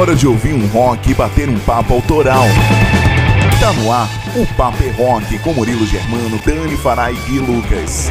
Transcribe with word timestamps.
hora 0.00 0.16
de 0.16 0.26
ouvir 0.26 0.54
um 0.54 0.66
rock 0.68 1.10
e 1.10 1.14
bater 1.14 1.46
um 1.46 1.58
papo 1.58 1.92
autoral. 1.92 2.46
Tá 3.60 3.70
no 3.74 3.92
ar 3.92 4.08
o 4.34 4.46
Papo 4.54 4.82
é 4.82 4.90
Rock 4.92 5.38
com 5.40 5.52
Murilo 5.52 5.84
Germano, 5.86 6.40
Dani 6.46 6.76
Farai 6.76 7.14
e 7.28 7.38
Lucas. 7.38 8.08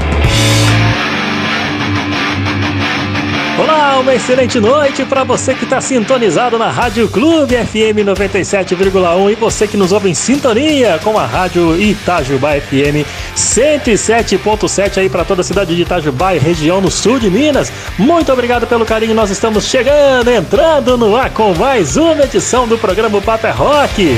Olá, 3.62 4.00
uma 4.00 4.16
excelente 4.16 4.58
noite 4.58 5.04
para 5.04 5.26
você 5.26 5.54
que 5.54 5.66
está 5.66 5.82
sintonizado 5.82 6.58
na 6.58 6.72
Rádio 6.72 7.10
Clube 7.10 7.56
FM 7.56 8.08
97,1 8.08 9.32
e 9.34 9.36
você 9.36 9.68
que 9.68 9.76
nos 9.76 9.92
ouve 9.92 10.10
em 10.10 10.14
sintonia 10.14 10.98
com 11.04 11.20
a 11.20 11.26
Rádio 11.26 11.76
Itajubá 11.78 12.54
FM 12.54 13.06
107.7 13.36 15.00
aí 15.00 15.10
para 15.10 15.26
toda 15.26 15.42
a 15.42 15.44
cidade 15.44 15.76
de 15.76 15.82
Itajubá 15.82 16.34
e 16.34 16.40
região 16.40 16.80
no 16.80 16.90
sul 16.90 17.20
de 17.20 17.30
Minas. 17.30 17.70
Muito 17.98 18.32
obrigado 18.32 18.66
pelo 18.66 18.86
carinho. 18.86 19.14
Nós 19.14 19.30
estamos 19.30 19.66
chegando, 19.66 20.30
entrando 20.32 20.98
no 20.98 21.18
ar 21.18 21.30
com 21.32 21.54
mais 21.54 21.98
uma 21.98 22.24
edição 22.24 22.66
do 22.66 22.78
programa 22.78 23.20
Papo 23.22 23.46
é 23.46 23.52
Rock. 23.52 24.16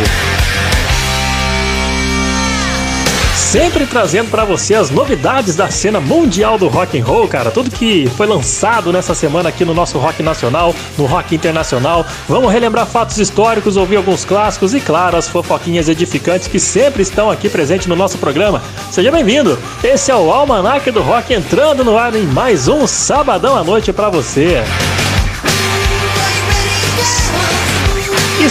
Sempre 3.51 3.85
trazendo 3.85 4.31
para 4.31 4.45
você 4.45 4.75
as 4.75 4.89
novidades 4.89 5.57
da 5.57 5.69
cena 5.69 5.99
mundial 5.99 6.57
do 6.57 6.69
rock 6.69 6.97
and 6.97 7.03
roll, 7.03 7.27
cara. 7.27 7.51
Tudo 7.51 7.69
que 7.69 8.09
foi 8.15 8.25
lançado 8.25 8.93
nessa 8.93 9.13
semana 9.13 9.49
aqui 9.49 9.65
no 9.65 9.73
nosso 9.73 9.97
rock 9.97 10.23
nacional, 10.23 10.73
no 10.97 11.05
rock 11.05 11.35
internacional. 11.35 12.05
Vamos 12.29 12.49
relembrar 12.49 12.85
fatos 12.85 13.17
históricos, 13.17 13.75
ouvir 13.75 13.97
alguns 13.97 14.23
clássicos 14.23 14.73
e, 14.73 14.79
claro, 14.79 15.17
as 15.17 15.27
fofoquinhas 15.27 15.89
edificantes 15.89 16.47
que 16.47 16.61
sempre 16.61 17.01
estão 17.01 17.29
aqui 17.29 17.49
presentes 17.49 17.87
no 17.87 17.95
nosso 17.95 18.17
programa. 18.17 18.63
Seja 18.89 19.11
bem-vindo. 19.11 19.59
Esse 19.83 20.11
é 20.11 20.15
o 20.15 20.31
Almanac 20.31 20.89
do 20.89 21.02
Rock 21.02 21.33
entrando 21.33 21.83
no 21.83 21.97
ar 21.97 22.15
em 22.15 22.23
mais 22.23 22.69
um 22.69 22.88
sabadão 22.88 23.57
à 23.57 23.65
noite 23.65 23.91
para 23.91 24.09
você. 24.09 24.63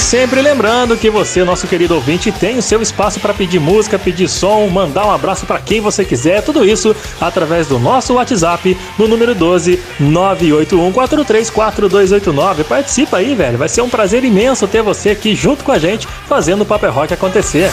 Sempre 0.00 0.40
lembrando 0.40 0.96
que 0.96 1.10
você, 1.10 1.44
nosso 1.44 1.66
querido 1.66 1.94
ouvinte, 1.94 2.32
tem 2.32 2.56
o 2.58 2.62
seu 2.62 2.80
espaço 2.80 3.20
para 3.20 3.34
pedir 3.34 3.60
música, 3.60 3.98
pedir 3.98 4.28
som, 4.28 4.66
mandar 4.68 5.06
um 5.06 5.10
abraço 5.10 5.44
para 5.46 5.58
quem 5.58 5.80
você 5.80 6.04
quiser, 6.04 6.42
tudo 6.42 6.64
isso 6.64 6.94
através 7.20 7.66
do 7.66 7.76
nosso 7.78 8.14
WhatsApp 8.14 8.76
no 8.98 9.06
número 9.06 9.34
12 9.34 9.78
981434289. 10.00 12.64
Participa 12.64 13.18
aí, 13.18 13.34
velho. 13.34 13.58
Vai 13.58 13.68
ser 13.68 13.82
um 13.82 13.90
prazer 13.90 14.24
imenso 14.24 14.66
ter 14.66 14.82
você 14.82 15.10
aqui 15.10 15.34
junto 15.34 15.62
com 15.62 15.72
a 15.72 15.78
gente 15.78 16.08
fazendo 16.26 16.62
o 16.62 16.66
Paper 16.66 16.92
Rock 16.92 17.12
acontecer. 17.14 17.70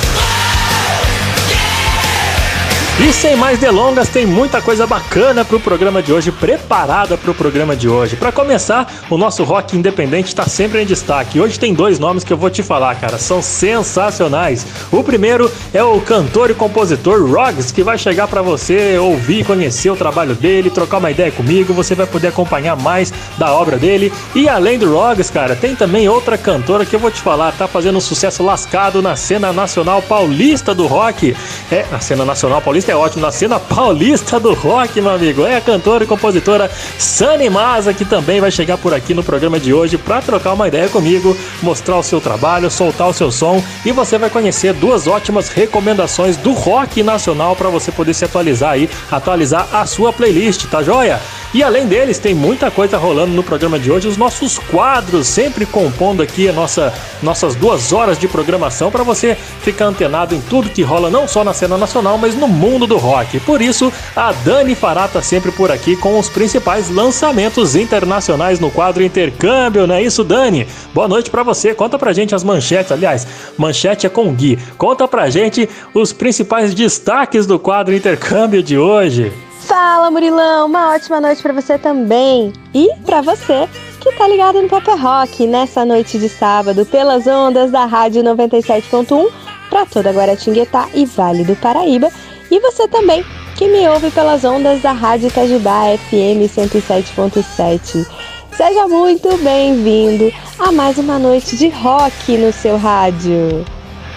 E 3.00 3.14
sem 3.14 3.36
mais 3.36 3.60
delongas, 3.60 4.10
tem 4.10 4.26
muita 4.26 4.60
coisa 4.60 4.88
bacana 4.88 5.46
pro 5.46 5.60
programa 5.60 6.02
de 6.02 6.12
hoje, 6.12 6.32
preparada 6.32 7.16
pro 7.16 7.32
programa 7.32 7.76
de 7.76 7.88
hoje. 7.88 8.16
Para 8.16 8.32
começar, 8.32 8.92
o 9.08 9.20
nosso 9.20 9.44
rock 9.44 9.78
independente 9.78 10.30
está 10.30 10.48
sempre 10.48 10.82
em 10.82 10.86
destaque. 10.86 11.40
Hoje 11.40 11.60
tem 11.60 11.76
dois 11.76 12.00
nomes 12.00 12.24
que 12.24 12.34
eu 12.34 12.38
vou 12.38 12.50
te 12.50 12.64
falar, 12.64 12.96
cara, 12.96 13.20
são 13.20 13.40
sensacionais. 13.40 14.66
O 14.92 15.04
primeiro 15.04 15.50
é 15.72 15.84
o 15.84 16.02
cantor 16.02 16.50
e 16.50 16.56
compositor 16.56 17.24
Roggs, 17.24 17.72
que 17.72 17.84
vai 17.84 18.00
chegar 18.00 18.28
para 18.28 18.42
você 18.42 18.98
ouvir, 18.98 19.46
conhecer 19.46 19.92
o 19.92 19.96
trabalho 19.96 20.34
dele, 20.34 20.72
trocar 20.72 20.98
uma 20.98 21.12
ideia 21.12 21.32
comigo, 21.32 21.76
você 21.76 21.94
vai 21.94 22.08
poder 22.08 22.30
acompanhar 22.30 22.76
mais 22.76 23.14
da 23.38 23.54
obra 23.54 23.78
dele. 23.78 24.12
E 24.34 24.50
além 24.50 24.80
do 24.80 24.92
Roggs, 24.92 25.32
cara, 25.32 25.56
tem 25.56 25.76
também 25.76 26.10
outra 26.10 26.36
cantora 26.36 26.84
que 26.84 26.96
eu 26.96 27.00
vou 27.00 27.12
te 27.12 27.22
falar, 27.22 27.52
tá 27.52 27.68
fazendo 27.68 28.00
um 28.00 28.02
sucesso 28.02 28.42
lascado 28.42 29.04
na 29.04 29.16
cena 29.16 29.54
nacional 29.54 30.02
paulista 30.02 30.74
do 30.74 30.88
rock. 30.88 31.38
É, 31.72 31.86
na 31.92 32.00
cena 32.00 32.26
nacional 32.26 32.60
paulista 32.60 32.87
é 32.92 32.96
ótimo, 32.96 33.22
na 33.22 33.32
cena 33.32 33.60
paulista 33.60 34.40
do 34.40 34.54
rock, 34.54 35.02
meu 35.02 35.12
amigo. 35.12 35.46
É 35.46 35.58
a 35.58 35.62
cantora 35.62 36.04
e 36.04 36.08
compositora 36.08 36.70
Sani 36.98 37.50
Maza, 37.50 37.94
que 37.94 38.06
também 38.06 38.40
vai 38.40 38.52
chegar 38.52 38.78
por 38.78 38.94
aqui 38.94 39.14
no 39.14 39.24
programa 39.24 39.60
de 39.60 39.74
hoje 39.74 39.98
para 39.98 40.22
trocar 40.22 40.54
uma 40.54 40.68
ideia 40.68 40.90
comigo, 40.90 41.36
mostrar 41.62 41.98
o 41.98 42.04
seu 42.04 42.22
trabalho, 42.22 42.72
soltar 42.72 43.10
o 43.10 43.14
seu 43.14 43.32
som 43.32 43.64
e 43.86 43.92
você 43.92 44.18
vai 44.18 44.30
conhecer 44.30 44.74
duas 44.74 45.08
ótimas 45.08 45.50
recomendações 45.50 46.38
do 46.38 46.52
rock 46.54 47.04
nacional 47.04 47.56
para 47.56 47.70
você 47.70 47.92
poder 47.92 48.14
se 48.14 48.26
atualizar 48.26 48.72
aí, 48.72 48.90
atualizar 49.12 49.68
a 49.74 49.86
sua 49.86 50.14
playlist, 50.14 50.66
tá 50.66 50.82
joia? 50.84 51.20
E 51.54 51.64
além 51.64 51.88
deles, 51.88 52.20
tem 52.20 52.36
muita 52.36 52.70
coisa 52.70 52.98
rolando 52.98 53.34
no 53.34 53.42
programa 53.42 53.80
de 53.80 53.90
hoje, 53.90 54.08
os 54.08 54.18
nossos 54.18 54.60
quadros 54.60 55.28
sempre 55.28 55.66
compondo 55.66 56.22
aqui 56.22 56.50
a 56.50 56.54
nossa 56.54 56.94
nossas 57.24 57.56
duas 57.56 57.92
horas 57.92 58.20
de 58.20 58.28
programação 58.28 58.92
para 58.92 59.04
você 59.04 59.36
ficar 59.62 59.86
antenado 59.86 60.36
em 60.36 60.42
tudo 60.42 60.70
que 60.70 60.84
rola 60.84 61.10
não 61.10 61.28
só 61.28 61.44
na 61.44 61.54
cena 61.54 61.78
nacional, 61.78 62.18
mas 62.18 62.36
no 62.36 62.48
mundo 62.48 62.86
do 62.86 62.98
rock. 62.98 63.40
Por 63.40 63.62
isso, 63.62 63.92
a 64.16 64.32
Dani 64.32 64.76
Fará 64.76 65.08
sempre 65.22 65.52
por 65.52 65.72
aqui 65.72 65.96
com 65.96 66.20
os 66.20 66.30
principais 66.30 66.90
lançamentos 66.90 67.76
internacionais 67.76 68.60
no 68.60 68.70
quadro 68.70 69.02
Intercâmbio, 69.04 69.88
não 69.88 69.96
é 69.96 70.04
isso, 70.04 70.24
Dani? 70.24 70.68
Boa 70.94 71.08
noite 71.08 71.30
para 71.30 71.44
você. 71.44 71.74
Conta 71.74 71.98
pra 71.98 72.14
gente 72.14 72.36
as 72.36 72.44
manchetes, 72.44 72.92
aliás, 72.92 73.26
manchete 73.58 74.06
é 74.06 74.10
com 74.10 74.34
Gui. 74.34 74.60
Conta 74.78 75.08
pra 75.08 75.30
gente 75.30 75.68
os 75.94 76.12
principais 76.12 76.74
destaques 76.74 77.46
do 77.46 77.58
quadro 77.58 77.96
Intercâmbio 77.96 78.62
de 78.62 78.78
hoje. 78.78 79.32
Fala, 79.68 80.10
Murilão! 80.10 80.66
Uma 80.68 80.94
ótima 80.94 81.20
noite 81.20 81.42
para 81.42 81.52
você 81.52 81.78
também. 81.78 82.54
E 82.74 82.88
para 83.06 83.20
você 83.20 83.68
que 84.00 84.14
tá 84.14 84.26
ligado 84.26 84.62
no 84.62 84.70
Pop 84.70 84.90
Rock 84.92 85.46
nessa 85.46 85.84
noite 85.84 86.18
de 86.18 86.30
sábado 86.30 86.86
pelas 86.86 87.28
ondas 87.28 87.70
da 87.70 87.84
Rádio 87.84 88.24
97.1 88.24 89.30
para 89.70 89.86
toda 89.86 90.14
Guaratinguetá 90.14 90.88
e 90.94 91.06
Vale 91.06 91.44
do 91.44 91.54
Paraíba. 91.58 92.10
E 92.50 92.62
você 92.62 92.88
também 92.88 93.26
que 93.58 93.68
me 93.68 93.86
ouve 93.90 94.10
pelas 94.10 94.46
ondas 94.46 94.82
da 94.82 94.94
Rádio 94.94 95.28
Itajubá 95.28 95.82
FM 95.98 96.48
107.7. 96.48 98.08
Seja 98.56 98.88
muito 98.88 99.36
bem-vindo 99.40 100.32
a 100.58 100.72
mais 100.72 100.98
uma 100.98 101.20
noite 101.20 101.58
de 101.58 101.68
rock 101.68 102.38
no 102.38 102.54
seu 102.54 102.78
rádio. 102.78 103.66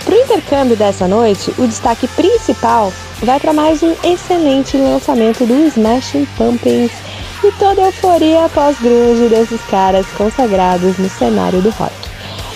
Para 0.05 0.15
o 0.15 0.19
intercâmbio 0.19 0.77
dessa 0.77 1.07
noite, 1.07 1.53
o 1.59 1.67
destaque 1.67 2.09
principal 2.09 2.93
vai 3.23 3.39
para 3.39 3.53
mais 3.53 3.83
um 3.83 3.95
excelente 4.03 4.77
lançamento 4.77 5.45
do 5.45 5.67
Smashing 5.69 6.27
Pumpkins 6.37 6.91
e 7.45 7.53
toda 7.53 7.83
a 7.83 7.87
euforia 7.87 8.49
pós-grunge 8.49 9.29
desses 9.29 9.61
caras 9.63 10.07
consagrados 10.17 10.97
no 10.99 11.09
cenário 11.09 11.61
do 11.61 11.71
rock. 11.71 11.93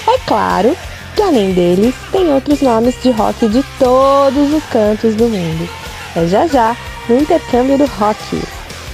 É 0.08 0.18
claro 0.26 0.76
que 1.14 1.22
além 1.22 1.52
deles, 1.52 1.94
tem 2.10 2.32
outros 2.32 2.60
nomes 2.60 3.00
de 3.02 3.10
rock 3.10 3.48
de 3.48 3.62
todos 3.78 4.52
os 4.52 4.64
cantos 4.64 5.14
do 5.14 5.28
mundo. 5.28 5.68
É 6.16 6.26
já 6.26 6.46
já 6.46 6.76
no 7.08 7.18
intercâmbio 7.18 7.78
do 7.78 7.86
rock. 7.86 8.42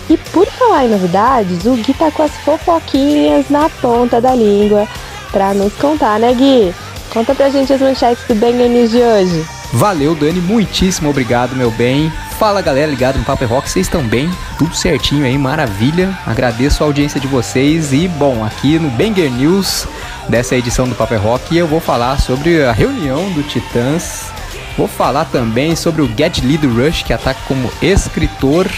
E 0.09 0.17
por 0.17 0.47
falar 0.47 0.87
em 0.87 0.91
novidades, 0.91 1.65
o 1.65 1.75
Gui 1.77 1.95
tá 1.95 2.11
com 2.11 2.25
as 2.25 2.37
fofoquinhas 2.39 3.49
na 3.49 3.69
ponta 3.69 4.21
da 4.21 4.35
língua 4.35 4.87
pra 5.31 5.55
nos 5.55 5.73
contar, 5.75 6.19
né 6.19 6.35
Gui? 6.35 6.75
Conta 7.13 7.35
pra 7.35 7.51
gente 7.51 7.73
as 7.73 7.81
manchetes 7.81 8.25
do 8.27 8.35
Banger 8.37 8.69
News 8.69 8.91
de 8.91 8.99
hoje. 8.99 9.45
Valeu, 9.73 10.15
Dani, 10.15 10.41
muitíssimo 10.41 11.11
obrigado, 11.11 11.57
meu 11.57 11.71
bem. 11.71 12.13
Fala 12.39 12.63
galera 12.63 12.91
ligado 12.91 13.19
no 13.19 13.25
Paper 13.25 13.49
Rock, 13.49 13.69
vocês 13.69 13.87
estão 13.87 14.03
bem? 14.03 14.31
Tudo 14.59 14.75
certinho 14.75 15.25
aí, 15.25 15.37
maravilha. 15.37 16.17
Agradeço 16.27 16.83
a 16.83 16.87
audiência 16.87 17.21
de 17.21 17.27
vocês 17.27 17.93
e, 17.93 18.09
bom, 18.09 18.45
aqui 18.45 18.79
no 18.79 18.91
Banger 18.91 19.31
News 19.31 19.87
dessa 20.29 20.57
edição 20.57 20.89
do 20.89 20.95
Paper 20.95 21.21
Rock 21.21 21.57
eu 21.57 21.67
vou 21.67 21.81
falar 21.81 22.21
sobre 22.21 22.65
a 22.65 22.73
reunião 22.73 23.31
do 23.33 23.43
Titãs. 23.43 24.31
Vou 24.77 24.89
falar 24.89 25.25
também 25.27 25.77
sobre 25.77 26.03
o 26.03 26.11
Get 26.17 26.39
Lee 26.39 26.57
do 26.57 26.73
Rush, 26.73 27.03
que 27.03 27.13
ataca 27.13 27.41
como 27.47 27.71
escritor. 27.83 28.69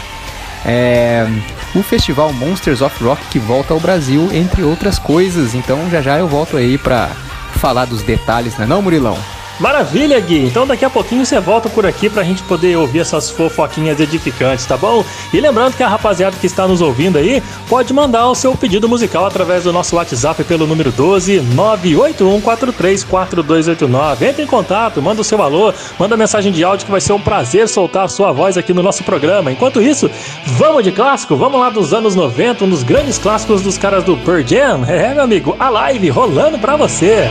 É, 0.64 1.26
o 1.74 1.82
festival 1.82 2.32
Monsters 2.32 2.80
of 2.80 3.02
Rock 3.02 3.22
que 3.30 3.38
volta 3.38 3.74
ao 3.74 3.80
Brasil, 3.80 4.30
entre 4.32 4.62
outras 4.62 4.98
coisas. 4.98 5.54
Então 5.54 5.88
já 5.90 6.00
já 6.00 6.18
eu 6.18 6.26
volto 6.26 6.56
aí 6.56 6.78
pra 6.78 7.10
falar 7.62 7.84
dos 7.84 8.02
detalhes, 8.02 8.58
né 8.58 8.66
não, 8.66 8.82
Murilão? 8.82 9.16
Maravilha, 9.62 10.18
Gui! 10.18 10.44
Então 10.44 10.66
daqui 10.66 10.84
a 10.84 10.90
pouquinho 10.90 11.24
você 11.24 11.38
volta 11.38 11.68
por 11.68 11.86
aqui 11.86 12.10
pra 12.10 12.24
gente 12.24 12.42
poder 12.42 12.76
ouvir 12.76 12.98
essas 12.98 13.30
fofoquinhas 13.30 14.00
edificantes, 14.00 14.66
tá 14.66 14.76
bom? 14.76 15.04
E 15.32 15.40
lembrando 15.40 15.76
que 15.76 15.84
a 15.84 15.88
rapaziada 15.88 16.36
que 16.36 16.46
está 16.46 16.66
nos 16.66 16.80
ouvindo 16.80 17.16
aí 17.16 17.40
pode 17.68 17.94
mandar 17.94 18.28
o 18.28 18.34
seu 18.34 18.56
pedido 18.56 18.88
musical 18.88 19.24
através 19.24 19.62
do 19.62 19.72
nosso 19.72 19.94
WhatsApp 19.94 20.42
pelo 20.42 20.66
número 20.66 20.90
12 20.90 21.40
981434289. 21.54 24.22
Entre 24.22 24.42
em 24.42 24.48
contato, 24.48 25.00
manda 25.00 25.20
o 25.20 25.24
seu 25.24 25.40
alô, 25.40 25.72
manda 25.96 26.16
mensagem 26.16 26.50
de 26.50 26.64
áudio 26.64 26.84
que 26.84 26.90
vai 26.90 27.00
ser 27.00 27.12
um 27.12 27.20
prazer 27.20 27.68
soltar 27.68 28.06
a 28.06 28.08
sua 28.08 28.32
voz 28.32 28.56
aqui 28.56 28.74
no 28.74 28.82
nosso 28.82 29.04
programa. 29.04 29.52
Enquanto 29.52 29.80
isso, 29.80 30.10
vamos 30.44 30.82
de 30.82 30.90
clássico? 30.90 31.36
Vamos 31.36 31.60
lá 31.60 31.70
dos 31.70 31.94
anos 31.94 32.16
90, 32.16 32.64
um 32.64 32.68
dos 32.68 32.82
grandes 32.82 33.16
clássicos 33.16 33.62
dos 33.62 33.78
caras 33.78 34.02
do 34.02 34.16
Pearl 34.16 34.42
Jam. 34.44 34.84
É, 34.88 35.14
meu 35.14 35.22
amigo, 35.22 35.54
a 35.56 35.68
live 35.68 36.10
rolando 36.10 36.58
pra 36.58 36.74
você. 36.74 37.30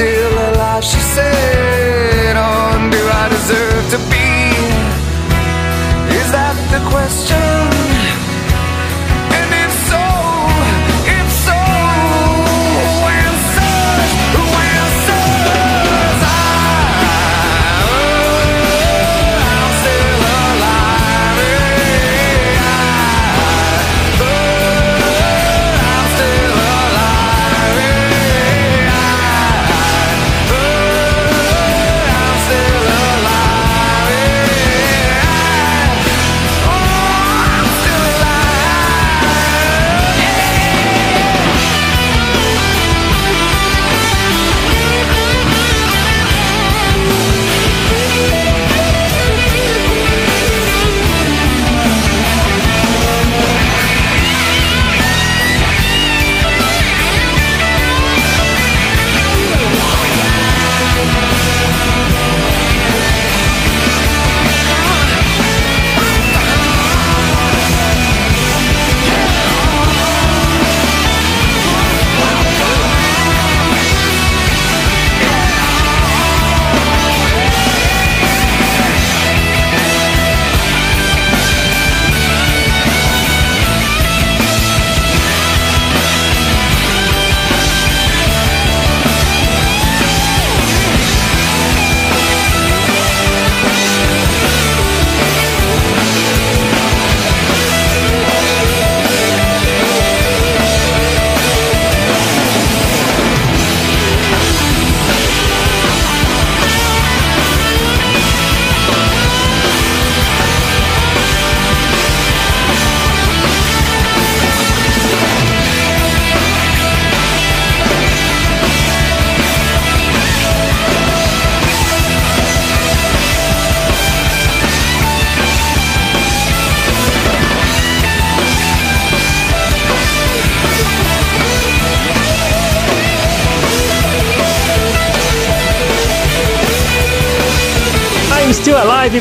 still 0.00 0.32
alive, 0.32 0.82
she 0.82 0.98
said. 0.98 2.34
On 2.34 2.88
oh, 2.88 2.90
do 2.90 3.00
I 3.20 3.28
deserve 3.28 3.84
to 3.94 3.98
be? 4.10 4.30
Is 6.20 6.28
that 6.32 6.56
the 6.72 6.80
question? 6.88 7.59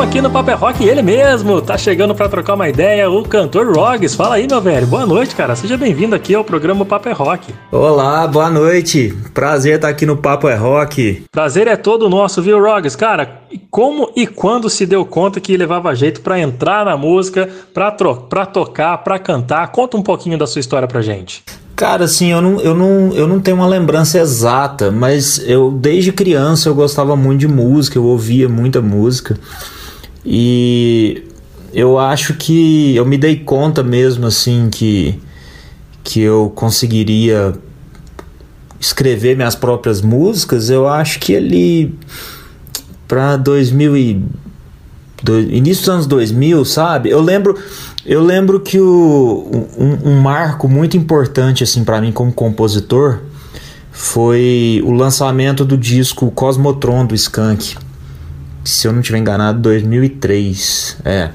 Recebo 0.03 0.05
aqui 0.05 0.21
no 0.21 0.29
Paper 0.29 0.59
Rock 0.59 0.83
ele 0.83 1.01
mesmo, 1.01 1.61
tá 1.61 1.77
chegando 1.77 2.13
para 2.13 2.27
trocar 2.27 2.55
uma 2.55 2.67
ideia, 2.67 3.09
o 3.09 3.23
cantor 3.23 3.73
Rogs. 3.73 4.15
Fala 4.15 4.35
aí, 4.35 4.47
meu 4.47 4.61
velho. 4.61 4.85
Boa 4.85 5.05
noite, 5.05 5.35
cara. 5.35 5.55
Seja 5.55 5.77
bem-vindo 5.77 6.15
aqui 6.15 6.35
ao 6.35 6.43
programa 6.43 6.85
Paper 6.85 7.17
Rock. 7.17 7.53
Olá, 7.71 8.27
boa 8.27 8.49
noite. 8.49 9.13
Prazer 9.33 9.75
estar 9.75 9.89
aqui 9.89 10.05
no 10.05 10.17
Papo 10.17 10.47
é 10.47 10.55
Rock. 10.55 11.23
Prazer 11.31 11.67
é 11.67 11.75
todo 11.75 12.09
nosso, 12.09 12.41
viu, 12.41 12.61
Rogs? 12.61 12.95
Cara, 12.95 13.41
como 13.71 14.11
e 14.15 14.27
quando 14.27 14.69
se 14.69 14.85
deu 14.85 15.05
conta 15.05 15.39
que 15.39 15.55
levava 15.55 15.95
jeito 15.95 16.21
para 16.21 16.39
entrar 16.39 16.85
na 16.85 16.97
música, 16.97 17.49
pra 17.73 17.91
tocar, 18.45 18.97
pra 18.97 19.19
cantar? 19.19 19.71
Conta 19.71 19.97
um 19.97 20.03
pouquinho 20.03 20.37
da 20.37 20.45
sua 20.45 20.59
história 20.59 20.87
pra 20.87 21.01
gente. 21.01 21.43
Cara, 21.75 22.05
assim, 22.05 22.31
eu 22.31 22.41
não, 22.41 22.59
eu, 22.59 22.75
não, 22.75 23.13
eu 23.13 23.27
não 23.27 23.39
tenho 23.39 23.57
uma 23.57 23.67
lembrança 23.67 24.19
exata, 24.19 24.91
mas 24.91 25.41
eu 25.47 25.71
desde 25.71 26.11
criança 26.11 26.69
eu 26.69 26.75
gostava 26.75 27.15
muito 27.15 27.39
de 27.39 27.47
música, 27.47 27.97
eu 27.97 28.03
ouvia 28.03 28.47
muita 28.47 28.81
música. 28.81 29.39
E 30.25 31.23
eu 31.73 31.97
acho 31.97 32.33
que 32.35 32.95
eu 32.95 33.05
me 33.05 33.17
dei 33.17 33.37
conta 33.37 33.83
mesmo 33.83 34.25
assim 34.25 34.69
que 34.69 35.19
que 36.03 36.19
eu 36.19 36.51
conseguiria 36.53 37.53
escrever 38.79 39.37
minhas 39.37 39.55
próprias 39.55 40.01
músicas, 40.01 40.69
eu 40.69 40.85
acho 40.85 41.17
que 41.19 41.33
ali 41.33 41.97
para 43.07 43.37
2000 43.37 43.95
e 43.95 44.21
do- 45.23 45.39
início 45.39 45.83
dos 45.83 45.89
anos 45.89 46.05
2000, 46.05 46.65
sabe? 46.65 47.09
Eu 47.09 47.21
lembro 47.21 47.57
eu 48.05 48.21
lembro 48.21 48.59
que 48.59 48.77
o, 48.81 49.67
um, 49.77 50.09
um 50.11 50.19
marco 50.21 50.67
muito 50.67 50.97
importante 50.97 51.63
assim 51.63 51.85
para 51.85 52.01
mim 52.01 52.11
como 52.11 52.33
compositor 52.33 53.19
foi 53.91 54.81
o 54.85 54.91
lançamento 54.91 55.63
do 55.63 55.77
disco 55.77 56.29
Cosmotron 56.31 57.05
do 57.05 57.15
Skank. 57.15 57.77
Se 58.63 58.87
eu 58.87 58.93
não 58.93 58.99
estiver 59.01 59.17
enganado, 59.19 59.59
2003. 59.59 60.97
É. 61.03 61.29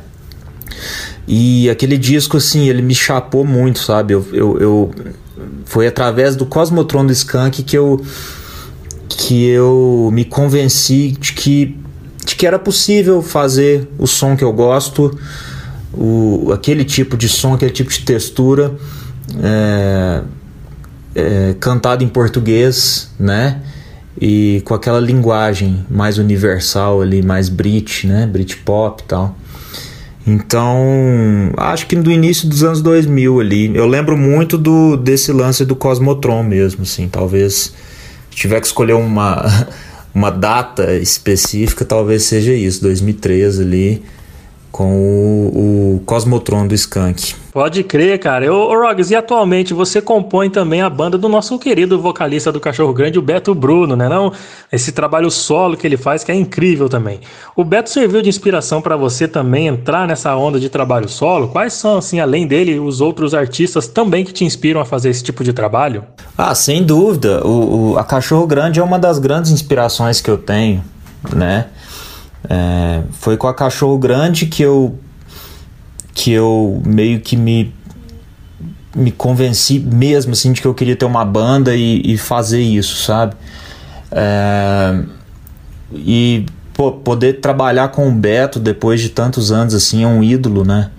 E 1.27 1.69
aquele 1.69 1.99
disco, 1.99 2.37
assim, 2.39 2.69
ele 2.69 2.81
me 2.83 2.95
chapou 2.95 3.45
muito, 3.45 3.81
sabe? 3.81 4.15
Eu, 4.15 4.27
eu, 4.33 4.59
eu- 4.61 4.95
foi 5.67 5.87
através 5.87 6.35
do 6.35 6.47
Cosmotron 6.47 7.05
do 7.07 7.13
Skank 7.13 7.63
que 7.63 7.77
eu 7.77 8.01
que 9.09 9.47
eu 9.47 10.11
me 10.13 10.25
convenci 10.25 11.11
de 11.19 11.33
que, 11.33 11.77
de 12.25 12.37
que 12.37 12.47
era 12.47 12.59
possível 12.59 13.21
fazer 13.21 13.89
o 13.99 14.07
som 14.07 14.37
que 14.37 14.45
eu 14.45 14.53
gosto, 14.53 15.19
o, 15.93 16.51
aquele 16.53 16.85
tipo 16.85 17.17
de 17.17 17.29
som, 17.29 17.55
aquele 17.55 17.73
tipo 17.73 17.91
de 17.91 18.01
textura, 18.01 18.75
é, 19.43 20.23
é, 21.15 21.55
cantado 21.59 22.05
em 22.05 22.09
português, 22.09 23.11
né? 23.19 23.61
E 24.21 24.63
com 24.65 24.75
aquela 24.75 25.01
linguagem 25.01 25.85
mais 25.89 26.19
universal 26.19 27.01
ali, 27.01 27.23
mais 27.23 27.49
Brit, 27.49 28.07
né? 28.07 28.27
Britpop 28.27 29.03
e 29.03 29.07
tal. 29.07 29.37
Então, 30.27 31.53
acho 31.57 31.87
que 31.87 31.97
do 31.97 32.11
início 32.11 32.47
dos 32.47 32.63
anos 32.63 32.83
2000 32.83 33.41
ali, 33.41 33.75
eu 33.75 33.87
lembro 33.87 34.15
muito 34.15 34.59
do 34.59 34.95
desse 34.95 35.33
lance 35.33 35.65
do 35.65 35.75
Cosmotron 35.75 36.43
mesmo, 36.43 36.83
assim, 36.83 37.09
talvez 37.09 37.73
tiver 38.31 38.61
que 38.61 38.67
escolher 38.67 38.93
uma 38.93 39.47
uma 40.15 40.31
data 40.31 40.95
específica, 40.97 41.85
talvez 41.85 42.25
seja 42.25 42.53
isso, 42.53 42.83
2013 42.83 43.63
ali, 43.63 44.03
com 44.71 44.93
o, 44.95 45.95
o 45.97 46.01
Cosmotron 46.05 46.67
do 46.67 46.75
Skank. 46.75 47.35
Pode 47.53 47.83
crer, 47.83 48.19
cara. 48.21 48.53
Ô, 48.53 48.69
ô 48.71 48.81
Rogs, 48.81 49.11
e 49.11 49.17
atualmente 49.17 49.75
você 49.75 50.01
compõe 50.01 50.49
também 50.51 50.81
a 50.83 50.89
banda 50.89 51.19
do 51.19 51.29
nosso 51.29 51.59
querido 51.59 52.01
vocalista 52.01 52.53
do 52.53 52.61
Cachorro 52.61 52.93
Grande, 52.93 53.19
o 53.19 53.23
Beto 53.23 53.55
Bruno, 53.55 53.97
né? 53.97 54.09
Não? 54.09 54.33
Esse 54.71 54.93
trabalho 54.93 55.31
solo 55.31 55.77
que 55.77 55.87
ele 55.87 55.97
faz, 55.97 56.23
que 56.23 56.31
é 56.31 56.35
incrível 56.35 56.89
também. 56.89 57.21
O 57.57 57.65
Beto 57.65 57.91
serviu 57.91 58.23
de 58.23 58.29
inspiração 58.29 58.81
para 58.81 58.97
você 58.97 59.27
também 59.27 59.67
entrar 59.67 60.07
nessa 60.07 60.37
onda 60.37 60.61
de 60.61 60.69
trabalho 60.69 61.09
solo? 61.09 61.49
Quais 61.49 61.73
são, 61.73 61.99
assim, 61.99 62.21
além 62.21 62.47
dele, 62.47 62.79
os 62.79 63.01
outros 63.01 63.35
artistas 63.35 63.89
também 63.89 64.25
que 64.25 64.33
te 64.33 64.45
inspiram 64.45 64.81
a 64.81 64.85
fazer 64.85 65.11
esse 65.11 65.25
tipo 65.25 65.43
de 65.43 65.53
trabalho? 65.53 66.05
Ah, 66.37 66.55
sem 66.55 66.85
dúvida. 66.85 67.45
O, 67.45 67.93
o- 67.95 67.99
a 67.99 68.05
Cachorro 68.05 68.47
Grande 68.47 68.79
é 68.79 68.83
uma 68.85 68.99
das 68.99 69.19
grandes 69.19 69.51
inspirações 69.51 70.21
que 70.21 70.31
eu 70.31 70.39
tenho, 70.39 70.85
né? 71.35 71.67
É, 72.49 73.03
foi 73.13 73.37
com 73.37 73.49
a 73.49 73.55
Cachorro 73.55 73.99
Grande 73.99 74.47
que 74.47 74.63
eu 74.63 74.99
que 76.15 76.33
eu 76.33 76.83
meio 76.85 77.21
que 77.21 77.37
me 77.37 77.75
me 78.95 79.13
convenci 79.13 79.79
mesmo 79.79 80.33
assim 80.33 80.53
de 80.53 80.61
que 80.61 80.67
eu 80.67 80.75
queria 80.75 80.97
ter 80.97 81.05
uma 81.05 81.25
banda 81.25 81.75
e, 81.77 82.03
e 82.05 82.19
fazer 82.19 82.61
isso, 82.61 83.05
sabe? 83.05 83.35
É, 84.11 85.03
e 85.93 86.47
pô, 86.75 86.93
poder 86.93 87.41
trabalhar 87.41 87.89
com 87.89 88.09
o 88.09 88.13
Beto 88.13 88.59
depois 88.59 89.01
de 89.01 89.09
tantos 89.09 89.53
anos 89.53 89.75
assim 89.75 90.03
é 90.03 90.07
um 90.07 90.23
ídolo, 90.23 90.65
né? 90.65 90.91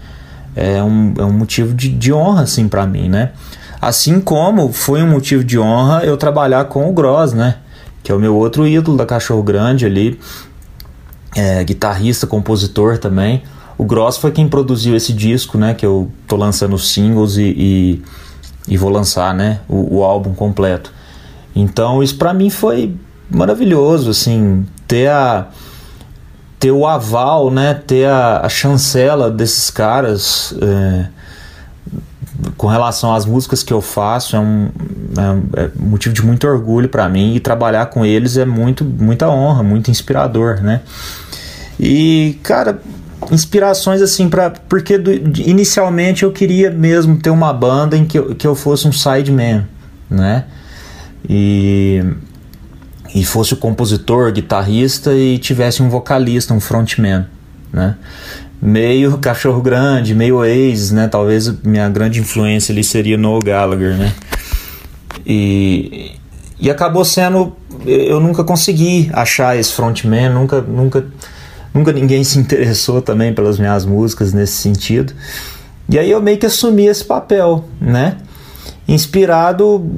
É 0.55 0.83
um, 0.83 1.13
é 1.17 1.23
um 1.23 1.33
motivo 1.33 1.73
de, 1.73 1.89
de 1.89 2.13
honra 2.13 2.43
assim 2.43 2.67
para 2.67 2.85
mim, 2.85 3.09
né? 3.09 3.31
Assim 3.81 4.19
como 4.19 4.73
foi 4.73 5.01
um 5.01 5.07
motivo 5.07 5.43
de 5.43 5.57
honra 5.57 6.03
eu 6.03 6.17
trabalhar 6.17 6.65
com 6.65 6.89
o 6.89 6.93
Gross, 6.93 7.33
né? 7.33 7.55
Que 8.03 8.11
é 8.11 8.15
o 8.15 8.19
meu 8.19 8.35
outro 8.35 8.67
ídolo 8.67 8.97
da 8.97 9.05
Cachorro 9.05 9.43
Grande 9.43 9.85
ali, 9.85 10.19
é, 11.35 11.63
guitarrista, 11.63 12.27
compositor 12.27 12.97
também. 12.97 13.43
O 13.77 13.85
Gross 13.85 14.17
foi 14.17 14.31
quem 14.31 14.47
produziu 14.47 14.95
esse 14.95 15.13
disco, 15.13 15.57
né? 15.57 15.73
Que 15.73 15.85
eu 15.85 16.11
tô 16.27 16.35
lançando 16.35 16.77
singles 16.77 17.37
e, 17.37 17.55
e, 17.57 18.03
e 18.67 18.77
vou 18.77 18.89
lançar, 18.89 19.33
né? 19.33 19.61
O, 19.69 19.97
o, 19.97 20.03
álbum 20.03 20.33
completo. 20.33 20.91
Então 21.55 22.03
isso 22.03 22.17
para 22.17 22.33
mim 22.33 22.49
foi 22.49 22.93
maravilhoso, 23.29 24.09
assim, 24.09 24.65
ter 24.87 25.09
a 25.09 25.47
ter 26.59 26.71
o 26.71 26.85
aval, 26.85 27.49
né? 27.49 27.73
Ter 27.73 28.05
a, 28.05 28.41
a 28.41 28.49
chancela 28.49 29.31
desses 29.31 29.69
caras. 29.69 30.53
É, 30.61 31.18
com 32.59 32.67
relação 32.67 33.15
às 33.15 33.25
músicas 33.25 33.63
que 33.63 33.71
eu 33.71 33.79
faço 33.79 34.35
é 34.35 34.39
um, 34.39 34.67
é, 35.55 35.63
é 35.63 35.71
motivo 35.79 36.13
de 36.13 36.21
muito 36.21 36.45
orgulho 36.45 36.89
para 36.89 37.07
mim 37.07 37.33
e 37.33 37.39
trabalhar 37.39 37.85
com 37.85 38.05
eles 38.05 38.35
é 38.35 38.43
muito 38.43 38.83
muita 38.83 39.29
honra, 39.29 39.63
muito 39.63 39.89
inspirador, 39.89 40.61
né? 40.61 40.81
E 41.79 42.37
cara, 42.43 42.81
inspirações 43.31 44.01
assim 44.01 44.27
para 44.27 44.49
porque 44.49 44.97
do, 44.97 45.09
inicialmente 45.39 46.23
eu 46.23 46.33
queria 46.33 46.69
mesmo 46.69 47.15
ter 47.15 47.29
uma 47.29 47.53
banda 47.53 47.95
em 47.95 48.03
que 48.03 48.19
eu, 48.19 48.35
que 48.35 48.45
eu 48.45 48.53
fosse 48.55 48.85
um 48.85 48.91
sideman, 48.91 49.65
né? 50.09 50.43
E 51.29 52.03
e 53.15 53.23
fosse 53.23 53.53
o 53.53 53.57
compositor, 53.57 54.33
guitarrista 54.33 55.13
e 55.13 55.37
tivesse 55.37 55.81
um 55.81 55.89
vocalista, 55.89 56.53
um 56.53 56.59
frontman, 56.59 57.25
né? 57.71 57.95
Meio 58.61 59.17
cachorro 59.17 59.61
grande, 59.61 60.13
meio 60.13 60.37
Oasis, 60.37 60.91
né? 60.91 61.07
Talvez 61.07 61.51
minha 61.63 61.87
grande 61.89 62.19
influência 62.19 62.71
ali 62.73 62.83
seria 62.83 63.17
Noel 63.17 63.39
Gallagher, 63.39 63.95
né? 63.97 64.13
E, 65.25 66.11
e 66.59 66.69
acabou 66.69 67.05
sendo 67.05 67.55
eu 67.85 68.19
nunca 68.19 68.43
consegui 68.43 69.09
achar 69.13 69.57
esse 69.57 69.71
frontman, 69.71 70.29
nunca 70.29 70.61
nunca 70.61 71.05
nunca 71.73 71.93
ninguém 71.93 72.23
se 72.25 72.37
interessou 72.37 73.01
também 73.01 73.33
pelas 73.33 73.57
minhas 73.57 73.85
músicas 73.85 74.33
nesse 74.33 74.53
sentido. 74.53 75.13
E 75.87 75.97
aí 75.97 76.11
eu 76.11 76.21
meio 76.21 76.37
que 76.37 76.45
assumi 76.45 76.85
esse 76.85 77.03
papel, 77.03 77.65
né? 77.79 78.17
Inspirado 78.87 79.89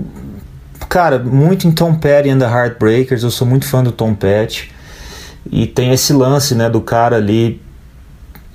cara, 0.92 1.18
muito 1.18 1.66
em 1.68 1.72
Tom 1.72 1.96
Petty 1.96 2.30
and 2.30 2.40
the 2.40 2.46
Heartbreakers, 2.46 3.24
eu 3.24 3.32
sou 3.32 3.48
muito 3.48 3.66
fã 3.66 3.82
do 3.82 3.94
Tom 3.94 4.14
Petty. 4.14 4.70
E 5.50 5.66
tem 5.66 5.92
esse 5.94 6.12
lance, 6.12 6.54
né, 6.54 6.70
do 6.70 6.82
cara 6.82 7.16
ali 7.16 7.62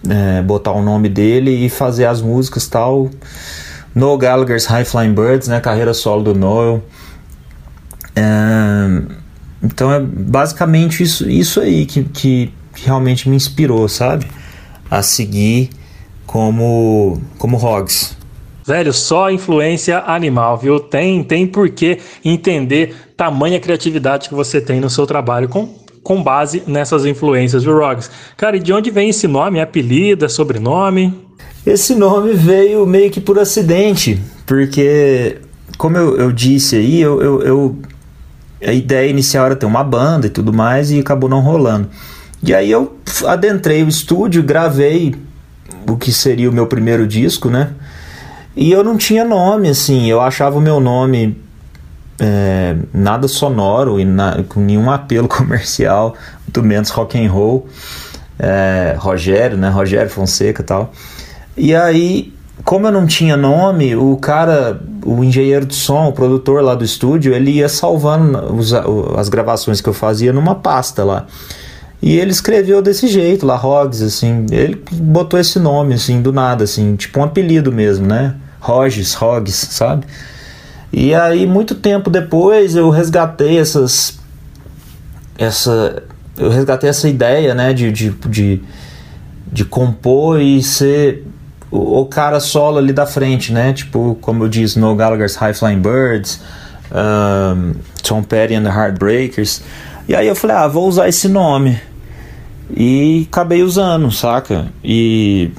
é, 0.09 0.43
botar 0.43 0.73
o 0.73 0.83
nome 0.83 1.09
dele 1.09 1.51
e 1.51 1.69
fazer 1.69 2.07
as 2.07 2.21
músicas 2.21 2.67
tal. 2.67 3.11
Noel 3.95 4.19
Gallagher's 4.19 4.67
High 4.67 4.85
Flying 4.85 5.15
Birds, 5.15 5.49
né? 5.49 5.61
Carreira 5.61 5.95
solo 5.95 6.23
do 6.23 6.35
Noel. 6.35 6.83
É, 8.15 9.03
então 9.63 9.93
é 9.93 10.01
basicamente 10.01 11.03
isso, 11.03 11.29
isso 11.29 11.61
aí 11.61 11.87
que, 11.87 12.05
que 12.05 12.53
realmente 12.75 13.29
me 13.29 13.37
inspirou, 13.37 13.89
sabe? 13.89 14.27
A 14.91 15.03
seguir 15.03 15.71
como, 16.27 17.21
como 17.39 17.57
Hogs. 17.57 18.17
Velho, 18.67 18.93
só 18.93 19.31
influência 19.31 20.01
animal, 20.01 20.59
viu? 20.59 20.81
Tem, 20.81 21.23
tem 21.23 21.47
por 21.47 21.71
que 21.71 21.99
entender 22.25 22.97
tamanha 23.17 23.61
criatividade 23.61 24.29
que 24.29 24.35
você 24.35 24.61
tem 24.61 24.81
no 24.81 24.91
seu 24.91 25.07
trabalho 25.07 25.49
com 25.49 25.86
com 26.07 26.23
base 26.23 26.63
nessas 26.69 27.05
influências 27.05 27.65
do 27.65 27.77
Roggs. 27.77 28.09
Cara, 28.37 28.57
e 28.57 28.61
de 28.61 28.73
onde 28.73 28.93
vem 28.93 29.09
esse 29.09 29.27
nome? 29.27 29.61
Apelido, 29.61 30.29
sobrenome? 30.31 31.13
Esse 31.67 31.97
nome 31.97 32.33
veio 32.33 32.87
meio 32.87 33.11
que 33.11 33.21
por 33.21 33.41
acidente, 33.41 34.23
porque, 34.47 35.39
como 35.77 35.97
eu, 35.97 36.17
eu 36.17 36.31
disse 36.31 36.77
aí, 36.77 37.01
eu, 37.01 37.21
eu, 37.21 37.43
eu, 37.43 37.77
a 38.65 38.73
ideia 38.73 39.11
inicial 39.11 39.47
era 39.47 39.57
ter 39.57 39.67
uma 39.67 39.83
banda 39.83 40.29
e 40.29 40.31
tudo 40.31 40.53
mais, 40.53 40.93
e 40.93 41.01
acabou 41.01 41.29
não 41.29 41.41
rolando. 41.41 41.89
E 42.41 42.55
aí 42.55 42.71
eu 42.71 42.97
adentrei 43.27 43.83
o 43.83 43.89
estúdio, 43.89 44.45
gravei 44.45 45.13
o 45.91 45.97
que 45.97 46.13
seria 46.13 46.49
o 46.49 46.53
meu 46.53 46.69
primeiro 46.69 47.05
disco, 47.05 47.51
né? 47.51 47.73
E 48.55 48.71
eu 48.71 48.85
não 48.85 48.97
tinha 48.97 49.25
nome, 49.25 49.69
assim, 49.69 50.09
eu 50.09 50.21
achava 50.21 50.57
o 50.57 50.61
meu 50.61 50.79
nome 50.79 51.37
é, 52.19 52.77
nada 52.93 53.29
sonoro 53.29 54.01
e 54.01 54.05
na, 54.05 54.43
com 54.49 54.61
nenhum 54.61 54.91
apelo 54.91 55.29
comercial, 55.29 56.15
muito 56.43 56.63
menos 56.63 56.91
rock 56.91 57.19
and 57.19 57.31
roll. 57.31 57.67
É, 58.39 58.95
Rogério, 58.99 59.57
né? 59.57 59.71
Rogério 59.71 60.11
Fonseca 60.11 60.61
e 60.61 60.65
tal. 60.65 60.93
E 61.57 61.75
aí, 61.75 62.35
como 62.65 62.87
eu 62.87 62.93
não 62.93 63.07
tinha 63.07 63.37
nome, 63.37 63.97
o 63.97 64.17
cara, 64.19 64.79
o 65.05 65.25
engenheiro 65.25 65.65
de 65.65 65.75
som, 65.75 66.09
o 66.09 66.13
produtor 66.13 66.63
lá 66.63 66.75
do 66.75 66.85
estúdio, 66.85 67.33
ele 67.33 67.53
ia 67.53 67.69
salvando 67.69 68.55
os, 68.55 68.75
as 68.75 69.29
gravações 69.31 69.81
que 69.81 69.89
eu 69.89 69.95
fazia 69.95 70.33
numa 70.33 70.55
pasta 70.55 71.03
lá. 71.03 71.27
E 72.03 72.19
ele 72.19 72.31
escreveu 72.31 72.83
desse 72.83 73.09
jeito, 73.09 73.47
lá, 73.47 73.57
Roggs, 73.57 74.05
assim. 74.05 74.45
Ele 74.51 74.83
botou 74.93 75.41
esse 75.41 75.59
nome, 75.59 75.95
assim, 75.95 76.21
do 76.21 76.33
nada, 76.33 76.65
assim, 76.65 76.95
tipo 76.95 77.21
um 77.21 77.25
apelido 77.25 77.73
mesmo, 77.73 78.07
né? 78.07 78.35
Rogers, 78.61 79.15
Roggs, 79.15 79.69
sabe? 79.71 80.07
E 80.93 81.15
aí, 81.15 81.47
muito 81.47 81.75
tempo 81.75 82.09
depois, 82.09 82.77
eu 82.77 82.91
resgatei 82.91 83.59
essas. 83.59 84.19
Essa, 85.39 86.03
eu 86.39 86.51
resgatei 86.51 86.89
essa 86.89 87.09
ideia, 87.09 87.55
né, 87.55 87.73
de, 87.75 87.93
de, 87.93 88.11
de, 88.11 88.63
de 89.53 89.65
compor 89.65 90.41
e 90.41 90.63
ser 90.63 91.27
o, 91.71 92.01
o, 92.01 92.07
cara 92.07 92.41
solo 92.41 92.79
ali 92.79 92.93
da 92.93 93.07
frente, 93.07 93.53
né? 93.53 93.73
Tipo, 93.73 94.17
como 94.21 94.45
eu 94.45 94.49
disse, 94.49 94.79
No 94.79 94.95
Gallagher's 94.95 95.37
High 95.37 95.55
Flying 95.55 95.81
Birds, 95.81 96.41
um, 96.91 97.75
Tom 98.03 98.23
Petty 98.23 98.55
and 98.55 98.65
the 98.65 98.71
Heartbreakers. 98.71 99.63
E 100.09 100.15
aí 100.15 100.27
eu 100.27 100.37
falei, 100.37 100.57
ah, 100.57 100.69
vou 100.69 100.89
usar 100.89 101.09
esse 101.09 101.29
nome. 101.29 101.79
E 102.75 103.27
acabei 103.31 103.63
usando, 103.63 104.11
saca? 104.11 104.67
E, 104.83 105.51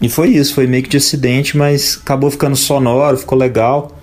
e 0.00 0.08
foi 0.08 0.28
isso, 0.28 0.54
foi 0.54 0.66
meio 0.66 0.82
que 0.82 0.88
de 0.88 0.96
acidente, 0.96 1.56
mas 1.56 1.98
acabou 2.00 2.30
ficando 2.30 2.56
sonoro, 2.56 3.16
ficou 3.16 3.36
legal. 3.36 3.99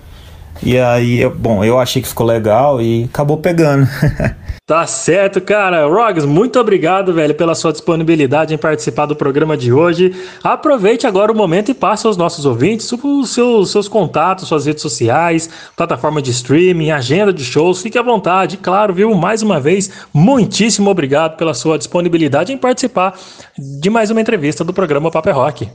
E 0.62 0.78
aí, 0.78 1.20
eu, 1.20 1.34
bom, 1.34 1.64
eu 1.64 1.78
achei 1.78 2.02
que 2.02 2.08
ficou 2.08 2.26
legal 2.26 2.80
e 2.80 3.04
acabou 3.04 3.38
pegando. 3.38 3.88
Tá 4.68 4.86
certo, 4.86 5.40
cara. 5.40 5.86
Rogs, 5.86 6.26
muito 6.26 6.60
obrigado, 6.60 7.14
velho, 7.14 7.34
pela 7.34 7.54
sua 7.54 7.72
disponibilidade 7.72 8.52
em 8.52 8.58
participar 8.58 9.06
do 9.06 9.16
programa 9.16 9.56
de 9.56 9.72
hoje. 9.72 10.14
Aproveite 10.44 11.06
agora 11.06 11.32
o 11.32 11.34
momento 11.34 11.70
e 11.70 11.74
passe 11.74 12.06
aos 12.06 12.18
nossos 12.18 12.44
ouvintes 12.44 12.92
os 12.92 13.30
seus, 13.30 13.70
seus 13.70 13.88
contatos, 13.88 14.46
suas 14.46 14.66
redes 14.66 14.82
sociais, 14.82 15.48
plataforma 15.74 16.20
de 16.20 16.32
streaming, 16.32 16.90
agenda 16.90 17.32
de 17.32 17.42
shows. 17.42 17.80
Fique 17.80 17.96
à 17.96 18.02
vontade, 18.02 18.58
claro, 18.58 18.92
viu? 18.92 19.14
Mais 19.14 19.40
uma 19.40 19.58
vez, 19.58 19.90
muitíssimo 20.12 20.90
obrigado 20.90 21.38
pela 21.38 21.54
sua 21.54 21.78
disponibilidade 21.78 22.52
em 22.52 22.58
participar 22.58 23.18
de 23.56 23.88
mais 23.88 24.10
uma 24.10 24.20
entrevista 24.20 24.62
do 24.62 24.74
programa 24.74 25.10
Paper 25.10 25.32
é 25.32 25.34
Rock. 25.34 25.68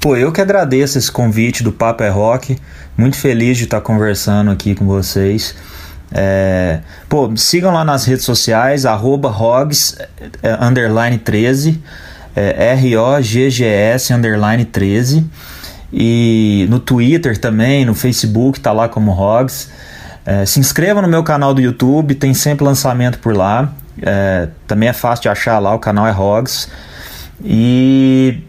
Pô, 0.00 0.16
eu 0.16 0.32
que 0.32 0.40
agradeço 0.40 0.98
esse 0.98 1.12
convite 1.12 1.62
do 1.62 1.70
Paper 1.70 2.08
é 2.08 2.10
Rock. 2.10 2.58
Muito 2.98 3.16
feliz 3.16 3.56
de 3.56 3.64
estar 3.64 3.80
conversando 3.80 4.50
aqui 4.50 4.74
com 4.74 4.86
vocês. 4.86 5.54
É, 6.12 6.80
pô, 7.08 7.30
sigam 7.36 7.72
lá 7.72 7.84
nas 7.84 8.04
redes 8.04 8.24
sociais, 8.24 8.84
arroba 8.84 9.28
Hogs, 9.28 9.96
é, 10.42 10.58
underline 10.60 11.18
13, 11.18 11.80
é, 12.34 12.72
R-O-G-G-S, 12.72 14.12
underline 14.12 14.64
13. 14.64 15.24
E 15.92 16.66
no 16.68 16.78
Twitter 16.78 17.36
também, 17.36 17.84
no 17.84 17.94
Facebook, 17.94 18.60
tá 18.60 18.72
lá 18.72 18.88
como 18.88 19.12
Hogs. 19.12 19.70
É, 20.24 20.44
se 20.44 20.60
inscreva 20.60 21.00
no 21.00 21.08
meu 21.08 21.22
canal 21.22 21.54
do 21.54 21.60
YouTube, 21.60 22.14
tem 22.14 22.34
sempre 22.34 22.64
lançamento 22.64 23.18
por 23.18 23.36
lá. 23.36 23.72
É, 24.02 24.48
também 24.66 24.88
é 24.88 24.92
fácil 24.92 25.22
de 25.22 25.28
achar 25.28 25.58
lá, 25.58 25.74
o 25.74 25.78
canal 25.78 26.06
é 26.06 26.12
Hogs. 26.12 26.68
E 27.42 28.42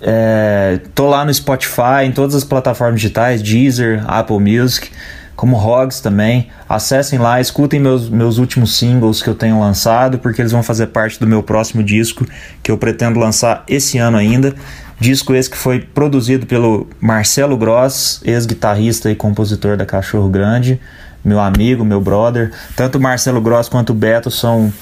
é, 0.00 0.80
tô 0.94 1.08
lá 1.08 1.24
no 1.24 1.34
Spotify, 1.34 2.04
em 2.04 2.12
todas 2.12 2.34
as 2.34 2.44
plataformas 2.44 3.00
digitais, 3.00 3.42
Deezer, 3.42 4.02
Apple 4.06 4.38
Music 4.38 4.90
como 5.38 5.56
Hogs 5.56 6.00
também. 6.00 6.48
Acessem 6.68 7.16
lá, 7.16 7.40
escutem 7.40 7.78
meus, 7.78 8.10
meus 8.10 8.38
últimos 8.38 8.76
singles 8.76 9.22
que 9.22 9.30
eu 9.30 9.36
tenho 9.36 9.60
lançado, 9.60 10.18
porque 10.18 10.42
eles 10.42 10.50
vão 10.50 10.64
fazer 10.64 10.88
parte 10.88 11.20
do 11.20 11.28
meu 11.28 11.44
próximo 11.44 11.80
disco, 11.80 12.26
que 12.60 12.72
eu 12.72 12.76
pretendo 12.76 13.20
lançar 13.20 13.62
esse 13.68 13.98
ano 13.98 14.16
ainda. 14.16 14.52
Disco 14.98 15.32
esse 15.32 15.48
que 15.48 15.56
foi 15.56 15.78
produzido 15.78 16.44
pelo 16.44 16.88
Marcelo 17.00 17.56
Gross, 17.56 18.20
ex-guitarrista 18.24 19.12
e 19.12 19.14
compositor 19.14 19.76
da 19.76 19.86
Cachorro 19.86 20.28
Grande, 20.28 20.80
meu 21.24 21.38
amigo, 21.38 21.84
meu 21.84 22.00
brother. 22.00 22.50
Tanto 22.74 22.98
o 22.98 23.00
Marcelo 23.00 23.40
Gross 23.40 23.68
quanto 23.68 23.90
o 23.90 23.94
Beto 23.94 24.32
são 24.32 24.72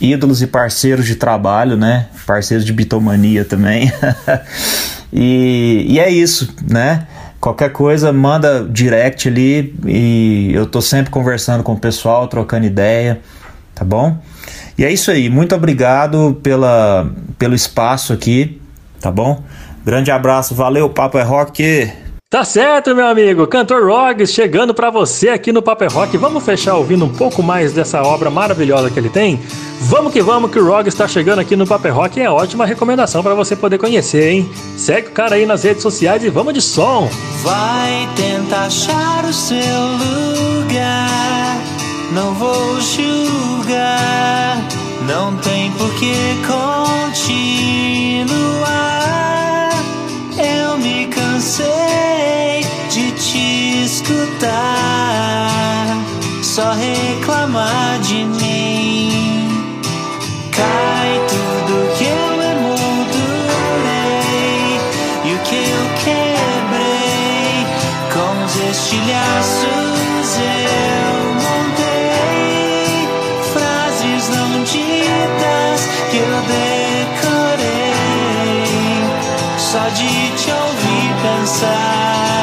ídolos 0.00 0.40
e 0.42 0.46
parceiros 0.46 1.06
de 1.06 1.16
trabalho, 1.16 1.76
né? 1.76 2.06
Parceiros 2.24 2.64
de 2.64 2.72
bitomania 2.72 3.44
também. 3.44 3.92
e, 5.12 5.86
e 5.88 5.98
é 5.98 6.08
isso, 6.08 6.54
né? 6.70 7.04
Qualquer 7.44 7.72
coisa, 7.72 8.10
manda 8.10 8.66
direct 8.66 9.28
ali 9.28 9.76
e 9.84 10.50
eu 10.54 10.64
tô 10.64 10.80
sempre 10.80 11.10
conversando 11.10 11.62
com 11.62 11.74
o 11.74 11.78
pessoal, 11.78 12.26
trocando 12.26 12.64
ideia, 12.64 13.20
tá 13.74 13.84
bom? 13.84 14.16
E 14.78 14.82
é 14.82 14.90
isso 14.90 15.10
aí, 15.10 15.28
muito 15.28 15.54
obrigado 15.54 16.40
pela, 16.42 17.06
pelo 17.38 17.54
espaço 17.54 18.14
aqui, 18.14 18.58
tá 18.98 19.10
bom? 19.10 19.44
Grande 19.84 20.10
abraço, 20.10 20.54
valeu, 20.54 20.88
Papo 20.88 21.18
é 21.18 21.22
Rock! 21.22 21.92
Tá 22.34 22.42
certo, 22.44 22.96
meu 22.96 23.06
amigo. 23.06 23.46
Cantor 23.46 23.86
Roggs 23.86 24.32
chegando 24.32 24.74
pra 24.74 24.90
você 24.90 25.28
aqui 25.28 25.52
no 25.52 25.62
Paper 25.62 25.92
Rock. 25.92 26.16
Vamos 26.16 26.44
fechar 26.44 26.74
ouvindo 26.74 27.04
um 27.04 27.08
pouco 27.08 27.44
mais 27.44 27.72
dessa 27.72 28.02
obra 28.02 28.28
maravilhosa 28.28 28.90
que 28.90 28.98
ele 28.98 29.08
tem? 29.08 29.40
Vamos 29.82 30.12
que 30.12 30.20
vamos 30.20 30.50
que 30.50 30.58
o 30.58 30.66
Roggs 30.66 30.96
tá 30.96 31.06
chegando 31.06 31.38
aqui 31.38 31.54
no 31.54 31.64
Paper 31.64 31.94
Rock 31.94 32.18
e 32.18 32.24
é 32.24 32.28
ótima 32.28 32.66
recomendação 32.66 33.22
pra 33.22 33.34
você 33.34 33.54
poder 33.54 33.78
conhecer, 33.78 34.32
hein? 34.32 34.50
Segue 34.76 35.06
o 35.06 35.12
cara 35.12 35.36
aí 35.36 35.46
nas 35.46 35.62
redes 35.62 35.80
sociais 35.80 36.24
e 36.24 36.28
vamos 36.28 36.54
de 36.54 36.60
som. 36.60 37.08
Vai 37.44 38.08
tentar 38.16 38.64
achar 38.64 39.24
o 39.24 39.32
seu 39.32 39.56
lugar. 40.66 41.56
Não 42.10 42.34
vou 42.34 42.80
julgar. 42.80 44.60
Não 45.06 45.36
tem 45.36 45.70
por 45.70 45.88
que 45.94 46.16
continuar. 47.14 48.64
Eu 50.36 50.76
me 50.78 51.06
cansei 51.06 52.13
escutar. 53.94 55.86
Só 56.42 56.72
reclamar 56.72 58.00
de 58.00 58.24
mim. 58.24 59.70
Cai 60.50 61.20
tudo 61.28 61.74
que 61.96 62.04
eu 62.04 62.42
emoldurei 62.52 63.60
e 65.24 65.34
o 65.34 65.38
que 65.46 65.56
eu 65.56 65.82
quebrei 66.04 67.66
com 68.12 68.32
os 68.44 68.54
estilhaços 68.70 69.94
eu 70.38 71.10
montei 71.44 72.92
frases 73.52 74.24
não 74.28 74.50
ditas 74.64 75.80
que 76.10 76.16
eu 76.16 76.34
decorei 76.52 77.94
só 79.58 79.84
de 79.88 80.10
te 80.36 80.50
ouvir 80.50 81.10
pensar. 81.22 82.33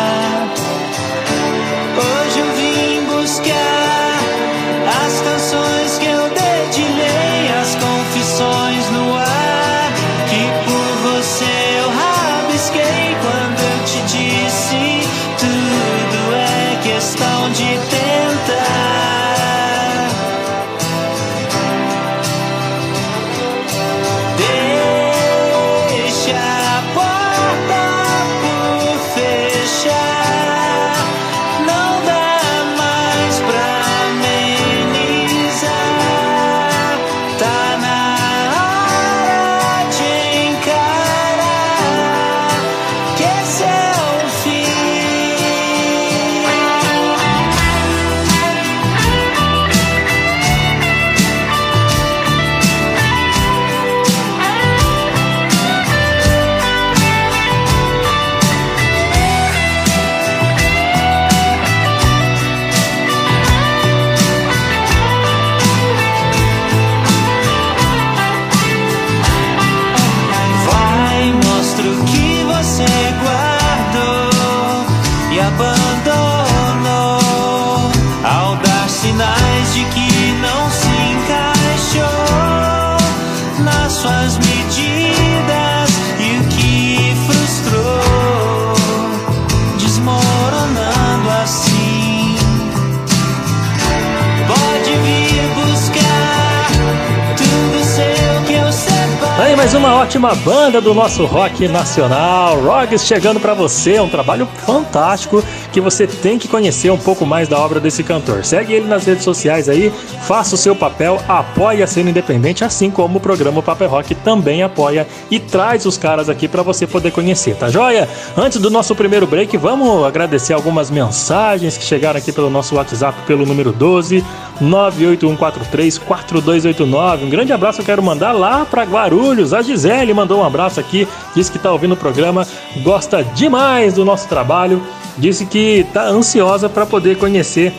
Ótima 100.02 100.34
banda 100.34 100.82
do 100.82 100.96
nosso 100.96 101.26
rock 101.26 101.68
nacional, 101.68 102.60
Roggs 102.60 103.06
chegando 103.06 103.40
pra 103.40 103.54
você, 103.54 104.00
um 104.00 104.10
trabalho 104.10 104.48
fantástico 104.66 105.44
que 105.72 105.82
você 105.82 106.06
tem 106.06 106.38
que 106.38 106.48
conhecer 106.48 106.92
um 106.92 106.98
pouco 106.98 107.26
mais 107.26 107.48
da 107.48 107.60
obra 107.60 107.80
desse 107.80 108.04
cantor. 108.04 108.44
Segue 108.44 108.74
ele 108.74 108.88
nas 108.88 109.06
redes 109.06 109.24
sociais 109.24 109.70
aí, 109.70 109.92
faça 110.24 110.56
o 110.56 110.58
seu 110.58 110.76
papel, 110.76 111.20
apoie 111.28 111.82
a 111.82 111.88
cena 111.88 112.10
independente, 112.10 112.64
assim 112.64 112.92
como 112.92 113.18
o 113.18 113.22
programa 113.22 113.62
Paper 113.62 113.90
Rock 113.90 114.16
também 114.16 114.64
apoia 114.64 115.08
e 115.30 115.40
traz 115.40 115.86
os 115.86 115.98
caras 115.98 116.30
aqui 116.30 116.48
pra 116.48 116.62
você 116.62 116.86
poder 116.86 117.12
conhecer, 117.12 117.56
tá 117.56 117.70
joia? 117.70 118.08
Antes 118.38 118.60
do 118.60 118.70
nosso 118.70 118.96
primeiro 118.96 119.28
break, 119.28 119.56
vamos 119.58 120.04
agradecer 120.04 120.54
algumas 120.54 120.92
mensagens 120.92 121.78
que 121.78 121.84
chegaram 121.84 122.18
aqui 122.18 122.32
pelo 122.32 122.50
nosso 122.50 122.76
WhatsApp 122.76 123.18
pelo 123.26 123.46
número 123.46 123.72
12 123.72 124.24
981434289. 124.62 127.24
Um 127.24 127.30
grande 127.30 127.52
abraço 127.52 127.82
eu 127.82 127.86
quero 127.86 128.04
mandar 128.04 128.32
lá 128.32 128.66
para 128.66 128.84
Guarulhos. 128.84 129.54
A 129.54 129.62
Gisele 129.62 130.14
mandou 130.14 130.40
um 130.40 130.46
abraço 130.46 130.80
aqui, 130.80 131.06
disse 131.36 131.52
que 131.52 131.60
tá 131.60 131.72
ouvindo 131.72 131.94
o 131.94 131.98
programa, 131.98 132.48
gosta 132.84 133.24
demais 133.24 133.96
do 133.96 134.06
nosso 134.06 134.28
trabalho, 134.28 134.84
disse 135.18 135.46
que 135.46 135.86
tá 135.94 136.04
ansiosa 136.04 136.70
para 136.70 136.86
poder 136.86 137.18
conhecer 137.18 137.74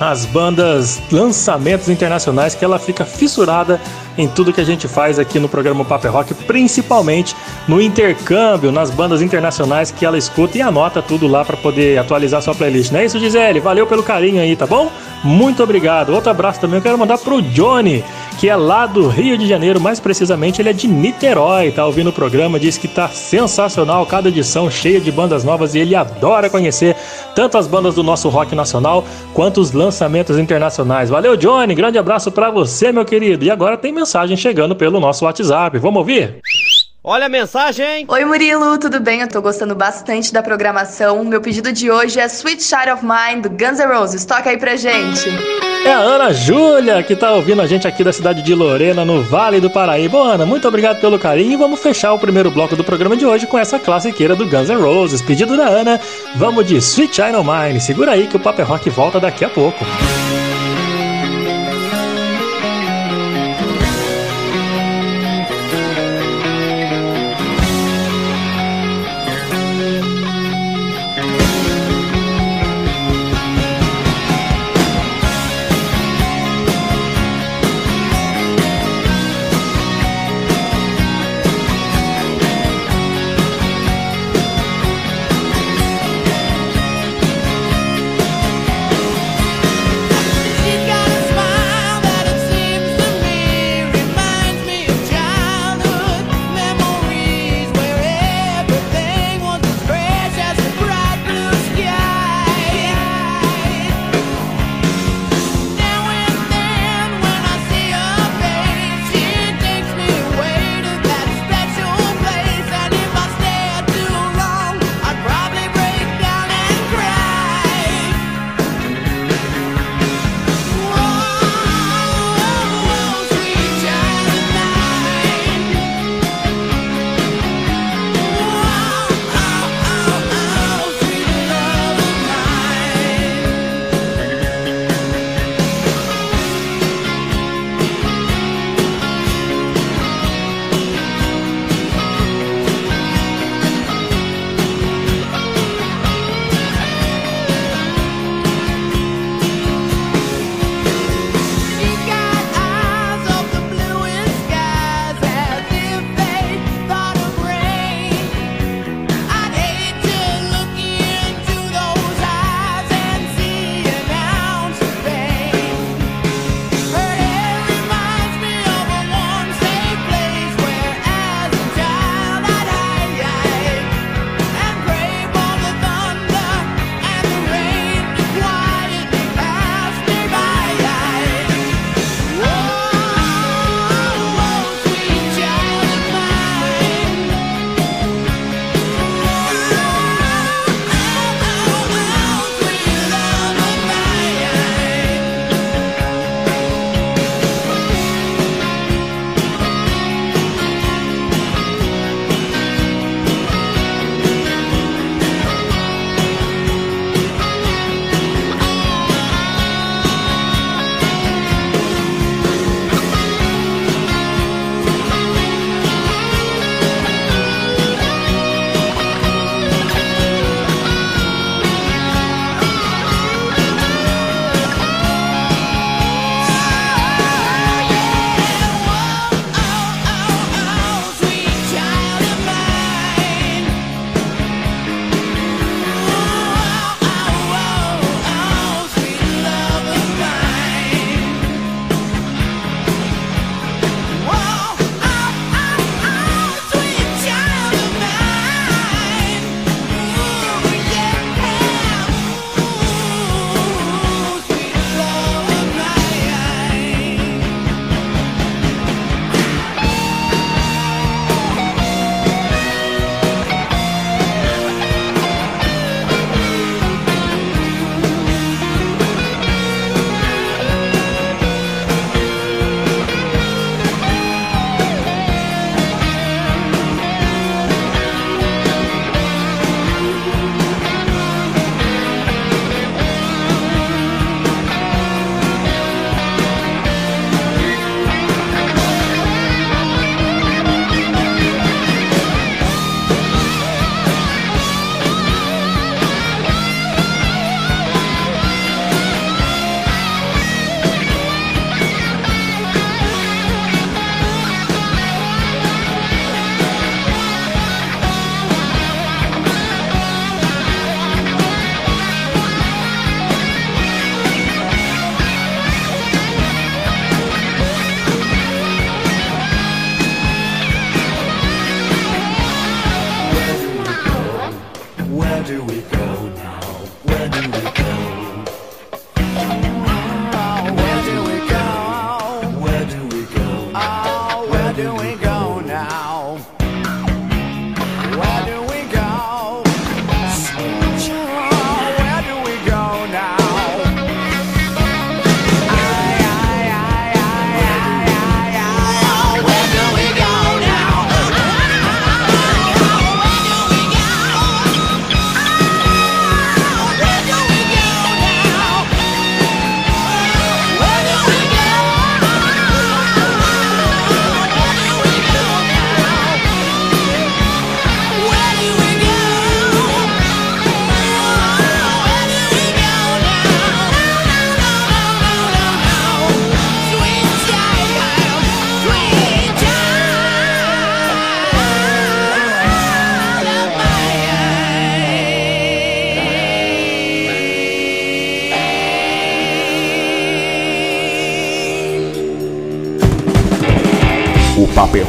as 0.00 0.24
bandas 0.24 0.98
lançamentos 1.12 1.90
internacionais 1.90 2.54
que 2.54 2.64
ela 2.64 2.78
fica 2.78 3.04
fissurada 3.04 3.78
em 4.16 4.26
tudo 4.26 4.52
que 4.52 4.60
a 4.60 4.64
gente 4.64 4.88
faz 4.88 5.18
aqui 5.18 5.38
no 5.38 5.48
programa 5.48 5.84
Paper 5.84 6.10
Rock, 6.10 6.34
principalmente 6.34 7.36
no 7.68 7.82
intercâmbio, 7.82 8.72
nas 8.72 8.90
bandas 8.90 9.20
internacionais 9.20 9.90
que 9.90 10.04
ela 10.04 10.16
escuta 10.16 10.56
e 10.56 10.62
anota 10.62 11.02
tudo 11.02 11.26
lá 11.26 11.44
para 11.44 11.56
poder 11.56 11.98
atualizar 11.98 12.40
sua 12.40 12.54
playlist. 12.54 12.90
Não 12.92 13.00
é 13.00 13.04
isso, 13.04 13.18
Gisele? 13.18 13.60
Valeu 13.60 13.86
pelo 13.86 14.02
carinho 14.02 14.40
aí, 14.40 14.56
tá 14.56 14.66
bom? 14.66 14.90
Muito 15.22 15.62
obrigado. 15.62 16.14
Outro 16.14 16.30
abraço 16.30 16.60
também 16.60 16.78
eu 16.78 16.82
quero 16.82 16.98
mandar 16.98 17.18
pro 17.18 17.42
Johnny, 17.42 18.02
que 18.40 18.48
é 18.48 18.56
lá 18.56 18.86
do 18.86 19.06
Rio 19.06 19.36
de 19.36 19.46
Janeiro, 19.46 19.78
mais 19.78 20.00
precisamente 20.00 20.62
ele 20.62 20.70
é 20.70 20.72
de 20.72 20.88
Niterói, 20.88 21.70
tá 21.72 21.84
ouvindo 21.84 22.08
o 22.08 22.12
programa, 22.12 22.58
diz 22.58 22.78
que 22.78 22.88
tá 22.88 23.06
sensacional, 23.06 24.06
cada 24.06 24.30
edição 24.30 24.70
cheia 24.70 24.98
de 24.98 25.12
bandas 25.12 25.44
novas 25.44 25.74
e 25.74 25.78
ele 25.78 25.94
adora 25.94 26.48
conhecer 26.48 26.96
tanto 27.34 27.58
as 27.58 27.66
bandas 27.66 27.96
do 27.96 28.02
nosso 28.02 28.30
rock 28.30 28.54
nacional 28.54 29.04
quanto 29.34 29.60
os 29.60 29.72
lançamentos 29.72 30.38
internacionais. 30.38 31.10
Valeu, 31.10 31.36
Johnny, 31.36 31.74
grande 31.74 31.98
abraço 31.98 32.32
pra 32.32 32.50
você, 32.50 32.90
meu 32.90 33.04
querido. 33.04 33.44
E 33.44 33.50
agora 33.50 33.76
tem 33.76 33.92
mensagem 33.92 34.38
chegando 34.38 34.74
pelo 34.74 34.98
nosso 34.98 35.26
WhatsApp. 35.26 35.76
Vamos 35.76 35.98
ouvir? 35.98 36.40
Olha 37.02 37.26
a 37.26 37.28
mensagem? 37.30 38.04
Oi 38.06 38.24
Murilo, 38.26 38.76
tudo 38.76 39.00
bem? 39.00 39.22
Eu 39.22 39.28
tô 39.28 39.40
gostando 39.40 39.74
bastante 39.74 40.30
da 40.34 40.42
programação. 40.42 41.24
Meu 41.24 41.40
pedido 41.40 41.72
de 41.72 41.90
hoje 41.90 42.20
é 42.20 42.26
Sweet 42.26 42.62
Child 42.62 42.90
of 42.90 43.02
Mine 43.02 43.40
do 43.40 43.48
Guns 43.48 43.78
N' 43.78 43.86
Roses. 43.86 44.26
Toca 44.26 44.50
aí 44.50 44.58
pra 44.58 44.76
gente. 44.76 45.30
É 45.82 45.94
a 45.94 45.98
Ana 45.98 46.30
Júlia 46.30 47.02
que 47.02 47.16
tá 47.16 47.32
ouvindo 47.32 47.62
a 47.62 47.66
gente 47.66 47.88
aqui 47.88 48.04
da 48.04 48.12
cidade 48.12 48.42
de 48.42 48.54
Lorena, 48.54 49.02
no 49.02 49.22
Vale 49.22 49.60
do 49.60 49.70
Paraíba. 49.70 50.18
Ô, 50.18 50.22
Ana, 50.24 50.44
muito 50.44 50.68
obrigado 50.68 51.00
pelo 51.00 51.18
carinho 51.18 51.52
e 51.52 51.56
vamos 51.56 51.80
fechar 51.80 52.12
o 52.12 52.18
primeiro 52.18 52.50
bloco 52.50 52.76
do 52.76 52.84
programa 52.84 53.16
de 53.16 53.24
hoje 53.24 53.46
com 53.46 53.58
essa 53.58 53.78
classiqueira 53.78 54.36
do 54.36 54.46
Guns 54.46 54.68
N' 54.68 54.76
Roses. 54.76 55.22
Pedido 55.22 55.56
da 55.56 55.68
Ana, 55.68 55.98
vamos 56.36 56.66
de 56.66 56.76
Sweet 56.76 57.16
Child 57.16 57.36
of 57.36 57.48
Mine. 57.48 57.80
Segura 57.80 58.12
aí 58.12 58.26
que 58.26 58.36
o 58.36 58.40
Paper 58.40 58.66
Rock 58.66 58.90
volta 58.90 59.18
daqui 59.18 59.42
a 59.42 59.48
pouco. 59.48 59.82
O 59.82 60.39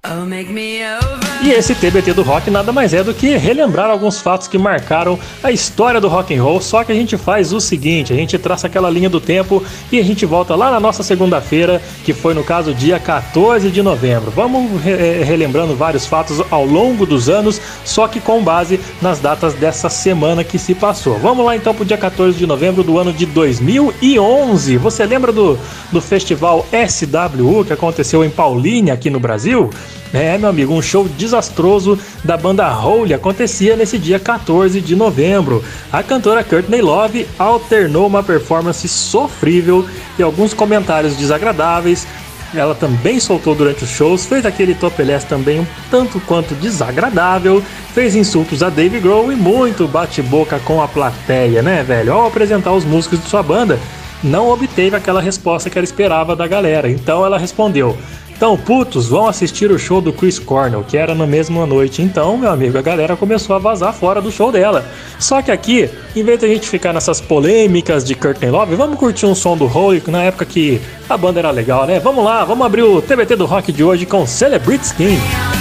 Oh, 0.06 0.26
make 0.26 0.52
me 0.52 0.82
over. 0.84 1.23
E 1.44 1.50
esse 1.50 1.74
TBT 1.74 2.14
do 2.14 2.22
rock 2.22 2.50
nada 2.50 2.72
mais 2.72 2.94
é 2.94 3.04
do 3.04 3.12
que 3.12 3.36
relembrar 3.36 3.90
alguns 3.90 4.18
fatos 4.18 4.48
que 4.48 4.56
marcaram 4.56 5.18
a 5.42 5.52
história 5.52 6.00
do 6.00 6.08
rock 6.08 6.34
and 6.34 6.42
roll, 6.42 6.58
só 6.58 6.82
que 6.82 6.90
a 6.90 6.94
gente 6.94 7.18
faz 7.18 7.52
o 7.52 7.60
seguinte, 7.60 8.14
a 8.14 8.16
gente 8.16 8.38
traça 8.38 8.66
aquela 8.66 8.88
linha 8.88 9.10
do 9.10 9.20
tempo 9.20 9.62
e 9.92 10.00
a 10.00 10.02
gente 10.02 10.24
volta 10.24 10.54
lá 10.54 10.70
na 10.70 10.80
nossa 10.80 11.02
segunda-feira, 11.02 11.82
que 12.02 12.14
foi 12.14 12.32
no 12.32 12.42
caso 12.42 12.72
dia 12.72 12.98
14 12.98 13.70
de 13.70 13.82
novembro. 13.82 14.30
Vamos 14.30 14.80
re 14.80 14.92
eh, 14.92 15.22
relembrando 15.22 15.76
vários 15.76 16.06
fatos 16.06 16.42
ao 16.50 16.64
longo 16.64 17.04
dos 17.04 17.28
anos, 17.28 17.60
só 17.84 18.08
que 18.08 18.20
com 18.20 18.42
base 18.42 18.80
nas 19.02 19.18
datas 19.18 19.52
dessa 19.52 19.90
semana 19.90 20.42
que 20.42 20.58
se 20.58 20.74
passou. 20.74 21.18
Vamos 21.18 21.44
lá 21.44 21.54
então 21.54 21.74
pro 21.74 21.84
dia 21.84 21.98
14 21.98 22.38
de 22.38 22.46
novembro 22.46 22.82
do 22.82 22.98
ano 22.98 23.12
de 23.12 23.26
2011. 23.26 24.78
Você 24.78 25.04
lembra 25.04 25.30
do, 25.30 25.58
do 25.92 26.00
festival 26.00 26.64
SWU 26.88 27.66
que 27.66 27.72
aconteceu 27.74 28.24
em 28.24 28.30
Paulínia 28.30 28.94
aqui 28.94 29.10
no 29.10 29.20
Brasil? 29.20 29.68
É, 30.14 30.38
meu 30.38 30.48
amigo, 30.48 30.72
um 30.72 30.80
show 30.80 31.08
desastroso 31.08 31.98
da 32.22 32.36
banda 32.36 32.72
Hole 32.72 33.12
acontecia 33.12 33.74
nesse 33.74 33.98
dia 33.98 34.20
14 34.20 34.80
de 34.80 34.94
novembro. 34.94 35.64
A 35.92 36.04
cantora 36.04 36.44
Courtney 36.44 36.80
Love 36.80 37.26
alternou 37.36 38.06
uma 38.06 38.22
performance 38.22 38.86
sofrível 38.86 39.84
e 40.16 40.22
alguns 40.22 40.54
comentários 40.54 41.16
desagradáveis. 41.16 42.06
Ela 42.54 42.76
também 42.76 43.18
soltou 43.18 43.56
durante 43.56 43.82
os 43.82 43.90
shows, 43.90 44.24
fez 44.24 44.46
aquele 44.46 44.76
topelés 44.76 45.24
também 45.24 45.58
um 45.58 45.66
tanto 45.90 46.20
quanto 46.20 46.54
desagradável, 46.54 47.60
fez 47.92 48.14
insultos 48.14 48.62
a 48.62 48.70
Dave 48.70 49.00
Grohl 49.00 49.32
e 49.32 49.34
muito 49.34 49.88
bate-boca 49.88 50.60
com 50.60 50.80
a 50.80 50.86
plateia, 50.86 51.60
né, 51.60 51.82
velho? 51.82 52.12
Ao 52.12 52.28
apresentar 52.28 52.72
os 52.72 52.84
músicos 52.84 53.20
de 53.20 53.28
sua 53.28 53.42
banda, 53.42 53.80
não 54.24 54.48
obteve 54.48 54.96
aquela 54.96 55.20
resposta 55.20 55.68
que 55.68 55.76
ela 55.76 55.84
esperava 55.84 56.34
da 56.34 56.46
galera. 56.46 56.88
Então 56.88 57.26
ela 57.26 57.38
respondeu: 57.38 57.96
então, 58.44 58.58
putos, 58.58 59.08
vão 59.08 59.26
assistir 59.26 59.70
o 59.70 59.78
show 59.78 60.02
do 60.02 60.12
Chris 60.12 60.38
Cornell, 60.38 60.84
que 60.86 60.98
era 60.98 61.14
na 61.14 61.26
mesma 61.26 61.64
noite. 61.64 62.02
Então, 62.02 62.36
meu 62.36 62.50
amigo, 62.50 62.76
a 62.76 62.82
galera 62.82 63.16
começou 63.16 63.56
a 63.56 63.58
vazar 63.58 63.94
fora 63.94 64.20
do 64.20 64.30
show 64.30 64.52
dela. 64.52 64.84
Só 65.18 65.40
que 65.40 65.50
aqui, 65.50 65.88
em 66.14 66.22
vez 66.22 66.40
de 66.40 66.44
a 66.44 66.48
gente 66.50 66.68
ficar 66.68 66.92
nessas 66.92 67.22
polêmicas 67.22 68.04
de 68.04 68.14
Courtney 68.14 68.50
Love, 68.50 68.74
vamos 68.74 68.98
curtir 68.98 69.24
um 69.24 69.34
som 69.34 69.56
do 69.56 69.64
Hole, 69.64 70.02
na 70.08 70.24
época 70.24 70.44
que 70.44 70.78
a 71.08 71.16
banda 71.16 71.38
era 71.40 71.50
legal, 71.50 71.86
né? 71.86 71.98
Vamos 71.98 72.22
lá, 72.22 72.44
vamos 72.44 72.66
abrir 72.66 72.82
o 72.82 73.00
TBT 73.00 73.34
do 73.34 73.46
rock 73.46 73.72
de 73.72 73.82
hoje 73.82 74.04
com 74.04 74.26
Celebrity 74.26 74.84
Skin. 74.84 75.53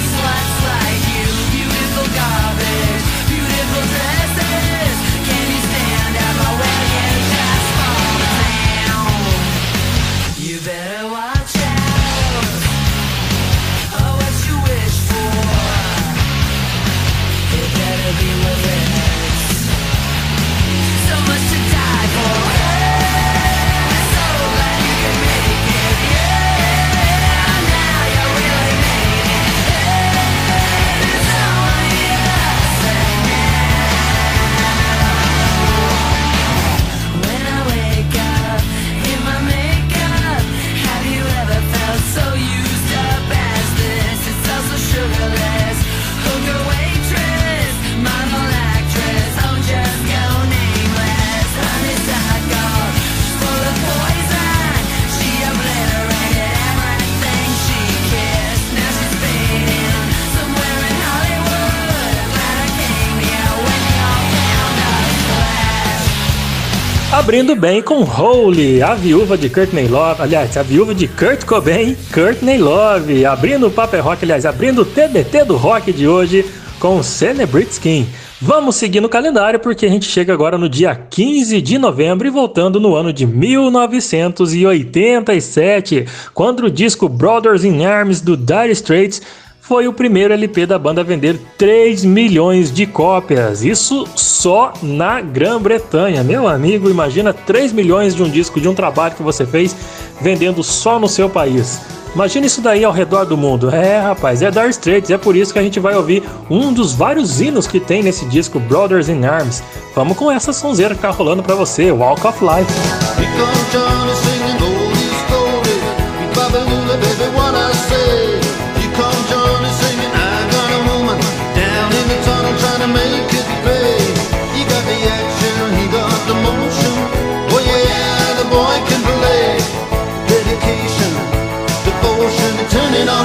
Abrindo 67.13 67.55
bem 67.55 67.79
com 67.79 68.01
Hole, 68.01 68.81
a 68.81 68.95
viúva 68.95 69.37
de 69.37 69.47
Courtney 69.47 69.87
Love, 69.87 70.23
aliás, 70.23 70.57
a 70.57 70.63
viúva 70.63 70.95
de 70.95 71.07
Kurt 71.07 71.45
Cobain, 71.45 71.95
Courtney 72.11 72.57
Love, 72.57 73.23
abrindo 73.23 73.67
o 73.67 73.71
Paper 73.71 74.03
Rock, 74.03 74.25
aliás, 74.25 74.47
abrindo 74.47 74.81
o 74.81 74.85
TBT 74.85 75.45
do 75.45 75.55
rock 75.55 75.93
de 75.93 76.07
hoje 76.07 76.43
com 76.79 77.03
Celebrity 77.03 77.73
Skin. 77.73 78.07
Vamos 78.41 78.77
seguir 78.77 78.99
no 78.99 79.07
calendário 79.07 79.59
porque 79.59 79.85
a 79.85 79.89
gente 79.89 80.05
chega 80.05 80.33
agora 80.33 80.57
no 80.57 80.67
dia 80.67 80.95
15 80.95 81.61
de 81.61 81.77
novembro 81.77 82.27
e 82.27 82.31
voltando 82.31 82.79
no 82.79 82.95
ano 82.95 83.13
de 83.13 83.27
1987, 83.27 86.07
quando 86.33 86.65
o 86.65 86.69
disco 86.69 87.07
Brothers 87.07 87.63
in 87.63 87.85
Arms 87.85 88.21
do 88.21 88.35
Dire 88.35 88.71
Straits 88.71 89.21
foi 89.63 89.87
o 89.87 89.93
primeiro 89.93 90.33
LP 90.33 90.65
da 90.65 90.77
banda 90.77 90.99
a 90.99 91.03
vender 91.05 91.39
3 91.57 92.03
milhões 92.03 92.69
de 92.69 92.85
cópias. 92.85 93.63
Isso 93.63 94.05
só 94.13 94.73
na 94.83 95.21
Grã-Bretanha. 95.21 96.21
Meu 96.21 96.49
amigo, 96.49 96.89
imagina 96.89 97.31
3 97.31 97.71
milhões 97.71 98.13
de 98.13 98.21
um 98.21 98.29
disco 98.29 98.59
de 98.59 98.67
um 98.67 98.75
trabalho 98.75 99.15
que 99.15 99.23
você 99.23 99.45
fez 99.45 99.73
vendendo 100.19 100.61
só 100.63 100.99
no 100.99 101.07
seu 101.07 101.29
país. 101.29 101.79
Imagina 102.13 102.45
isso 102.45 102.59
daí 102.59 102.83
ao 102.83 102.91
redor 102.91 103.23
do 103.23 103.37
mundo. 103.37 103.73
É, 103.73 104.01
rapaz, 104.01 104.41
é 104.41 104.51
Dire 104.51 104.69
Straits. 104.69 105.09
É 105.09 105.17
por 105.17 105.33
isso 105.33 105.53
que 105.53 105.59
a 105.59 105.63
gente 105.63 105.79
vai 105.79 105.95
ouvir 105.95 106.23
um 106.49 106.73
dos 106.73 106.93
vários 106.93 107.39
hinos 107.39 107.65
que 107.65 107.79
tem 107.79 108.03
nesse 108.03 108.25
disco 108.25 108.59
Brothers 108.59 109.07
in 109.07 109.23
Arms. 109.23 109.63
Vamos 109.95 110.17
com 110.17 110.29
essa 110.29 110.51
sonzeira 110.51 110.93
que 110.93 111.01
tá 111.01 111.09
rolando 111.09 111.41
pra 111.41 111.55
você, 111.55 111.89
Walk 111.89 112.27
of 112.27 112.37
Life. 112.43 112.73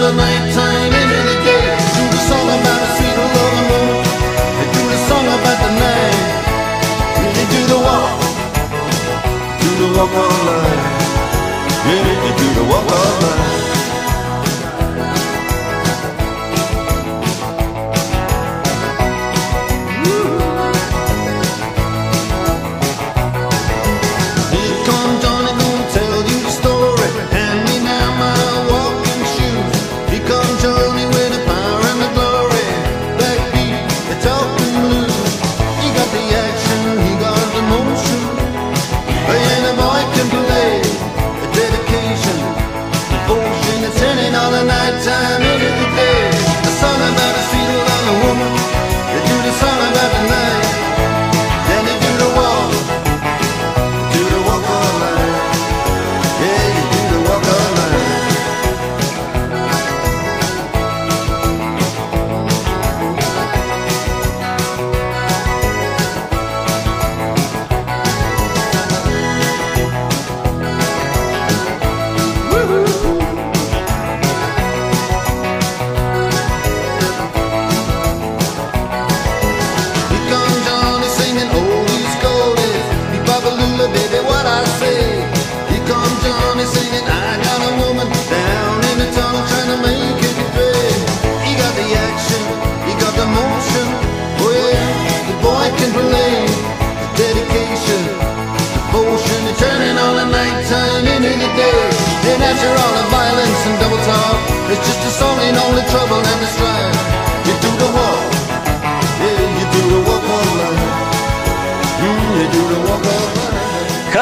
The 0.01 0.13
nighttime 0.13 0.93
into 1.01 1.21
the 1.29 1.37
day. 1.47 1.67
Do 1.97 2.03
the 2.15 2.21
song 2.29 2.47
about 2.57 2.81
a 2.87 2.89
sweet 2.97 3.17
love 3.19 4.07
do 4.75 4.83
the 4.93 4.99
song 5.09 5.27
about 5.37 5.59
the 5.65 5.71
night. 5.83 6.19
Do 7.53 7.61
the 7.73 7.79
walk 7.87 8.29
do 9.79 9.87
the 9.95 10.05
walk. 10.15 10.89
Yeah, 11.87 12.25
you 12.25 12.33
do 12.39 12.47
the 12.59 12.65
walk 12.71 12.91
of 12.91 13.23
life. 13.23 13.68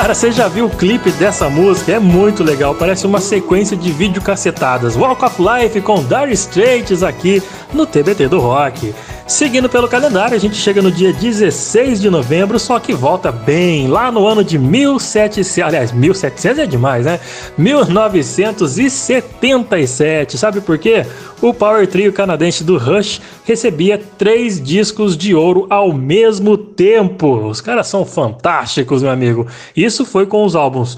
Cara, 0.07 0.15
você 0.15 0.31
já 0.31 0.47
viu 0.47 0.67
o 0.67 0.71
clipe 0.71 1.11
dessa 1.11 1.51
música? 1.51 1.91
É 1.91 1.99
muito 1.99 2.45
legal, 2.45 2.77
parece 2.77 3.05
uma 3.05 3.19
sequência 3.19 3.77
de 3.77 3.91
videocacetadas. 3.91 4.95
Walk 4.95 5.25
of 5.25 5.43
Life 5.43 5.81
com 5.81 5.97
Dire 5.97 6.33
Straits 6.33 7.03
aqui 7.03 7.43
no 7.75 7.85
TBT 7.85 8.29
do 8.29 8.39
Rock. 8.39 8.95
Seguindo 9.27 9.69
pelo 9.69 9.89
calendário, 9.89 10.37
a 10.37 10.39
gente 10.39 10.55
chega 10.55 10.81
no 10.81 10.93
dia 10.93 11.13
16 11.13 12.01
de 12.01 12.09
novembro, 12.09 12.57
só 12.61 12.79
que 12.79 12.95
volta 12.95 13.33
bem 13.33 13.89
lá 13.89 14.13
no 14.13 14.29
ano 14.29 14.45
de 14.45 14.57
1700, 14.57 15.59
aliás, 15.59 15.91
1700 15.91 16.61
é 16.61 16.67
demais, 16.67 17.05
né? 17.05 17.19
1977. 17.59 20.39
Sabe 20.39 20.61
por 20.61 20.79
quê? 20.79 21.05
O 21.41 21.53
Power 21.53 21.87
Trio 21.87 22.13
canadense 22.15 22.65
do 22.65 22.79
Rush 22.79 23.21
recebia 23.45 23.99
três 23.99 24.61
discos 24.61 25.17
de 25.17 25.35
ouro 25.35 25.67
ao 25.69 25.93
mesmo 25.93 26.57
tempo. 26.57 27.47
Os 27.47 27.61
caras 27.61 27.89
são 27.89 28.07
fantásticos, 28.07 29.03
meu 29.03 29.11
amigo. 29.11 29.47
Isso 29.77 30.05
foi 30.07 30.25
com 30.25 30.45
os 30.45 30.57
álbuns 30.57 30.97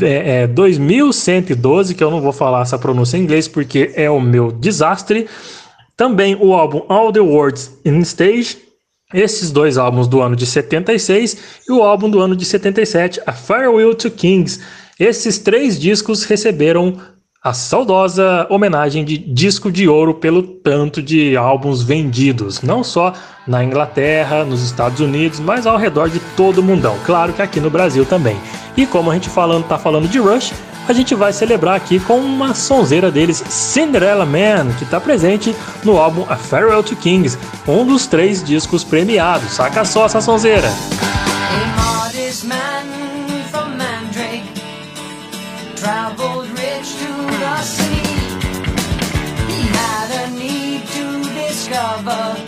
é, 0.00 0.42
é, 0.42 0.46
2112, 0.46 1.94
que 1.94 2.02
eu 2.02 2.10
não 2.10 2.20
vou 2.20 2.32
falar 2.32 2.62
essa 2.62 2.78
pronúncia 2.78 3.18
em 3.18 3.22
inglês 3.22 3.48
porque 3.48 3.90
é 3.94 4.08
o 4.08 4.20
meu 4.20 4.52
desastre. 4.52 5.26
Também 5.96 6.36
o 6.40 6.54
álbum 6.54 6.82
All 6.88 7.12
the 7.12 7.20
Words 7.20 7.76
in 7.84 7.98
Stage, 8.00 8.58
esses 9.12 9.50
dois 9.50 9.76
álbuns 9.76 10.06
do 10.06 10.20
ano 10.20 10.36
de 10.36 10.46
76 10.46 11.36
e 11.68 11.72
o 11.72 11.82
álbum 11.82 12.08
do 12.08 12.20
ano 12.20 12.36
de 12.36 12.44
77, 12.44 13.20
A 13.26 13.32
Farewell 13.32 13.94
to 13.94 14.10
Kings. 14.12 14.60
Esses 14.98 15.38
três 15.38 15.78
discos 15.78 16.22
receberam 16.24 16.98
a 17.46 17.52
saudosa 17.52 18.44
homenagem 18.50 19.04
de 19.04 19.16
disco 19.16 19.70
de 19.70 19.88
ouro 19.88 20.14
pelo 20.14 20.42
tanto 20.42 21.00
de 21.00 21.36
álbuns 21.36 21.80
vendidos, 21.80 22.60
não 22.60 22.82
só 22.82 23.12
na 23.46 23.62
Inglaterra, 23.62 24.44
nos 24.44 24.64
Estados 24.64 24.98
Unidos, 24.98 25.38
mas 25.38 25.64
ao 25.64 25.76
redor 25.76 26.10
de 26.10 26.18
todo 26.36 26.58
o 26.58 26.62
mundão. 26.62 26.96
Claro 27.06 27.32
que 27.32 27.40
aqui 27.40 27.60
no 27.60 27.70
Brasil 27.70 28.04
também. 28.04 28.36
E 28.76 28.84
como 28.84 29.12
a 29.12 29.14
gente 29.14 29.28
falando, 29.28 29.62
tá 29.62 29.78
falando 29.78 30.08
de 30.08 30.18
Rush, 30.18 30.52
a 30.88 30.92
gente 30.92 31.14
vai 31.14 31.32
celebrar 31.32 31.76
aqui 31.76 32.00
com 32.00 32.18
uma 32.18 32.52
sonzeira 32.52 33.12
deles, 33.12 33.44
Cinderella 33.48 34.26
Man, 34.26 34.72
que 34.76 34.82
está 34.82 35.00
presente 35.00 35.54
no 35.84 35.98
álbum 35.98 36.26
A 36.28 36.34
Farewell 36.34 36.82
to 36.82 36.96
Kings, 36.96 37.38
um 37.64 37.86
dos 37.86 38.08
três 38.08 38.42
discos 38.42 38.82
premiados. 38.82 39.52
Saca 39.52 39.84
só 39.84 40.06
essa 40.06 40.20
sonzeira. 40.20 40.68
A 41.78 42.05
lover. 52.06 52.45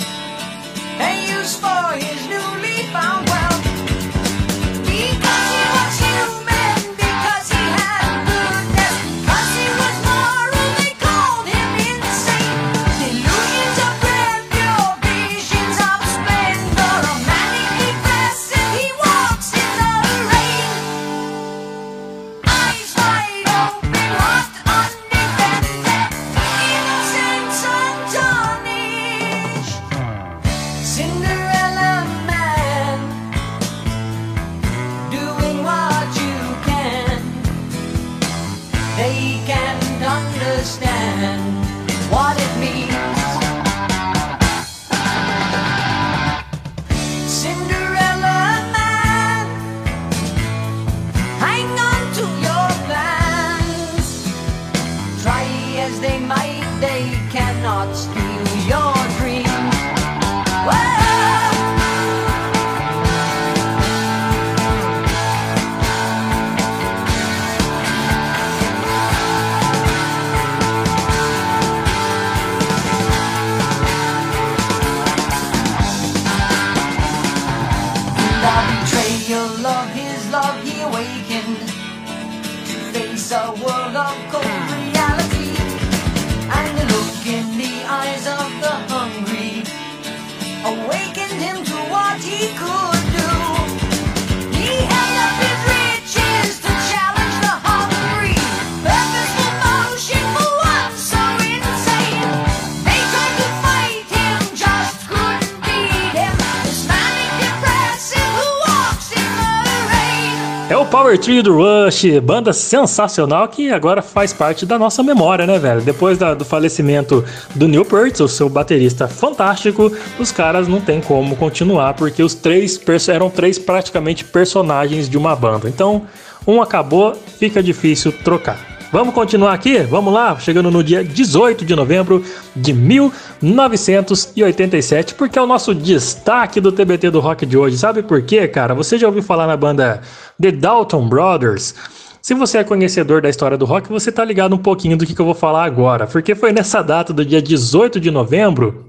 Power 110.90 111.18
Trio 111.18 111.42
do 111.42 111.54
Rush, 111.56 112.04
banda 112.22 112.52
sensacional 112.52 113.46
que 113.48 113.70
agora 113.70 114.00
faz 114.00 114.32
parte 114.32 114.64
da 114.64 114.78
nossa 114.78 115.02
memória, 115.02 115.46
né, 115.46 115.58
velho? 115.58 115.82
Depois 115.82 116.16
da- 116.16 116.32
do 116.32 116.46
falecimento 116.46 117.22
do 117.54 117.68
Neil 117.68 117.84
Peart, 117.84 118.20
o 118.20 118.28
seu 118.28 118.48
baterista 118.48 119.06
fantástico, 119.06 119.92
os 120.18 120.32
caras 120.32 120.66
não 120.66 120.80
tem 120.80 121.00
como 121.00 121.36
continuar, 121.36 121.92
porque 121.94 122.22
os 122.22 122.34
três 122.34 122.80
eram 123.08 123.28
três 123.28 123.58
praticamente 123.58 124.24
personagens 124.24 125.08
de 125.10 125.18
uma 125.18 125.36
banda. 125.36 125.68
Então, 125.68 126.02
um 126.46 126.62
acabou, 126.62 127.14
fica 127.38 127.62
difícil 127.62 128.10
trocar. 128.10 128.77
Vamos 128.90 129.12
continuar 129.12 129.52
aqui? 129.52 129.80
Vamos 129.80 130.14
lá, 130.14 130.40
chegando 130.40 130.70
no 130.70 130.82
dia 130.82 131.04
18 131.04 131.62
de 131.62 131.76
novembro 131.76 132.24
de 132.56 132.72
1987, 132.72 135.14
porque 135.14 135.38
é 135.38 135.42
o 135.42 135.46
nosso 135.46 135.74
destaque 135.74 136.58
do 136.58 136.72
TBT 136.72 137.10
do 137.10 137.20
rock 137.20 137.44
de 137.44 137.58
hoje. 137.58 137.76
Sabe 137.76 138.02
por 138.02 138.22
quê, 138.22 138.48
cara? 138.48 138.74
Você 138.74 138.96
já 138.96 139.06
ouviu 139.06 139.22
falar 139.22 139.46
na 139.46 139.58
banda 139.58 140.00
The 140.40 140.52
Dalton 140.52 141.06
Brothers? 141.06 141.74
Se 142.22 142.32
você 142.32 142.56
é 142.58 142.64
conhecedor 142.64 143.20
da 143.20 143.28
história 143.28 143.58
do 143.58 143.66
rock, 143.66 143.90
você 143.90 144.10
tá 144.10 144.24
ligado 144.24 144.54
um 144.54 144.58
pouquinho 144.58 144.96
do 144.96 145.04
que, 145.04 145.14
que 145.14 145.20
eu 145.20 145.26
vou 145.26 145.34
falar 145.34 145.64
agora, 145.64 146.06
porque 146.06 146.34
foi 146.34 146.50
nessa 146.50 146.80
data 146.80 147.12
do 147.12 147.26
dia 147.26 147.42
18 147.42 148.00
de 148.00 148.10
novembro 148.10 148.86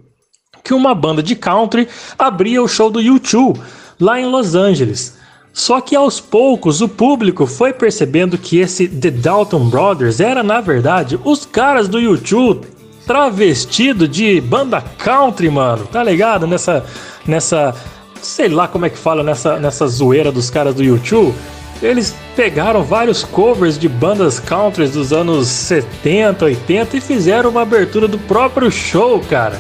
que 0.64 0.74
uma 0.74 0.96
banda 0.96 1.22
de 1.22 1.36
country 1.36 1.90
abria 2.18 2.64
o 2.64 2.70
show 2.70 2.90
do 2.90 3.00
U2 3.00 3.60
lá 4.00 4.18
em 4.18 4.26
Los 4.26 4.56
Angeles. 4.56 5.19
Só 5.52 5.82
que 5.82 5.96
aos 5.96 6.20
poucos 6.20 6.82
o 6.82 6.88
público 6.88 7.46
foi 7.46 7.74
percebendo 7.74 8.38
que 8.38 8.60
esse 8.60 8.88
The 8.88 9.12
Dalton 9.12 9.70
Brothers 9.70 10.20
era 10.20 10.44
na 10.44 10.62
verdade 10.62 11.20
os 11.24 11.46
caras 11.46 11.88
do 11.88 11.98
U2 11.98 12.62
travestido 13.06 14.08
de 14.08 14.40
banda 14.40 14.82
country, 15.00 15.50
mano. 15.50 15.88
Tá 15.88 16.04
ligado? 16.04 16.46
Nessa 16.46 16.86
nessa 17.26 17.76
sei 18.22 18.48
lá 18.48 18.68
como 18.68 18.86
é 18.86 18.90
que 18.90 18.98
fala 18.98 19.24
nessa 19.24 19.60
nessa 19.60 19.88
zoeira 19.88 20.32
dos 20.32 20.50
caras 20.50 20.76
do 20.76 20.84
U2. 20.84 21.34
Eles 21.82 22.14
pegaram 22.36 22.84
vários 22.84 23.24
covers 23.24 23.80
de 23.80 23.88
bandas 23.88 24.40
country 24.40 24.88
dos 24.88 25.14
anos 25.14 25.48
70, 25.48 26.46
80 26.46 26.98
e 26.98 27.02
fizeram 27.02 27.50
uma 27.50 27.62
abertura 27.62 28.08
do 28.08 28.20
próprio 28.20 28.70
show, 28.70 29.20
cara. 29.30 29.60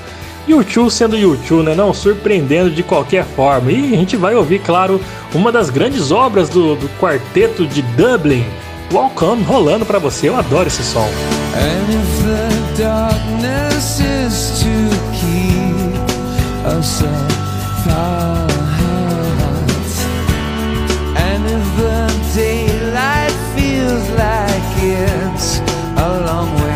U2 0.53 0.89
sendo 0.89 1.15
U2, 1.15 1.63
né? 1.63 1.75
Não 1.75 1.93
surpreendendo 1.93 2.71
de 2.71 2.83
qualquer 2.83 3.23
forma. 3.23 3.71
E 3.71 3.93
a 3.93 3.97
gente 3.97 4.15
vai 4.17 4.35
ouvir, 4.35 4.59
claro, 4.59 5.01
uma 5.33 5.51
das 5.51 5.69
grandes 5.69 6.11
obras 6.11 6.49
do, 6.49 6.75
do 6.75 6.89
quarteto 6.99 7.65
de 7.65 7.81
Dublin, 7.81 8.45
On, 8.91 9.43
rolando 9.43 9.85
pra 9.85 9.99
você. 9.99 10.29
Eu 10.29 10.35
adoro 10.35 10.67
esse 10.67 10.83
som. 10.83 11.07
And 11.55 11.89
if 11.93 12.23
the 12.23 12.83
darkness 12.83 13.99
is 13.99 14.59
to 14.61 14.69
keep 15.13 15.99
us 16.65 17.01
apart, 17.01 18.49
and 21.17 21.45
if 21.45 21.65
the 21.77 22.07
daylight 22.33 23.33
feels 23.55 24.09
like 24.17 24.83
it's 24.83 25.61
a 25.97 26.09
long 26.25 26.49
way 26.63 26.68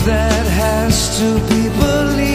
that 0.00 0.46
has 0.46 1.18
to 1.18 1.38
be 1.48 1.68
believed 1.78 2.33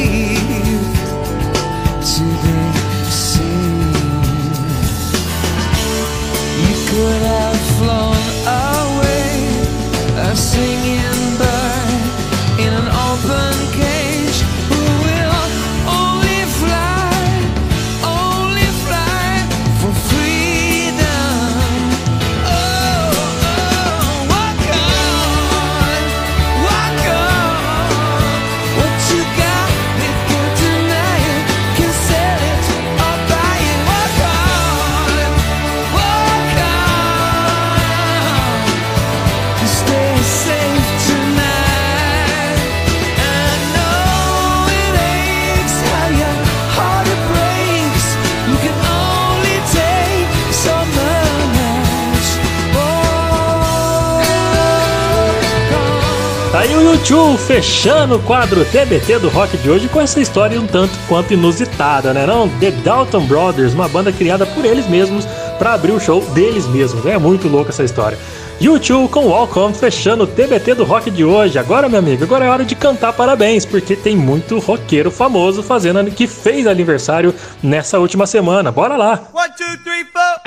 U2 57.10 57.38
fechando 57.40 58.18
o 58.18 58.20
quadro 58.22 58.64
TBT 58.66 59.18
do 59.18 59.30
rock 59.30 59.58
de 59.58 59.68
hoje 59.68 59.90
com 59.90 60.00
essa 60.00 60.22
história 60.22 60.62
um 60.62 60.68
tanto 60.68 60.94
quanto 61.08 61.34
inusitada, 61.34 62.14
né? 62.14 62.24
Não, 62.28 62.48
The 62.48 62.70
Dalton 62.70 63.26
Brothers, 63.26 63.74
uma 63.74 63.88
banda 63.88 64.12
criada 64.12 64.46
por 64.46 64.64
eles 64.64 64.88
mesmos 64.88 65.26
para 65.58 65.74
abrir 65.74 65.92
o 65.92 66.00
show 66.00 66.22
deles 66.36 66.68
mesmos. 66.68 67.04
É 67.08 67.18
muito 67.18 67.48
louca 67.48 67.72
essa 67.72 67.84
história. 67.84 68.16
U2 68.62 69.10
com 69.10 69.30
On 69.30 69.74
fechando 69.74 70.26
o 70.26 70.28
TBT 70.28 70.76
do 70.76 70.84
rock 70.84 71.10
de 71.10 71.26
hoje. 71.26 71.58
Agora, 71.58 71.90
meu 71.90 71.98
amigo, 71.98 72.26
agora 72.26 72.46
é 72.46 72.50
hora 72.50 72.64
de 72.64 72.76
cantar 72.76 73.14
parabéns, 73.14 73.66
porque 73.66 73.96
tem 73.96 74.16
muito 74.16 74.60
roqueiro 74.60 75.10
famoso 75.10 75.64
fazendo 75.64 76.12
que 76.12 76.28
fez 76.28 76.68
aniversário 76.68 77.34
nessa 77.64 77.98
última 77.98 78.28
semana. 78.28 78.72
Bora 78.72 78.96
lá! 78.96 79.20
One, 79.34 79.50
two, 79.58 79.84
three, 79.84 80.06
four. 80.14 80.39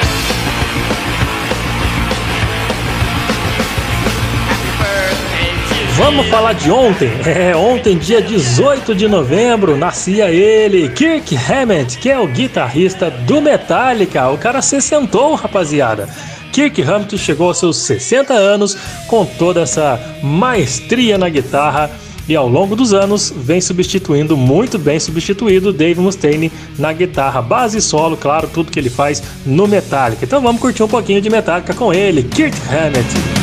Vamos 5.96 6.26
falar 6.28 6.54
de 6.54 6.70
ontem. 6.70 7.10
É, 7.26 7.56
ontem, 7.56 7.96
dia 7.96 8.20
18 8.20 8.94
de 8.94 9.08
novembro, 9.08 9.76
nascia 9.76 10.30
ele, 10.30 10.88
Kirk 10.90 11.36
Hammett, 11.36 11.98
que 11.98 12.10
é 12.10 12.18
o 12.18 12.26
guitarrista 12.26 13.10
do 13.10 13.40
Metallica. 13.40 14.28
O 14.28 14.38
cara 14.38 14.60
se 14.60 14.80
sentou, 14.80 15.34
rapaziada. 15.34 16.08
Kirk 16.52 16.82
Hammett 16.82 17.16
chegou 17.16 17.48
aos 17.48 17.58
seus 17.58 17.78
60 17.78 18.34
anos 18.34 18.76
com 19.06 19.24
toda 19.24 19.62
essa 19.62 19.98
maestria 20.22 21.16
na 21.16 21.28
guitarra 21.28 21.90
e 22.28 22.36
ao 22.36 22.48
longo 22.48 22.76
dos 22.76 22.92
anos 22.92 23.32
vem 23.34 23.60
substituindo, 23.60 24.36
muito 24.36 24.78
bem 24.78 25.00
substituído, 25.00 25.72
Dave 25.72 26.00
Mustaine 26.00 26.52
na 26.78 26.92
guitarra 26.92 27.42
base 27.42 27.78
e 27.78 27.82
solo, 27.82 28.16
claro, 28.16 28.48
tudo 28.52 28.70
que 28.70 28.78
ele 28.78 28.90
faz 28.90 29.22
no 29.44 29.66
Metallica. 29.66 30.24
Então 30.24 30.40
vamos 30.40 30.60
curtir 30.60 30.82
um 30.82 30.88
pouquinho 30.88 31.20
de 31.20 31.30
Metallica 31.30 31.74
com 31.74 31.92
ele, 31.92 32.22
Kirk 32.22 32.56
Hammett. 32.68 33.41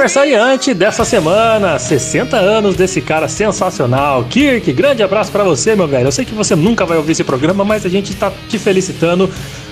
Aniversariante 0.00 0.72
dessa 0.72 1.04
semana, 1.04 1.78
60 1.78 2.34
anos 2.34 2.74
desse 2.74 3.02
cara 3.02 3.28
sensacional, 3.28 4.24
Kirk. 4.24 4.72
Grande 4.72 5.02
abraço 5.02 5.30
pra 5.30 5.44
você, 5.44 5.76
meu 5.76 5.86
velho. 5.86 6.06
Eu 6.06 6.12
sei 6.12 6.24
que 6.24 6.34
você 6.34 6.56
nunca 6.56 6.86
vai 6.86 6.96
ouvir 6.96 7.12
esse 7.12 7.22
programa, 7.22 7.66
mas 7.66 7.84
a 7.84 7.88
gente 7.90 8.14
tá 8.14 8.32
te 8.48 8.58
felicitando 8.58 9.28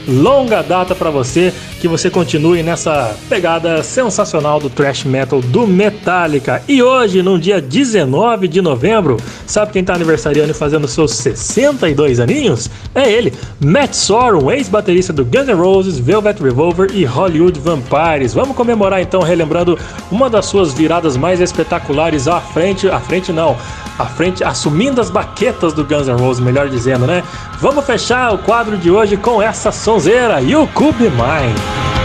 longa 0.09 0.63
data 0.63 0.95
pra 0.95 1.11
você, 1.11 1.53
que 1.81 1.87
você 1.87 2.09
continue 2.09 2.63
nessa 2.63 3.15
pegada 3.29 3.83
sensacional 3.83 4.59
do 4.59 4.71
thrash 4.71 5.05
metal 5.05 5.41
do 5.41 5.67
Metallica. 5.67 6.63
E 6.67 6.83
hoje, 6.83 7.23
no 7.23 7.39
dia 7.39 7.61
19 7.61 8.49
de 8.49 8.63
novembro, 8.63 9.19
sabe 9.47 9.73
quem 9.73 9.85
tá 9.85 9.95
aniversariando 9.95 10.51
e 10.51 10.55
fazendo 10.55 10.89
seus 10.89 11.13
62 11.15 12.21
aninhos? 12.21 12.71
É 12.95 13.11
ele, 13.11 13.33
Matt 13.61 13.95
Sorum, 13.95 14.51
ex-baterista 14.51 15.13
do 15.13 15.25
Guns 15.25 15.47
N' 15.47 15.55
Roses, 15.55 15.99
Velvet 15.99 16.43
Revolver 16.43 16.91
e 16.93 17.05
Hollywood 17.05 17.61
Vampires. 17.61 18.33
Vamos 18.33 18.57
comemorar 18.57 19.01
então 19.03 19.21
relembrando 19.23 19.79
uma 20.11 20.31
das 20.31 20.47
suas 20.47 20.73
viradas 20.73 21.17
mais 21.17 21.41
espetaculares 21.41 22.27
à 22.27 22.41
frente, 22.41 22.89
à 22.89 22.99
frente 22.99 23.33
não, 23.33 23.57
à 23.99 24.07
frente, 24.07 24.45
assumindo 24.45 25.01
as 25.01 25.11
baquetas 25.11 25.73
do 25.73 25.85
Guns 25.85 26.07
N' 26.09 26.17
Roses, 26.17 26.43
melhor 26.43 26.69
dizendo, 26.69 27.07
né? 27.07 27.23
Vamos 27.61 27.85
fechar 27.85 28.33
o 28.33 28.39
quadro 28.39 28.79
de 28.79 28.89
hoje 28.89 29.17
com 29.17 29.43
essa 29.43 29.73
sonzeira, 29.73 30.41
You 30.41 30.69
Could 30.69 30.97
Be 30.97 31.11
Mine. 31.11 31.98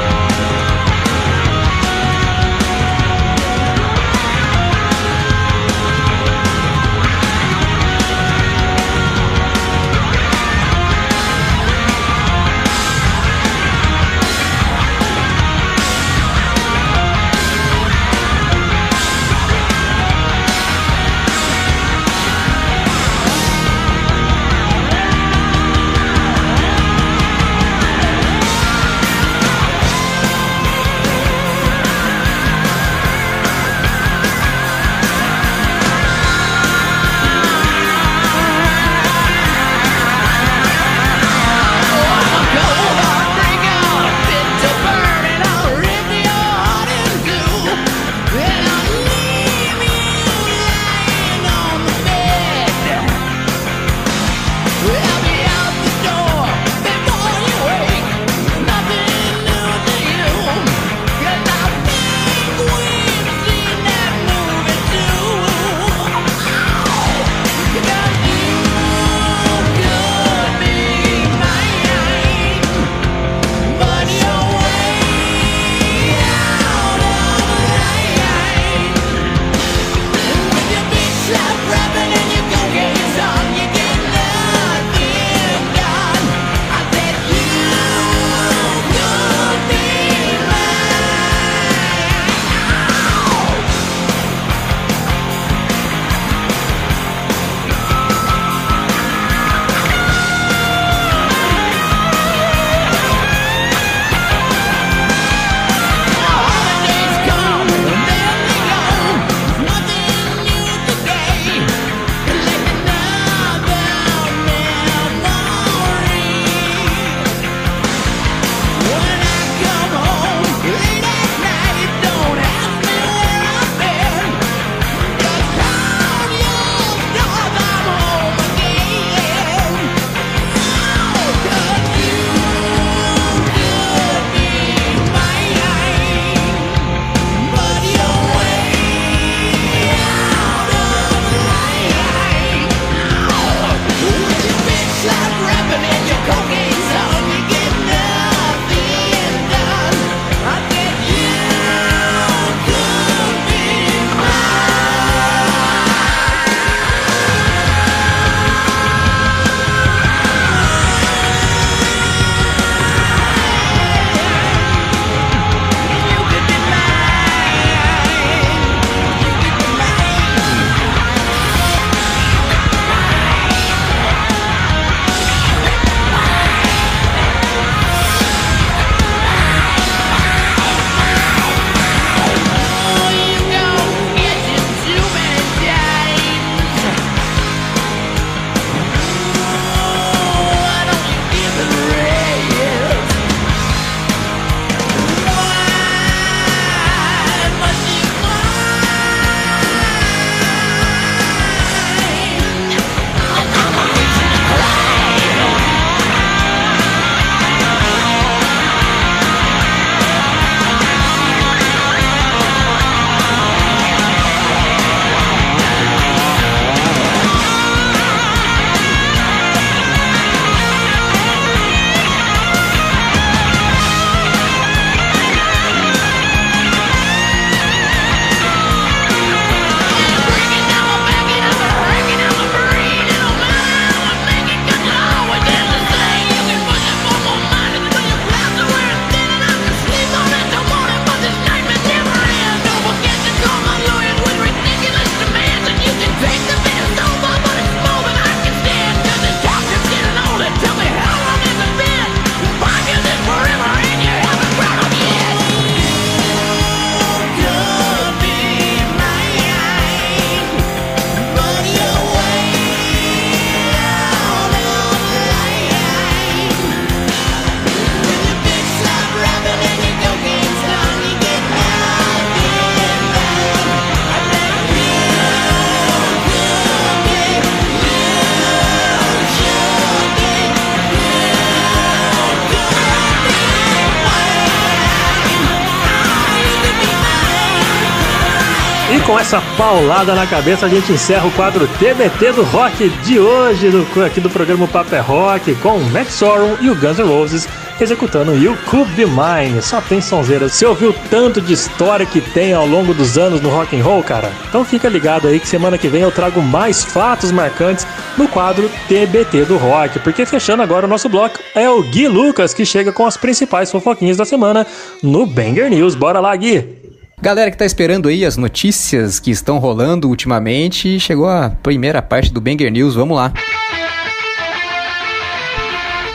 Essa 289.34 289.42
paulada 289.58 290.14
na 290.14 290.28
cabeça 290.28 290.68
a 290.68 290.70
gente 290.70 290.92
encerra 290.92 291.26
o 291.26 291.32
quadro 291.32 291.68
TBT 291.80 292.34
do 292.34 292.44
rock 292.44 292.88
de 293.04 293.20
hoje, 293.20 293.72
do, 293.72 294.04
aqui 294.04 294.22
do 294.22 294.30
programa 294.30 294.68
Paper 294.68 295.04
Rock, 295.04 295.56
com 295.56 295.80
Matt 295.80 296.10
Sorum 296.10 296.56
e 296.62 296.70
o 296.70 296.76
Guns 296.76 297.00
N' 297.00 297.08
Roses 297.08 297.48
executando 297.82 298.38
You 298.38 298.56
Could 298.70 298.92
Be 298.92 299.08
Mine. 299.08 299.60
Só 299.60 299.82
tem 299.82 300.00
sonzeira. 300.00 300.48
Você 300.48 300.68
ouviu 300.68 300.94
tanto 301.10 301.42
de 301.42 301.52
história 301.52 302.06
que 302.06 302.22
tem 302.22 302.54
ao 302.54 302.68
longo 302.68 302.94
dos 302.94 303.18
anos 303.18 303.42
no 303.42 303.50
rock 303.50 303.76
and 303.76 303.84
roll, 303.84 304.04
cara? 304.04 304.32
Então 304.48 304.64
fica 304.64 304.88
ligado 304.88 305.28
aí 305.28 305.40
que 305.40 305.48
semana 305.48 305.80
que 305.80 305.88
vem 305.88 306.04
eu 306.04 306.12
trago 306.12 306.40
mais 306.40 306.84
fatos 306.84 307.32
marcantes 307.32 307.88
no 308.16 308.28
quadro 308.28 308.70
TBT 308.88 309.46
do 309.46 309.58
rock, 309.58 309.98
porque 309.98 310.28
fechando 310.28 310.62
agora 310.62 310.86
o 310.86 310.90
nosso 310.90 311.10
bloco 311.10 311.40
é 311.56 311.68
o 311.68 311.82
Gui 311.82 312.08
Lucas 312.08 312.54
que 312.54 312.68
chega 312.68 312.92
com 312.92 313.08
as 313.08 313.18
principais 313.18 313.72
fofoquinhas 313.72 314.16
da 314.16 314.26
semana 314.26 314.68
no 315.02 315.26
Banger 315.26 315.72
News. 315.72 315.96
Bora 315.96 316.20
lá, 316.20 316.36
Gui! 316.36 316.83
Galera 317.24 317.50
que 317.50 317.56
tá 317.56 317.66
esperando 317.66 318.10
aí 318.10 318.26
as 318.26 318.36
notícias 318.36 319.18
que 319.18 319.32
estão 319.32 319.58
rolando 319.58 320.10
ultimamente, 320.10 321.00
chegou 321.00 321.30
a 321.30 321.52
primeira 321.64 322.02
parte 322.02 322.34
do 322.34 322.42
Banger 322.42 322.70
News, 322.70 322.96
vamos 322.96 323.16
lá. 323.16 323.32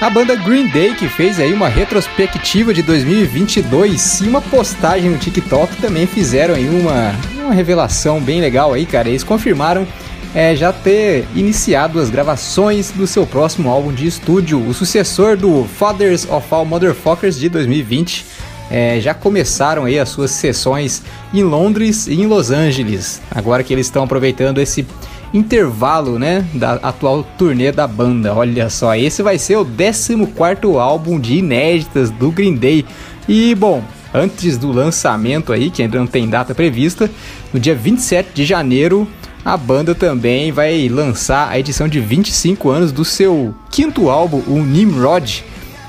A 0.03 0.11
banda 0.11 0.37
Green 0.37 0.69
Day 0.69 0.95
que 0.95 1.09
fez 1.09 1.41
aí 1.41 1.51
uma 1.55 1.67
retrospectiva 1.67 2.75
de 2.75 2.83
2022 2.83 4.21
e 4.21 4.29
uma 4.29 4.43
postagem 4.43 5.09
no 5.09 5.17
TikTok 5.17 5.77
também 5.77 6.07
fizeram 6.07 6.55
aí 6.55 6.69
uma, 6.69 7.15
uma 7.43 7.55
revelação 7.55 8.21
bem 8.21 8.43
legal 8.43 8.75
aí, 8.75 8.85
cara. 8.85 9.09
Eles 9.09 9.25
confirmaram 9.25 9.87
é, 10.35 10.55
já 10.55 10.75
ter 10.75 11.27
iniciado 11.35 11.99
as 12.01 12.11
gravações 12.11 12.91
do 12.91 13.07
seu 13.07 13.27
próximo 13.27 13.71
álbum 13.71 13.95
de 13.95 14.07
estúdio, 14.07 14.63
o 14.63 14.75
sucessor 14.75 15.39
do 15.39 15.65
Fathers 15.65 16.29
of 16.29 16.47
All 16.51 16.67
Motherfuckers 16.67 17.39
de 17.39 17.49
2020. 17.49 18.27
É, 18.71 19.01
já 19.01 19.15
começaram 19.15 19.85
aí 19.85 19.99
as 19.99 20.09
suas 20.09 20.31
sessões 20.31 21.03
em 21.33 21.43
Londres 21.43 22.07
e 22.07 22.15
em 22.15 22.27
Los 22.27 22.51
Angeles. 22.51 23.21
Agora 23.31 23.63
que 23.63 23.73
eles 23.73 23.87
estão 23.87 24.05
aproveitando 24.05 24.59
esse 24.59 24.87
intervalo, 25.33 26.19
né, 26.19 26.47
da 26.55 26.75
atual 26.75 27.23
turnê 27.37 27.71
da 27.73 27.87
banda. 27.87 28.35
Olha 28.35 28.69
só, 28.71 28.95
esse 28.95 29.23
vai 29.23 29.39
ser 29.39 29.57
o 29.57 29.65
14º 29.65 30.79
álbum 30.79 31.19
de 31.19 31.37
inéditas 31.37 32.11
do 32.11 32.31
Green 32.31 32.57
Day. 32.57 32.85
E 33.29 33.55
bom, 33.55 33.83
antes 34.13 34.57
do 34.57 34.73
lançamento 34.73 35.53
aí, 35.53 35.71
que 35.71 35.83
ainda 35.83 35.99
não 35.99 36.07
tem 36.07 36.29
data 36.29 36.55
prevista, 36.55 37.11
no 37.53 37.61
dia 37.61 37.75
27 37.75 38.31
de 38.35 38.45
janeiro, 38.45 39.07
a 39.45 39.57
banda 39.57 39.95
também 39.95 40.51
vai 40.53 40.89
lançar 40.89 41.49
a 41.49 41.59
edição 41.59 41.89
de 41.89 42.01
25 42.01 42.69
anos 42.71 42.93
do 42.93 43.05
seu 43.05 43.55
quinto 43.71 44.11
álbum, 44.11 44.43
o 44.47 44.63
Nimrod. 44.63 45.45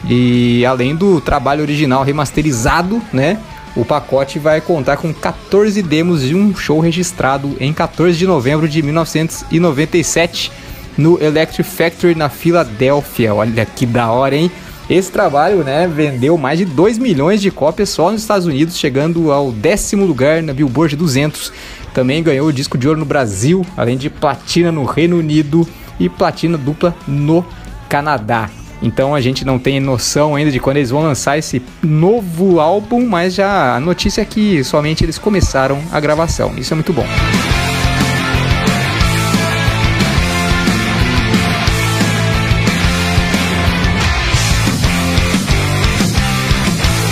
E 0.08 0.66
além 0.66 0.96
do 0.96 1.20
trabalho 1.20 1.62
original 1.62 2.04
remasterizado, 2.04 3.02
né? 3.12 3.38
O 3.76 3.86
pacote 3.86 4.40
vai 4.40 4.60
contar 4.60 4.98
com 4.98 5.14
14 5.14 5.82
demos 5.84 6.24
de 6.24 6.36
um 6.36 6.56
show 6.56 6.80
registrado 6.80 7.56
em 7.60 7.72
14 7.72 8.18
de 8.18 8.26
novembro 8.26 8.68
de 8.68 8.82
1997 8.82 10.52
no 10.98 11.22
Electric 11.22 11.64
Factory 11.64 12.16
na 12.16 12.30
Filadélfia. 12.30 13.34
Olha 13.34 13.66
que 13.66 13.86
da 13.86 14.12
hora, 14.12 14.36
hein? 14.36 14.52
Esse 14.90 15.12
trabalho, 15.12 15.64
né, 15.64 15.88
vendeu 15.88 16.36
mais 16.36 16.58
de 16.58 16.66
2 16.66 16.98
milhões 16.98 17.40
de 17.40 17.52
cópias 17.52 17.90
só 17.90 18.12
nos 18.12 18.22
Estados 18.22 18.48
Unidos, 18.48 18.76
chegando 18.76 19.32
ao 19.32 19.52
décimo 19.52 20.04
lugar 20.04 20.42
na 20.42 20.52
Billboard 20.52 20.96
200. 20.96 21.54
Também 21.94 22.24
ganhou 22.24 22.48
o 22.48 22.54
disco 22.54 22.76
de 22.76 22.88
ouro 22.88 23.00
no 23.00 23.06
Brasil, 23.06 23.64
além 23.78 23.98
de 23.98 24.10
platina 24.10 24.72
no 24.72 24.84
Reino 24.86 25.18
Unido 25.18 25.68
e 26.00 26.10
platina 26.10 26.58
dupla 26.58 26.96
no 27.08 27.46
Canadá. 27.88 28.50
Então 28.82 29.14
a 29.14 29.22
gente 29.22 29.46
não 29.46 29.60
tem 29.60 29.80
noção 29.80 30.36
ainda 30.36 30.52
de 30.52 30.60
quando 30.60 30.78
eles 30.78 30.90
vão 30.90 31.02
lançar 31.02 31.38
esse 31.38 31.62
novo 31.84 32.60
álbum, 32.60 33.06
mas 33.06 33.34
já 33.34 33.76
a 33.76 33.80
notícia 33.80 34.22
é 34.22 34.26
que 34.26 34.64
somente 34.64 35.04
eles 35.04 35.18
começaram 35.18 35.82
a 35.92 36.00
gravação. 36.00 36.54
Isso 36.58 36.74
é 36.74 36.76
muito 36.76 36.94
bom. 36.94 37.06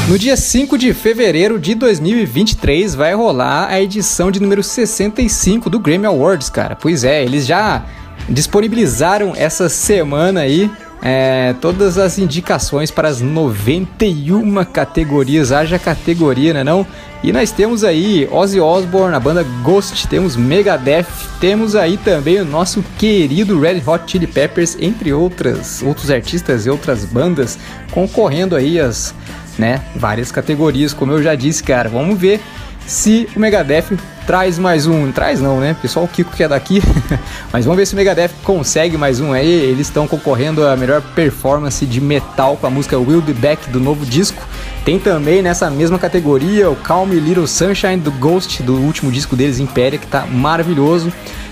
No 0.07 0.17
dia 0.17 0.37
5 0.37 0.77
de 0.77 0.93
fevereiro 0.93 1.59
de 1.59 1.75
2023 1.75 2.95
vai 2.95 3.13
rolar 3.13 3.67
a 3.67 3.81
edição 3.81 4.31
de 4.31 4.39
número 4.39 4.63
65 4.63 5.69
do 5.69 5.79
Grammy 5.79 6.05
Awards, 6.05 6.49
cara. 6.49 6.77
Pois 6.77 7.03
é, 7.03 7.21
eles 7.21 7.45
já 7.45 7.83
disponibilizaram 8.29 9.33
essa 9.35 9.67
semana 9.67 10.39
aí 10.39 10.71
é, 11.01 11.53
todas 11.61 11.97
as 11.97 12.17
indicações 12.17 12.91
para 12.91 13.07
as 13.07 13.21
91 13.21 14.65
categorias, 14.65 15.51
haja 15.51 15.77
categoria, 15.77 16.53
né 16.53 16.63
não? 16.63 16.85
E 17.23 17.31
nós 17.31 17.51
temos 17.51 17.83
aí 17.83 18.27
Ozzy 18.31 18.59
Osbourne, 18.59 19.15
a 19.15 19.19
banda 19.19 19.43
Ghost, 19.63 20.07
temos 20.07 20.35
Megadeth, 20.35 21.07
temos 21.39 21.75
aí 21.75 21.97
também 21.97 22.39
o 22.39 22.45
nosso 22.45 22.83
querido 22.97 23.59
Red 23.59 23.81
Hot 23.85 24.03
Chili 24.05 24.27
Peppers, 24.27 24.77
entre 24.79 25.11
outras, 25.11 25.81
outros 25.81 26.11
artistas 26.11 26.65
e 26.65 26.69
outras 26.69 27.05
bandas 27.05 27.57
concorrendo 27.91 28.55
aí 28.55 28.79
as 28.79 29.15
né? 29.57 29.81
Várias 29.95 30.31
categorias, 30.31 30.93
como 30.93 31.11
eu 31.13 31.23
já 31.23 31.35
disse, 31.35 31.63
cara. 31.63 31.89
Vamos 31.89 32.17
ver 32.17 32.39
se 32.87 33.27
o 33.35 33.39
Megadeth 33.39 33.97
traz 34.25 34.57
mais 34.57 34.87
um. 34.87 35.11
Traz 35.11 35.41
não, 35.41 35.59
né? 35.59 35.75
Pessoal, 35.81 36.05
o 36.05 36.07
Kiko 36.07 36.31
que 36.35 36.43
é 36.43 36.47
daqui. 36.47 36.81
Mas 37.51 37.65
vamos 37.65 37.77
ver 37.77 37.85
se 37.85 37.93
o 37.93 37.97
Megadeth 37.97 38.31
consegue 38.43 38.97
mais 38.97 39.19
um 39.19 39.33
aí. 39.33 39.47
Eles 39.47 39.87
estão 39.87 40.07
concorrendo 40.07 40.65
a 40.65 40.75
melhor 40.75 41.01
performance 41.13 41.85
de 41.85 42.01
metal 42.01 42.57
com 42.57 42.65
a 42.65 42.69
música 42.69 42.97
Will 42.97 43.21
Be 43.21 43.33
Back 43.33 43.69
do 43.69 43.79
novo 43.79 44.05
disco. 44.05 44.41
Tem 44.85 44.97
também 44.97 45.41
nessa 45.41 45.69
mesma 45.69 45.99
categoria 45.99 46.69
o 46.69 46.75
Calm 46.77 47.11
Little 47.11 47.45
Sunshine 47.45 47.97
do 47.97 48.11
Ghost, 48.11 48.63
do 48.63 48.75
último 48.75 49.11
disco 49.11 49.35
deles, 49.35 49.59
Impéria, 49.59 49.99
que 49.99 50.07
tá 50.07 50.25
maravilhoso. 50.25 51.11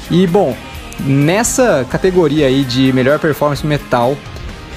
E 0.10 0.26
bom, 0.26 0.56
nessa 1.00 1.86
categoria 1.90 2.48
aí 2.48 2.64
de 2.64 2.94
melhor 2.94 3.20
performance 3.20 3.66
metal, 3.66 4.18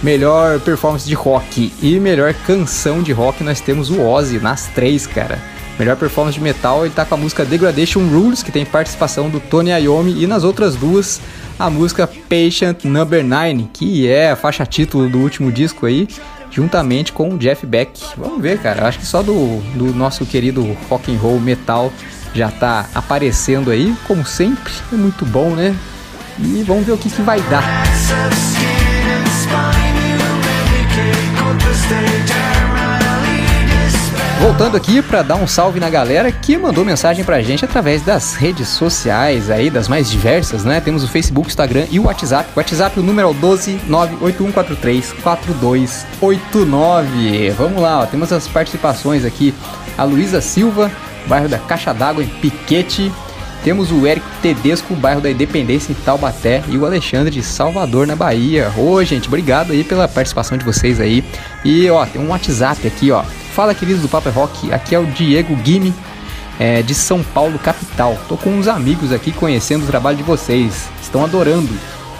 melhor 0.03 0.59
performance 0.61 1.07
de 1.07 1.15
rock 1.15 1.73
e 1.81 2.01
melhor 2.01 2.35
canção 2.47 3.03
de 3.03 3.13
rock, 3.13 3.45
nós 3.45 3.61
temos 3.61 3.91
o 3.91 4.01
Ozzy 4.01 4.39
nas 4.39 4.67
três, 4.69 5.07
cara. 5.07 5.39
Melhor 5.79 5.97
performance 5.97 6.37
de 6.37 6.43
metal, 6.43 6.85
ele 6.85 6.93
tá 6.93 7.05
com 7.05 7.15
a 7.15 7.19
música 7.19 7.45
Degradation 7.45 8.01
Rules, 8.01 8.43
que 8.43 8.51
tem 8.51 8.65
participação 8.65 9.31
do 9.31 9.39
Tony 9.39 9.71
Iommi, 9.71 10.23
e 10.23 10.27
nas 10.27 10.43
outras 10.43 10.75
duas, 10.75 11.21
a 11.59 11.71
música 11.71 12.07
Patient 12.07 12.85
Number 12.85 13.25
9, 13.25 13.69
que 13.73 14.09
é 14.09 14.33
a 14.33 14.37
faixa 14.37 14.67
título 14.67 15.09
do 15.09 15.19
último 15.19 15.53
disco 15.53 15.87
aí, 15.87 16.09
juntamente 16.51 17.13
com 17.13 17.31
o 17.31 17.39
Jeff 17.39 17.65
Beck. 17.65 17.93
Vamos 18.17 18.43
ver, 18.43 18.59
cara, 18.59 18.89
acho 18.89 18.99
que 18.99 19.07
só 19.07 19.23
do, 19.23 19.61
do 19.77 19.95
nosso 19.95 20.27
querido 20.27 20.77
rock 20.89 21.15
and 21.15 21.19
roll 21.19 21.39
metal 21.39 21.93
já 22.35 22.51
tá 22.51 22.87
aparecendo 22.95 23.71
aí, 23.71 23.95
como 24.07 24.27
sempre, 24.27 24.73
é 24.93 24.97
muito 24.97 25.25
bom, 25.25 25.51
né? 25.51 25.75
E 26.39 26.63
vamos 26.63 26.87
ver 26.87 26.93
o 26.93 26.99
que, 26.99 27.11
que 27.11 27.23
vai 27.23 27.41
dar. 27.43 27.63
Voltando 34.41 34.77
aqui 34.77 35.03
para 35.03 35.23
dar 35.23 35.35
um 35.35 35.49
salve 35.49 35.81
na 35.81 35.91
galera 35.91 36.31
que 36.31 36.57
mandou 36.57 36.85
mensagem 36.85 37.25
pra 37.25 37.43
gente 37.43 37.65
através 37.65 38.03
das 38.03 38.37
redes 38.37 38.69
sociais 38.69 39.51
aí, 39.51 39.69
das 39.69 39.89
mais 39.89 40.09
diversas, 40.09 40.65
né? 40.65 40.81
Temos 40.81 41.03
o 41.03 41.09
Facebook, 41.09 41.49
Instagram 41.49 41.87
e 41.91 41.99
o 41.99 42.05
WhatsApp. 42.05 42.49
O 42.55 42.59
WhatsApp, 42.59 43.01
o 43.01 43.03
número 43.03 43.27
é 43.27 43.31
o 43.31 43.35
12 43.35 43.81
98143 43.89 45.13
4289. 45.23 47.51
Vamos 47.51 47.83
lá, 47.83 47.99
ó, 48.01 48.07
temos 48.07 48.33
as 48.33 48.47
participações 48.47 49.25
aqui. 49.25 49.53
A 49.97 50.05
Luísa 50.05 50.41
Silva, 50.41 50.89
bairro 51.27 51.49
da 51.49 51.59
Caixa 51.59 51.93
d'Água, 51.93 52.23
em 52.23 52.29
Piquete. 52.29 53.11
Temos 53.65 53.91
o 53.91 54.07
Eric 54.07 54.25
Tedesco, 54.41 54.95
bairro 54.95 55.21
da 55.21 55.29
Independência, 55.29 55.91
em 55.91 55.97
Taubaté. 55.97 56.63
E 56.69 56.79
o 56.79 56.87
Alexandre 56.87 57.35
de 57.35 57.43
Salvador, 57.43 58.07
na 58.07 58.15
Bahia. 58.15 58.73
Ô, 58.77 59.03
gente, 59.03 59.27
obrigado 59.27 59.73
aí 59.73 59.83
pela 59.83 60.07
participação 60.07 60.57
de 60.57 60.65
vocês 60.65 61.01
aí. 61.01 61.25
E, 61.65 61.91
ó, 61.91 62.07
tem 62.07 62.23
um 62.23 62.29
WhatsApp 62.29 62.87
aqui, 62.87 63.11
ó. 63.11 63.25
Fala, 63.59 63.75
queridos 63.75 64.03
do 64.03 64.09
Papo 64.09 64.29
é 64.29 64.31
Rock. 64.31 64.73
Aqui 64.73 64.95
é 64.95 65.01
o 65.01 65.05
Diego 65.05 65.57
Guime, 65.57 65.93
é, 66.61 66.81
de 66.81 66.95
São 66.95 67.25
Paulo, 67.25 67.59
capital. 67.59 68.17
Tô 68.29 68.37
com 68.37 68.51
uns 68.51 68.69
amigos 68.69 69.11
aqui 69.11 69.33
conhecendo 69.33 69.83
o 69.83 69.87
trabalho 69.89 70.17
de 70.17 70.23
vocês. 70.23 70.89
Estão 71.03 71.25
adorando. 71.25 71.69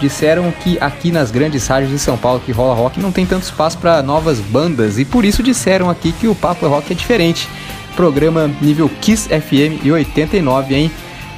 Disseram 0.01 0.51
que 0.51 0.77
aqui 0.81 1.13
nas 1.13 1.31
grandes 1.31 1.65
rádios 1.65 1.91
de 1.91 1.97
São 1.97 2.17
Paulo 2.17 2.41
que 2.45 2.51
rola 2.51 2.75
rock 2.75 2.99
não 2.99 3.09
tem 3.09 3.25
tanto 3.25 3.43
espaço 3.43 3.77
para 3.77 4.03
novas 4.03 4.41
bandas 4.41 4.99
e 4.99 5.05
por 5.05 5.23
isso 5.23 5.41
disseram 5.41 5.89
aqui 5.89 6.11
que 6.11 6.27
o 6.27 6.35
Papo 6.35 6.65
é 6.65 6.67
Rock 6.67 6.91
é 6.91 6.95
diferente. 6.95 7.47
Programa 7.95 8.51
nível 8.59 8.91
Kiss 8.99 9.29
FM 9.29 9.85
e 9.85 9.93
89, 9.93 10.75
hein? 10.75 10.91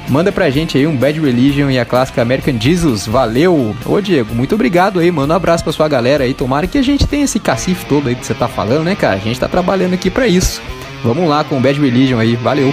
Manda 0.08 0.30
pra 0.30 0.50
gente 0.50 0.76
aí 0.76 0.86
um 0.86 0.96
Bad 0.96 1.20
Religion 1.20 1.70
e 1.70 1.78
a 1.78 1.84
clássica 1.84 2.22
American 2.22 2.60
Jesus. 2.60 3.06
Valeu! 3.06 3.74
Ô 3.86 4.00
Diego, 4.00 4.34
muito 4.34 4.54
obrigado 4.54 4.98
aí, 4.98 5.10
manda 5.10 5.32
um 5.32 5.36
abraço 5.36 5.64
pra 5.64 5.72
sua 5.72 5.88
galera 5.88 6.24
aí. 6.24 6.34
Tomara 6.34 6.66
que 6.66 6.78
a 6.78 6.82
gente 6.82 7.06
tenha 7.06 7.24
esse 7.24 7.40
cacife 7.40 7.86
todo 7.86 8.08
aí 8.08 8.14
que 8.14 8.26
você 8.26 8.34
tá 8.34 8.48
falando, 8.48 8.84
né, 8.84 8.94
cara? 8.94 9.16
A 9.16 9.18
gente 9.18 9.40
tá 9.40 9.48
trabalhando 9.48 9.94
aqui 9.94 10.10
pra 10.10 10.26
isso. 10.26 10.60
Vamos 11.02 11.28
lá 11.28 11.42
com 11.44 11.58
o 11.58 11.60
Bad 11.60 11.80
Religion 11.80 12.18
aí, 12.18 12.36
valeu! 12.36 12.72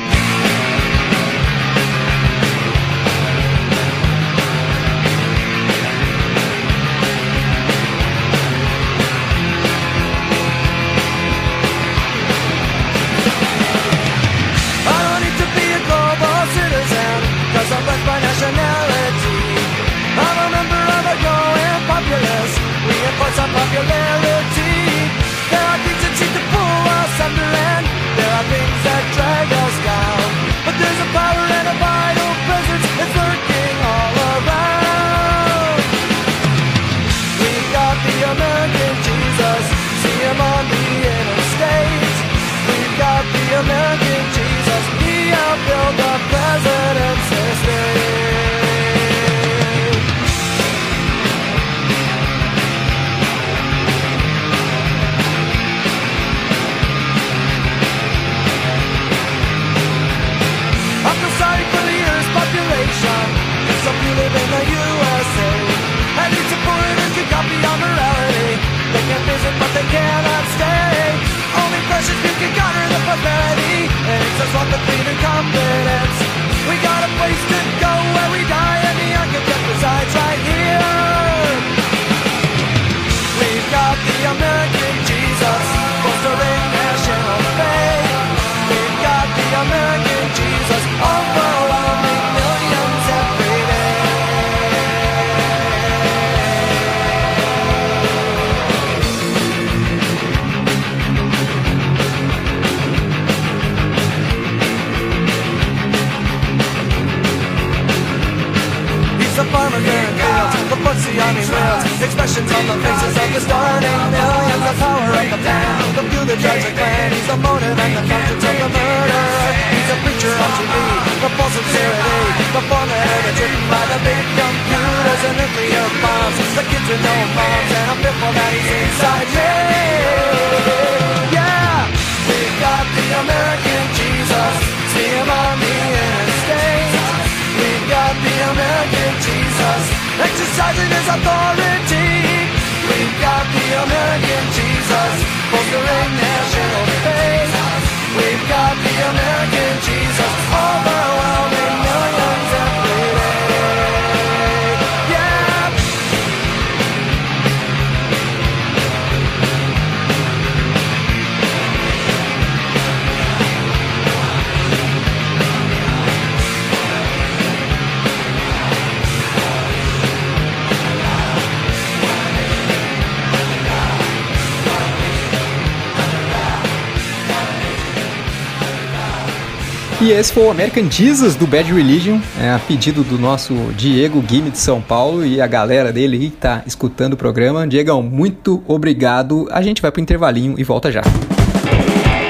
E 180.10 180.12
esse 180.12 180.34
foi 180.34 180.42
o 180.42 180.50
American 180.50 180.90
Jesus 180.90 181.36
do 181.36 181.46
Bad 181.46 181.72
Religion, 181.72 182.20
é, 182.42 182.50
a 182.50 182.58
pedido 182.58 183.04
do 183.04 183.20
nosso 183.20 183.54
Diego 183.78 184.20
Guime 184.24 184.50
de 184.50 184.58
São 184.58 184.82
Paulo 184.82 185.24
e 185.24 185.40
a 185.40 185.46
galera 185.46 185.94
dele 185.94 186.18
que 186.18 186.30
tá 186.32 186.64
escutando 186.66 187.14
o 187.14 187.16
programa. 187.16 187.68
Diegão, 187.68 188.02
muito 188.02 188.64
obrigado. 188.68 189.48
A 189.52 189.62
gente 189.62 189.84
vai 189.84 189.92
pro 189.92 190.02
intervalinho 190.02 190.56
e 190.58 190.64
volta 190.64 190.92
já. 190.92 191.04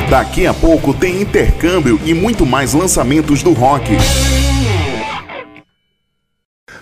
Daqui 0.10 0.46
a 0.46 0.54
pouco 0.54 0.94
tem 0.94 1.22
intercâmbio 1.22 1.98
e 2.04 2.14
muito 2.14 2.46
mais 2.46 2.74
lançamentos 2.74 3.42
do 3.42 3.54
rock. 3.54 3.94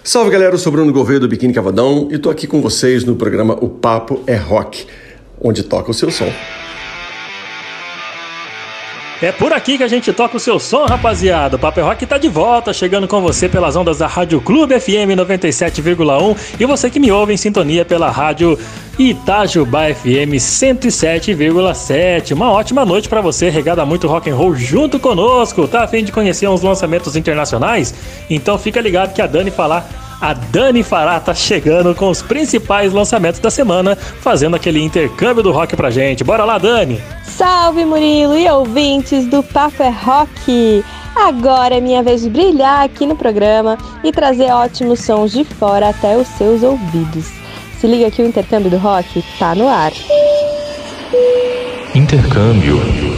Salve 0.03 0.31
galera, 0.31 0.55
eu 0.55 0.57
sou 0.57 0.71
Bruno 0.71 0.91
Gouveia 0.91 1.19
do 1.19 1.27
Biquíni 1.27 1.53
Cavadão 1.53 2.07
e 2.11 2.17
tô 2.17 2.31
aqui 2.31 2.47
com 2.47 2.59
vocês 2.59 3.03
no 3.03 3.15
programa 3.15 3.55
O 3.61 3.69
Papo 3.69 4.23
é 4.25 4.35
Rock, 4.35 4.87
onde 5.39 5.61
toca 5.61 5.91
o 5.91 5.93
seu 5.93 6.09
som. 6.09 6.33
É 9.19 9.31
por 9.31 9.51
aqui 9.51 9.79
que 9.79 9.83
a 9.83 9.87
gente 9.87 10.13
toca 10.13 10.37
o 10.37 10.39
seu 10.39 10.59
som, 10.59 10.85
rapaziada. 10.85 11.55
O 11.55 11.59
Paper 11.59 11.85
Rock 11.85 12.05
tá 12.05 12.19
de 12.19 12.29
volta, 12.29 12.71
chegando 12.71 13.07
com 13.07 13.19
você 13.19 13.49
pelas 13.49 13.75
ondas 13.75 13.97
da 13.97 14.05
Rádio 14.05 14.39
Clube 14.39 14.79
FM 14.79 15.17
97,1 15.17 16.37
e 16.59 16.65
você 16.67 16.87
que 16.87 16.99
me 16.99 17.11
ouve 17.11 17.33
em 17.33 17.37
sintonia 17.37 17.83
pela 17.83 18.11
Rádio 18.11 18.59
Itajubá 18.99 19.91
FM 19.91 20.37
107,7. 20.37 22.31
Uma 22.31 22.51
ótima 22.51 22.85
noite 22.85 23.09
pra 23.09 23.19
você, 23.19 23.49
regada 23.49 23.83
muito 23.87 24.07
rock 24.07 24.29
and 24.29 24.35
roll 24.35 24.53
junto 24.53 24.99
conosco. 24.99 25.67
Tá 25.67 25.81
a 25.83 25.87
fim 25.87 26.03
de 26.03 26.11
conhecer 26.11 26.47
uns 26.47 26.61
lançamentos 26.61 27.15
internacionais? 27.15 27.95
Então 28.29 28.55
fica 28.59 28.79
ligado 28.79 29.15
que 29.15 29.21
a 29.23 29.25
Dani 29.25 29.49
falar 29.49 30.06
a 30.21 30.33
Dani 30.33 30.83
Fará 30.83 31.19
tá 31.19 31.33
chegando 31.33 31.93
com 31.93 32.09
os 32.09 32.21
principais 32.21 32.93
lançamentos 32.93 33.39
da 33.39 33.51
semana, 33.51 33.95
fazendo 33.95 34.55
aquele 34.55 34.81
intercâmbio 34.81 35.43
do 35.43 35.51
rock 35.51 35.75
pra 35.75 35.89
gente. 35.89 36.23
Bora 36.23 36.43
lá, 36.43 36.57
Dani! 36.57 37.01
Salve 37.23 37.85
Murilo 37.85 38.35
e 38.35 38.49
ouvintes 38.49 39.27
do 39.27 39.43
Papo 39.43 39.83
é 39.83 39.89
Rock! 39.89 40.83
Agora 41.15 41.75
é 41.75 41.81
minha 41.81 42.03
vez 42.03 42.21
de 42.21 42.29
brilhar 42.29 42.83
aqui 42.83 43.05
no 43.05 43.15
programa 43.15 43.77
e 44.03 44.11
trazer 44.11 44.51
ótimos 44.51 44.99
sons 44.99 45.31
de 45.31 45.43
fora 45.43 45.89
até 45.89 46.15
os 46.15 46.27
seus 46.27 46.61
ouvidos. 46.61 47.25
Se 47.79 47.87
liga 47.87 48.11
que 48.11 48.21
o 48.21 48.25
intercâmbio 48.25 48.69
do 48.69 48.77
rock 48.77 49.23
tá 49.39 49.55
no 49.55 49.67
ar. 49.67 49.91
Intercâmbio. 51.95 53.16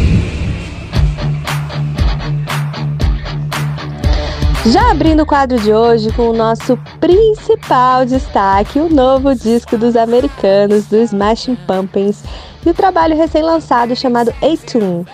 Já 4.65 4.91
abrindo 4.91 5.23
o 5.23 5.25
quadro 5.25 5.57
de 5.57 5.73
hoje 5.73 6.11
com 6.11 6.29
o 6.29 6.35
nosso 6.35 6.77
principal 6.99 8.05
destaque, 8.05 8.77
o 8.77 8.89
novo 8.89 9.33
disco 9.33 9.77
dos 9.77 9.95
americanos 9.95 10.85
do 10.85 10.97
Smashing 10.97 11.55
Pumpkins 11.65 12.21
e 12.65 12.69
o 12.69 12.73
trabalho 12.73 13.15
recém-lançado 13.15 13.95
chamado 13.95 14.33
A-Tune, 14.41 15.07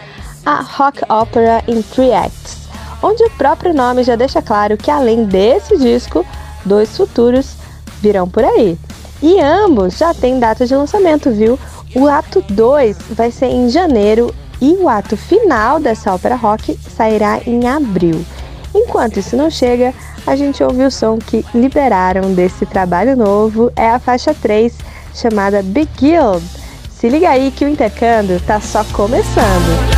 a 0.44 0.62
rock 0.62 1.02
opera 1.08 1.64
in 1.68 1.84
three 1.84 2.12
acts, 2.12 2.68
onde 3.04 3.24
o 3.24 3.30
próprio 3.32 3.72
nome 3.72 4.04
já 4.04 4.16
deixa 4.16 4.42
claro 4.42 4.78
que 4.78 4.90
além 4.90 5.26
desse 5.26 5.78
disco, 5.78 6.26
dois 6.66 6.98
futuros 6.98 7.56
virão 8.02 8.28
por 8.28 8.44
aí. 8.44 8.76
E 9.22 9.40
ambos 9.40 10.00
já 10.00 10.12
têm 10.12 10.40
data 10.40 10.66
de 10.66 10.76
lançamento, 10.76 11.30
viu? 11.30 11.58
O 11.96 12.08
ato 12.08 12.44
2 12.50 12.98
vai 13.12 13.30
ser 13.30 13.46
em 13.46 13.70
janeiro 13.70 14.34
e 14.60 14.74
o 14.74 14.90
ato 14.90 15.16
final 15.16 15.80
dessa 15.80 16.14
ópera 16.14 16.36
rock 16.36 16.78
sairá 16.96 17.40
em 17.46 17.68
abril. 17.68 18.26
Enquanto 18.76 19.18
isso 19.18 19.38
não 19.38 19.50
chega, 19.50 19.94
a 20.28 20.36
gente 20.36 20.62
ouve 20.62 20.84
o 20.84 20.92
som 20.92 21.18
que 21.18 21.46
liberaram 21.56 22.34
desse 22.34 22.66
trabalho 22.66 23.16
novo, 23.16 23.72
é 23.74 23.90
a 23.90 24.00
faixa 24.00 24.34
3, 24.34 24.74
chamada 25.14 25.64
Big 25.64 25.90
Guild. 25.98 26.46
Se 26.92 27.08
liga 27.08 27.30
aí 27.30 27.52
que 27.52 27.64
o 27.64 27.70
intercâmbio 27.70 28.38
tá 28.42 28.60
só 28.60 28.84
começando. 28.84 29.95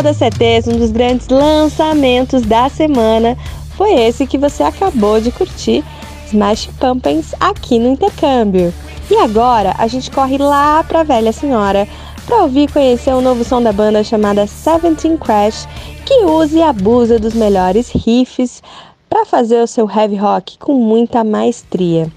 Toda 0.00 0.14
certeza, 0.14 0.72
um 0.72 0.78
dos 0.78 0.90
grandes 0.90 1.28
lançamentos 1.28 2.40
da 2.40 2.70
semana 2.70 3.36
foi 3.76 3.92
esse 3.92 4.26
que 4.26 4.38
você 4.38 4.62
acabou 4.62 5.20
de 5.20 5.30
curtir, 5.30 5.84
Smash 6.26 6.70
Pumpkins, 6.80 7.34
aqui 7.38 7.78
no 7.78 7.88
intercâmbio. 7.88 8.72
E 9.10 9.16
agora 9.16 9.74
a 9.76 9.86
gente 9.86 10.10
corre 10.10 10.38
lá 10.38 10.82
pra 10.84 11.02
Velha 11.02 11.32
Senhora 11.32 11.86
para 12.24 12.44
ouvir 12.44 12.62
e 12.62 12.72
conhecer 12.72 13.12
um 13.12 13.20
novo 13.20 13.44
som 13.44 13.60
da 13.62 13.74
banda 13.74 14.02
chamada 14.02 14.46
Seventeen 14.46 15.18
Crash, 15.18 15.68
que 16.06 16.24
usa 16.24 16.58
e 16.58 16.62
abusa 16.62 17.18
dos 17.18 17.34
melhores 17.34 17.90
riffs 17.90 18.62
para 19.06 19.26
fazer 19.26 19.62
o 19.62 19.66
seu 19.66 19.86
heavy 19.86 20.16
rock 20.16 20.56
com 20.56 20.72
muita 20.72 21.22
maestria. 21.22 22.10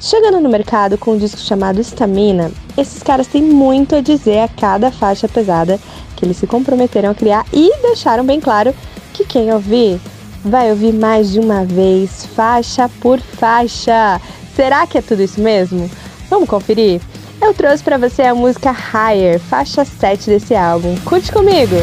Chegando 0.00 0.40
no 0.40 0.48
mercado 0.48 0.98
com 0.98 1.12
um 1.12 1.18
disco 1.18 1.40
chamado 1.40 1.80
Stamina, 1.80 2.50
esses 2.76 3.00
caras 3.00 3.28
têm 3.28 3.42
muito 3.42 3.94
a 3.94 4.00
dizer 4.00 4.40
a 4.40 4.48
cada 4.48 4.90
faixa 4.90 5.28
pesada 5.28 5.78
que 6.18 6.24
eles 6.24 6.36
se 6.36 6.46
comprometeram 6.46 7.10
a 7.10 7.14
criar 7.14 7.46
e 7.52 7.70
deixaram 7.80 8.24
bem 8.24 8.40
claro 8.40 8.74
que 9.14 9.24
quem 9.24 9.52
ouvir 9.52 10.00
vai 10.44 10.70
ouvir 10.70 10.92
mais 10.92 11.30
de 11.30 11.38
uma 11.38 11.64
vez, 11.64 12.26
faixa 12.34 12.88
por 13.00 13.20
faixa. 13.20 14.20
Será 14.56 14.86
que 14.86 14.98
é 14.98 15.02
tudo 15.02 15.22
isso 15.22 15.40
mesmo? 15.40 15.88
Vamos 16.28 16.48
conferir? 16.48 17.00
Eu 17.40 17.54
trouxe 17.54 17.84
para 17.84 17.96
você 17.96 18.22
a 18.22 18.34
música 18.34 18.72
Higher, 18.72 19.38
faixa 19.38 19.84
7 19.84 20.28
desse 20.28 20.56
álbum. 20.56 20.96
Curte 21.04 21.30
comigo! 21.30 21.76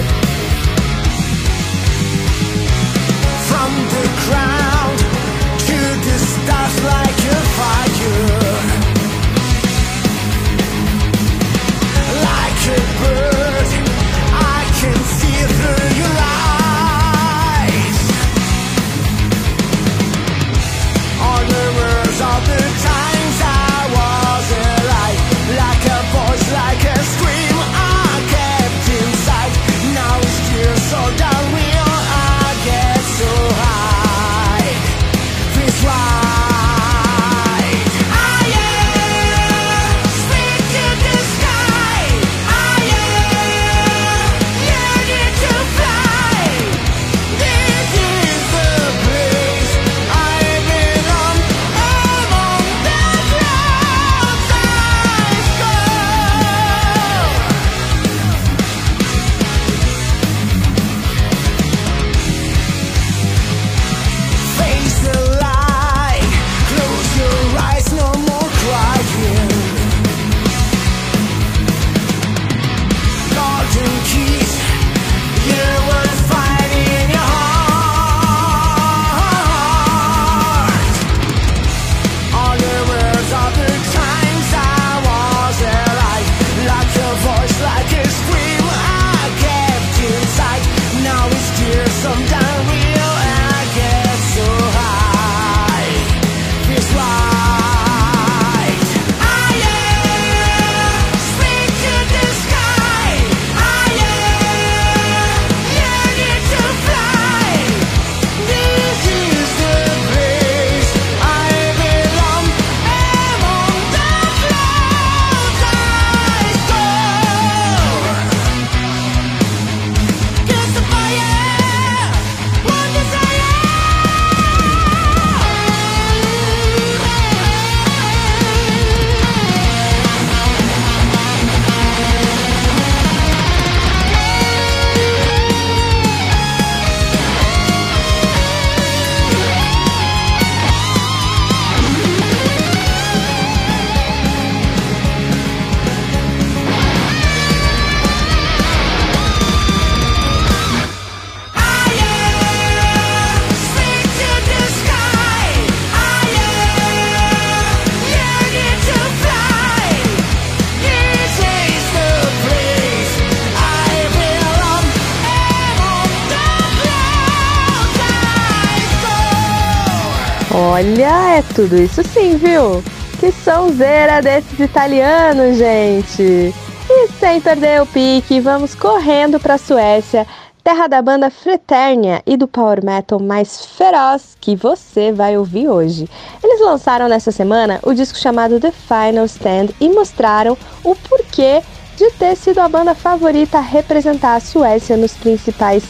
Olha, 170.76 171.38
é 171.38 171.42
tudo 171.56 171.78
isso 171.78 172.04
sim, 172.04 172.36
viu? 172.36 172.84
Que 173.18 173.32
sonzeira 173.32 174.22
desses 174.22 174.60
italianos, 174.60 175.56
gente! 175.56 176.54
E 176.90 177.08
sem 177.18 177.40
perder 177.40 177.82
o 177.82 177.86
pique, 177.86 178.42
vamos 178.42 178.76
correndo 178.76 179.40
para 179.40 179.54
a 179.54 179.58
Suécia, 179.58 180.28
terra 180.62 180.88
da 180.88 181.02
banda 181.02 181.30
Freternia 181.30 182.22
e 182.28 182.36
do 182.36 182.46
power 182.46 182.84
metal 182.84 183.22
mais 183.22 183.66
feroz 183.66 184.36
que 184.42 184.54
você 184.54 185.14
vai 185.14 185.38
ouvir 185.38 185.70
hoje. 185.70 186.10
Eles 186.44 186.60
lançaram 186.60 187.08
nessa 187.08 187.32
semana 187.32 187.80
o 187.82 187.94
disco 187.94 188.20
chamado 188.20 188.60
The 188.60 188.74
Final 188.74 189.24
Stand 189.28 189.70
e 189.80 189.88
mostraram 189.88 190.58
o 190.84 190.94
porquê 190.94 191.64
de 191.96 192.12
ter 192.20 192.36
sido 192.36 192.60
a 192.60 192.68
banda 192.68 192.94
favorita 192.94 193.60
a 193.60 193.62
representar 193.62 194.36
a 194.36 194.42
Suécia 194.42 194.98
nos 194.98 195.14
principais 195.14 195.86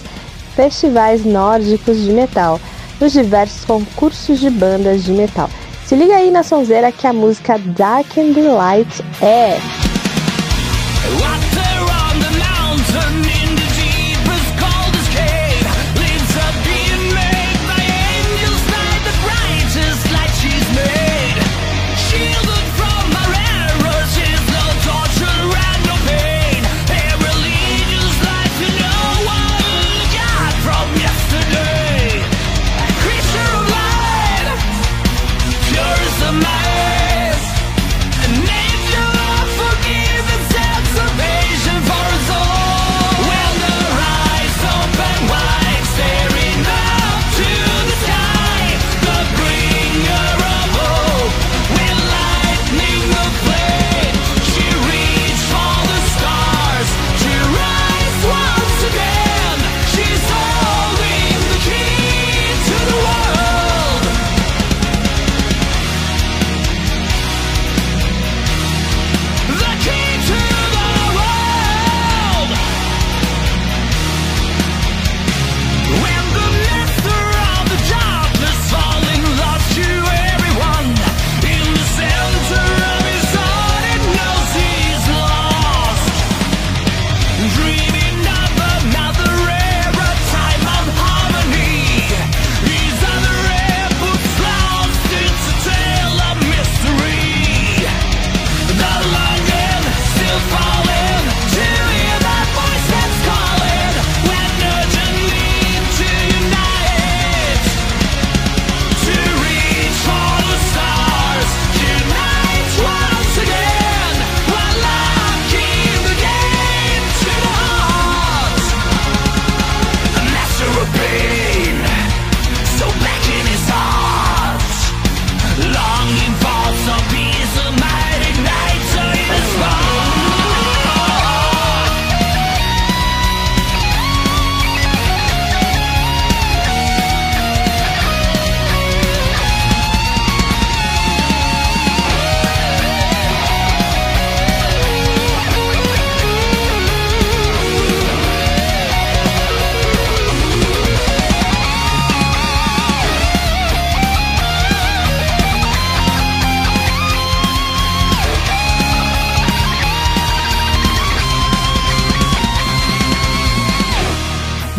festivais 0.56 1.26
nórdicos 1.26 1.98
de 1.98 2.12
metal, 2.12 2.60
nos 3.00 3.14
diversos 3.14 3.66
concursos 3.66 4.40
de 4.40 4.50
bandas 4.50 5.04
de 5.04 5.12
metal. 5.12 5.50
Se 5.86 5.96
liga 5.96 6.16
aí 6.16 6.32
na 6.32 6.44
sonzeira 6.44 6.92
que 6.92 7.06
a 7.06 7.14
música 7.14 7.60
Dark 7.60 8.18
and 8.18 8.34
the 8.34 8.42
Light 8.42 9.04
é. 9.22 9.85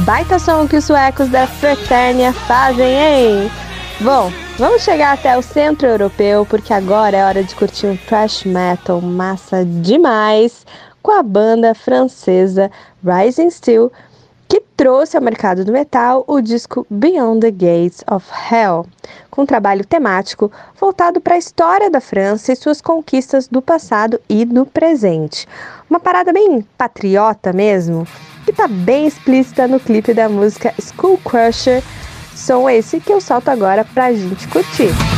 Baita 0.06 0.38
som 0.38 0.68
que 0.68 0.76
os 0.76 0.84
suecos 0.84 1.28
da 1.28 1.48
Fraternia 1.48 2.32
fazem, 2.32 2.86
hein? 2.86 3.50
Bom, 4.00 4.30
vamos 4.56 4.82
chegar 4.82 5.14
até 5.14 5.36
o 5.36 5.42
centro 5.42 5.88
europeu 5.88 6.46
porque 6.46 6.72
agora 6.72 7.16
é 7.16 7.24
hora 7.24 7.42
de 7.42 7.52
curtir 7.56 7.88
um 7.88 7.96
thrash 7.96 8.44
metal 8.44 9.00
massa 9.00 9.64
demais 9.64 10.64
com 11.02 11.10
a 11.10 11.24
banda 11.24 11.74
francesa 11.74 12.70
Rising 13.04 13.50
Steel, 13.50 13.90
que 14.48 14.62
trouxe 14.76 15.16
ao 15.16 15.22
mercado 15.24 15.64
do 15.64 15.72
metal 15.72 16.22
o 16.28 16.40
disco 16.40 16.86
Beyond 16.88 17.40
the 17.40 17.50
Gates 17.50 18.04
of 18.08 18.28
Hell, 18.48 18.86
com 19.28 19.42
um 19.42 19.46
trabalho 19.46 19.84
temático 19.84 20.52
voltado 20.78 21.20
para 21.20 21.34
a 21.34 21.38
história 21.38 21.90
da 21.90 22.00
França 22.00 22.52
e 22.52 22.56
suas 22.56 22.80
conquistas 22.80 23.48
do 23.48 23.60
passado 23.60 24.20
e 24.28 24.44
do 24.44 24.64
presente. 24.66 25.48
Uma 25.90 25.98
parada 25.98 26.32
bem 26.32 26.64
patriota 26.78 27.52
mesmo, 27.52 28.06
que 28.46 28.52
está 28.52 28.68
bem 28.68 29.08
explícita 29.08 29.66
no 29.66 29.80
clipe 29.80 30.14
da 30.14 30.28
música 30.28 30.72
School 30.80 31.18
Crusher, 31.18 31.82
som 32.32 32.70
esse 32.70 33.00
que 33.00 33.12
eu 33.12 33.20
solto 33.20 33.50
agora 33.50 33.84
pra 33.84 34.12
gente 34.12 34.46
curtir. 34.46 35.15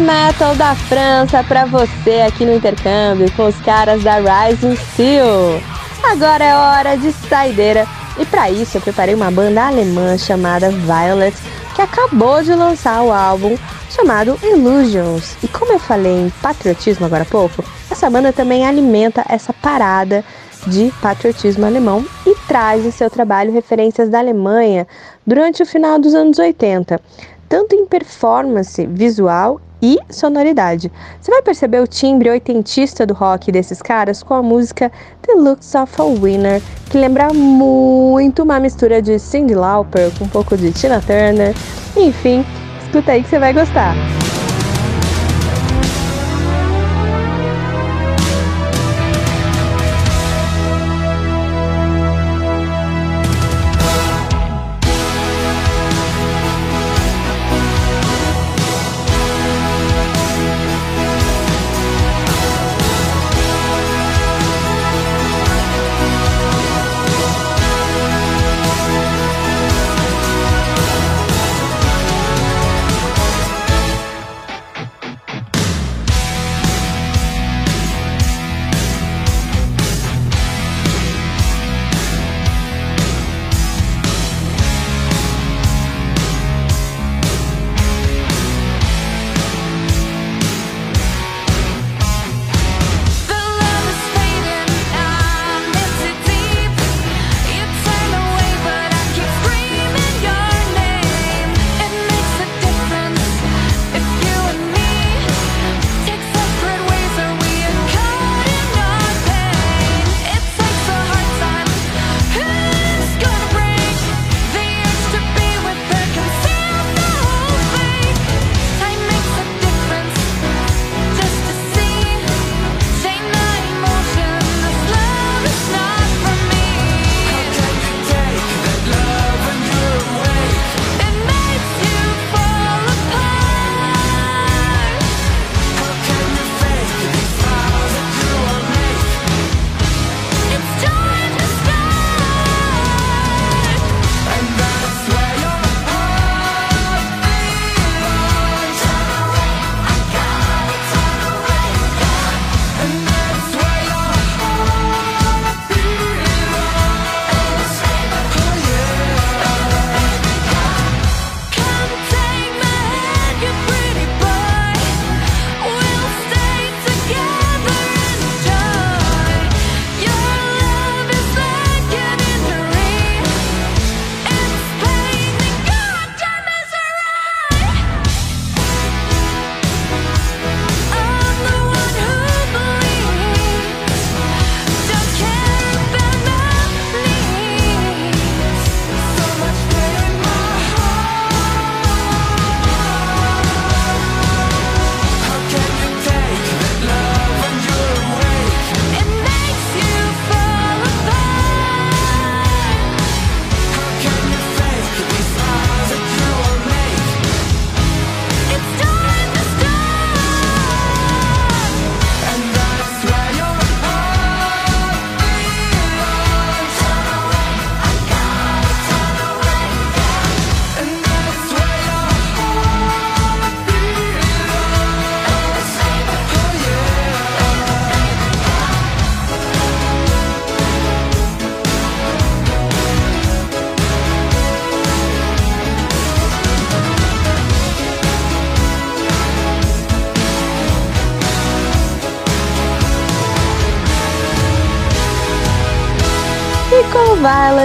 Metal 0.00 0.54
da 0.56 0.74
França 0.74 1.42
pra 1.44 1.64
você 1.64 2.22
aqui 2.26 2.44
no 2.44 2.54
intercâmbio 2.54 3.30
com 3.32 3.46
os 3.46 3.56
caras 3.60 4.02
da 4.02 4.16
Rising 4.16 4.76
Steel. 4.76 5.60
Agora 6.02 6.44
é 6.44 6.54
hora 6.54 6.96
de 6.96 7.12
saideira 7.12 7.86
e 8.18 8.26
para 8.26 8.50
isso 8.50 8.76
eu 8.76 8.80
preparei 8.80 9.14
uma 9.14 9.30
banda 9.30 9.66
alemã 9.66 10.18
chamada 10.18 10.70
Violet 10.70 11.36
que 11.74 11.82
acabou 11.82 12.42
de 12.42 12.54
lançar 12.54 13.02
o 13.02 13.12
álbum 13.12 13.56
chamado 13.90 14.38
Illusions. 14.42 15.36
E 15.42 15.48
como 15.48 15.72
eu 15.72 15.78
falei 15.78 16.26
em 16.26 16.30
patriotismo 16.42 17.06
agora 17.06 17.22
há 17.22 17.26
pouco, 17.26 17.64
essa 17.90 18.10
banda 18.10 18.32
também 18.32 18.66
alimenta 18.66 19.24
essa 19.28 19.52
parada 19.52 20.24
de 20.66 20.92
patriotismo 21.00 21.64
alemão 21.64 22.04
e 22.26 22.34
traz 22.46 22.84
em 22.84 22.90
seu 22.90 23.08
trabalho 23.08 23.52
referências 23.52 24.08
da 24.08 24.18
Alemanha 24.18 24.86
durante 25.26 25.62
o 25.62 25.66
final 25.66 25.98
dos 25.98 26.14
anos 26.14 26.38
80, 26.38 27.00
tanto 27.48 27.74
em 27.74 27.86
performance 27.86 28.84
visual 28.86 29.60
e 29.80 29.98
sonoridade. 30.10 30.90
Você 31.20 31.30
vai 31.30 31.42
perceber 31.42 31.80
o 31.80 31.86
timbre 31.86 32.30
oitentista 32.30 33.06
do 33.06 33.14
rock 33.14 33.52
desses 33.52 33.80
caras 33.82 34.22
com 34.22 34.34
a 34.34 34.42
música 34.42 34.90
The 35.22 35.34
Looks 35.34 35.74
of 35.74 35.92
a 36.00 36.04
Winner, 36.04 36.62
que 36.90 36.98
lembra 36.98 37.32
muito 37.32 38.42
uma 38.42 38.58
mistura 38.58 39.02
de 39.02 39.18
Cyndi 39.18 39.54
Lauper 39.54 40.10
com 40.18 40.24
um 40.24 40.28
pouco 40.28 40.56
de 40.56 40.72
Tina 40.72 41.00
Turner. 41.00 41.54
Enfim, 41.96 42.44
escuta 42.82 43.12
aí 43.12 43.22
que 43.22 43.28
você 43.28 43.38
vai 43.38 43.52
gostar. 43.52 43.94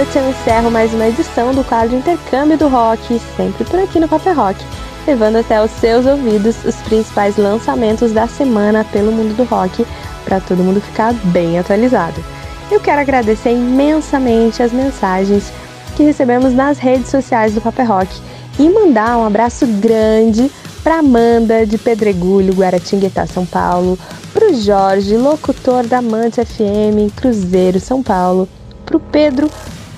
Violet, 0.02 0.16
eu 0.16 0.30
encerro 0.30 0.70
mais 0.70 0.92
uma 0.92 1.06
edição 1.06 1.54
do 1.54 1.62
quadro 1.62 1.96
Intercâmbio 1.96 2.58
do 2.58 2.66
Rock, 2.66 3.20
sempre 3.36 3.64
por 3.64 3.78
aqui 3.78 4.00
no 4.00 4.08
Paper 4.08 4.34
Rock, 4.34 4.64
levando 5.06 5.36
até 5.36 5.62
os 5.62 5.70
seus 5.72 6.06
ouvidos 6.06 6.56
os 6.64 6.74
principais 6.76 7.36
lançamentos 7.36 8.10
da 8.10 8.26
semana 8.26 8.84
pelo 8.84 9.12
mundo 9.12 9.36
do 9.36 9.44
rock, 9.44 9.86
para 10.24 10.40
todo 10.40 10.64
mundo 10.64 10.80
ficar 10.80 11.12
bem 11.26 11.58
atualizado. 11.58 12.22
Eu 12.70 12.80
quero 12.80 13.00
agradecer 13.00 13.52
imensamente 13.52 14.62
as 14.62 14.72
mensagens 14.72 15.52
que 15.94 16.02
recebemos 16.02 16.52
nas 16.52 16.78
redes 16.78 17.10
sociais 17.10 17.54
do 17.54 17.60
Paper 17.60 17.86
Rock 17.86 18.20
e 18.58 18.68
mandar 18.68 19.18
um 19.18 19.26
abraço 19.26 19.66
grande 19.66 20.50
para 20.82 20.98
Amanda 20.98 21.64
de 21.64 21.78
Pedregulho, 21.78 22.54
Guaratinguetá, 22.54 23.26
São 23.26 23.46
Paulo, 23.46 23.98
para 24.32 24.50
o 24.50 24.54
Jorge, 24.54 25.16
locutor 25.16 25.86
da 25.86 26.02
Mante 26.02 26.44
FM 26.44 27.14
Cruzeiro, 27.14 27.78
São 27.78 28.02
Paulo, 28.02 28.48
para 28.84 28.96
o 28.96 29.00
Pedro, 29.00 29.48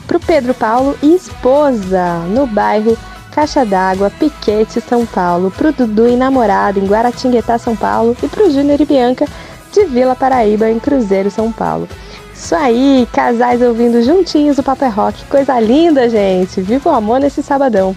pro 0.06 0.20
Pedro 0.20 0.54
Paulo 0.54 0.96
e 1.02 1.14
esposa 1.14 2.18
no 2.28 2.46
bairro 2.46 2.96
Caixa 3.32 3.64
d'Água, 3.64 4.10
Piquete, 4.10 4.80
São 4.80 5.04
Paulo, 5.04 5.50
para 5.50 5.68
o 5.68 5.72
Dudu 5.72 6.08
e 6.08 6.16
namorado 6.16 6.78
em 6.78 6.86
Guaratinguetá, 6.86 7.58
São 7.58 7.74
Paulo 7.74 8.16
e 8.22 8.28
para 8.28 8.44
o 8.44 8.50
Júnior 8.50 8.80
e 8.80 8.84
Bianca 8.84 9.26
de 9.72 9.84
Vila 9.86 10.14
Paraíba 10.14 10.70
em 10.70 10.78
Cruzeiro, 10.78 11.30
São 11.30 11.50
Paulo. 11.50 11.88
Isso 12.32 12.54
aí, 12.54 13.08
casais 13.12 13.60
ouvindo 13.60 14.02
juntinhos 14.02 14.58
o 14.58 14.62
Paper 14.62 14.94
Rock, 14.94 15.24
coisa 15.26 15.58
linda, 15.58 16.08
gente. 16.08 16.60
Viva 16.60 16.90
o 16.90 16.94
amor 16.94 17.18
nesse 17.18 17.42
sabadão. 17.42 17.96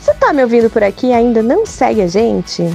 Você 0.00 0.14
tá 0.14 0.32
me 0.32 0.42
ouvindo 0.42 0.70
por 0.70 0.84
aqui 0.84 1.08
e 1.08 1.12
ainda 1.12 1.42
não 1.42 1.66
segue 1.66 2.02
a 2.02 2.06
gente? 2.06 2.72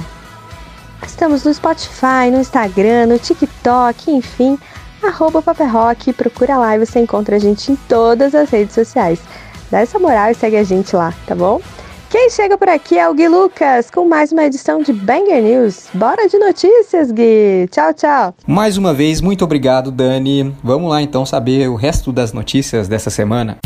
Estamos 1.06 1.44
no 1.44 1.54
Spotify, 1.54 2.30
no 2.30 2.40
Instagram, 2.40 3.06
no 3.06 3.18
TikTok, 3.18 4.10
enfim, 4.10 4.58
arroba 5.02 5.42
Paperrock, 5.42 6.12
procura 6.12 6.56
lá 6.56 6.76
e 6.76 6.84
você 6.84 7.00
encontra 7.00 7.36
a 7.36 7.38
gente 7.38 7.72
em 7.72 7.76
todas 7.76 8.34
as 8.34 8.50
redes 8.50 8.74
sociais. 8.74 9.20
Dá 9.70 9.80
essa 9.80 9.98
moral 9.98 10.30
e 10.30 10.34
segue 10.34 10.56
a 10.56 10.64
gente 10.64 10.94
lá, 10.94 11.14
tá 11.26 11.34
bom? 11.34 11.60
Quem 12.10 12.28
chega 12.28 12.58
por 12.58 12.68
aqui 12.68 12.98
é 12.98 13.08
o 13.08 13.14
Gui 13.14 13.26
Lucas 13.26 13.90
com 13.90 14.06
mais 14.06 14.32
uma 14.32 14.44
edição 14.44 14.82
de 14.82 14.92
Banger 14.92 15.42
News. 15.42 15.86
Bora 15.94 16.28
de 16.28 16.38
notícias, 16.38 17.10
Gui! 17.10 17.66
Tchau, 17.70 17.94
tchau! 17.94 18.34
Mais 18.46 18.76
uma 18.76 18.92
vez, 18.92 19.22
muito 19.22 19.42
obrigado, 19.44 19.90
Dani. 19.90 20.54
Vamos 20.62 20.90
lá 20.90 21.00
então 21.00 21.24
saber 21.24 21.70
o 21.70 21.74
resto 21.74 22.12
das 22.12 22.34
notícias 22.34 22.86
dessa 22.86 23.08
semana. 23.08 23.58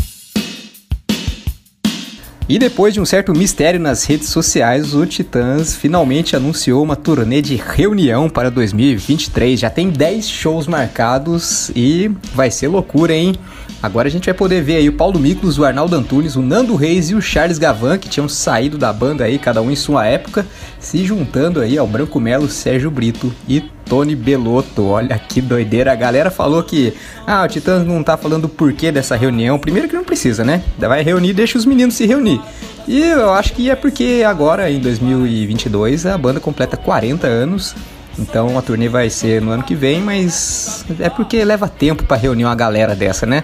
E 2.49 2.57
depois 2.57 2.93
de 2.93 3.01
um 3.01 3.05
certo 3.05 3.33
mistério 3.33 3.77
nas 3.77 4.05
redes 4.05 4.29
sociais, 4.29 4.93
o 4.93 5.05
Titãs 5.05 5.75
finalmente 5.75 6.33
anunciou 6.33 6.81
uma 6.81 6.95
turnê 6.95 7.41
de 7.41 7.57
reunião 7.57 8.29
para 8.29 8.49
2023. 8.49 9.59
Já 9.59 9.69
tem 9.69 9.89
10 9.89 10.29
shows 10.29 10.65
marcados 10.65 11.69
e 11.75 12.09
vai 12.33 12.49
ser 12.49 12.69
loucura, 12.69 13.13
hein? 13.13 13.35
Agora 13.81 14.07
a 14.07 14.11
gente 14.11 14.25
vai 14.25 14.33
poder 14.33 14.61
ver 14.63 14.77
aí 14.77 14.89
o 14.89 14.93
Paulo 14.93 15.19
Miklos, 15.19 15.59
o 15.59 15.65
Arnaldo 15.65 15.95
Antunes, 15.95 16.35
o 16.35 16.41
Nando 16.41 16.75
Reis 16.75 17.09
e 17.09 17.15
o 17.15 17.21
Charles 17.21 17.59
Gavan, 17.59 17.97
que 17.97 18.09
tinham 18.09 18.27
saído 18.27 18.77
da 18.77 18.91
banda 18.91 19.23
aí, 19.23 19.37
cada 19.37 19.61
um 19.61 19.69
em 19.69 19.75
sua 19.75 20.05
época, 20.05 20.45
se 20.79 21.05
juntando 21.05 21.61
aí 21.61 21.77
ao 21.77 21.85
Branco 21.85 22.19
Melo, 22.19 22.49
Sérgio 22.49 22.89
Brito 22.89 23.31
e 23.47 23.61
Tony 23.85 24.15
Belotto. 24.15 24.83
Olha 24.85 25.17
que 25.19 25.39
doideira. 25.41 25.91
A 25.91 25.95
galera 25.95 26.31
falou 26.31 26.63
que 26.63 26.93
ah, 27.25 27.43
o 27.43 27.47
Titãs 27.47 27.85
não 27.85 28.03
tá 28.03 28.17
falando 28.17 28.45
o 28.45 28.49
porquê 28.49 28.91
dessa 28.91 29.15
reunião. 29.15 29.59
Primeiro 29.59 29.87
que 29.87 29.95
não 29.95 30.03
precisa, 30.03 30.43
né? 30.43 30.63
Vai 30.77 31.03
reunir, 31.03 31.33
deixa 31.33 31.57
os 31.57 31.65
meninos 31.65 31.95
se 31.95 32.05
reunir. 32.05 32.41
E 32.87 32.99
eu 33.01 33.31
acho 33.33 33.53
que 33.53 33.69
é 33.69 33.75
porque 33.75 34.23
agora, 34.25 34.71
em 34.71 34.79
2022, 34.79 36.05
a 36.05 36.17
banda 36.17 36.39
completa 36.39 36.75
40 36.75 37.27
anos. 37.27 37.75
Então 38.19 38.57
a 38.57 38.61
turnê 38.61 38.89
vai 38.89 39.09
ser 39.09 39.41
no 39.41 39.51
ano 39.51 39.63
que 39.63 39.75
vem, 39.75 40.01
mas 40.01 40.85
é 40.99 41.09
porque 41.09 41.43
leva 41.43 41.67
tempo 41.67 42.03
para 42.03 42.17
reunir 42.17 42.45
uma 42.45 42.55
galera 42.55 42.95
dessa, 42.95 43.25
né? 43.25 43.43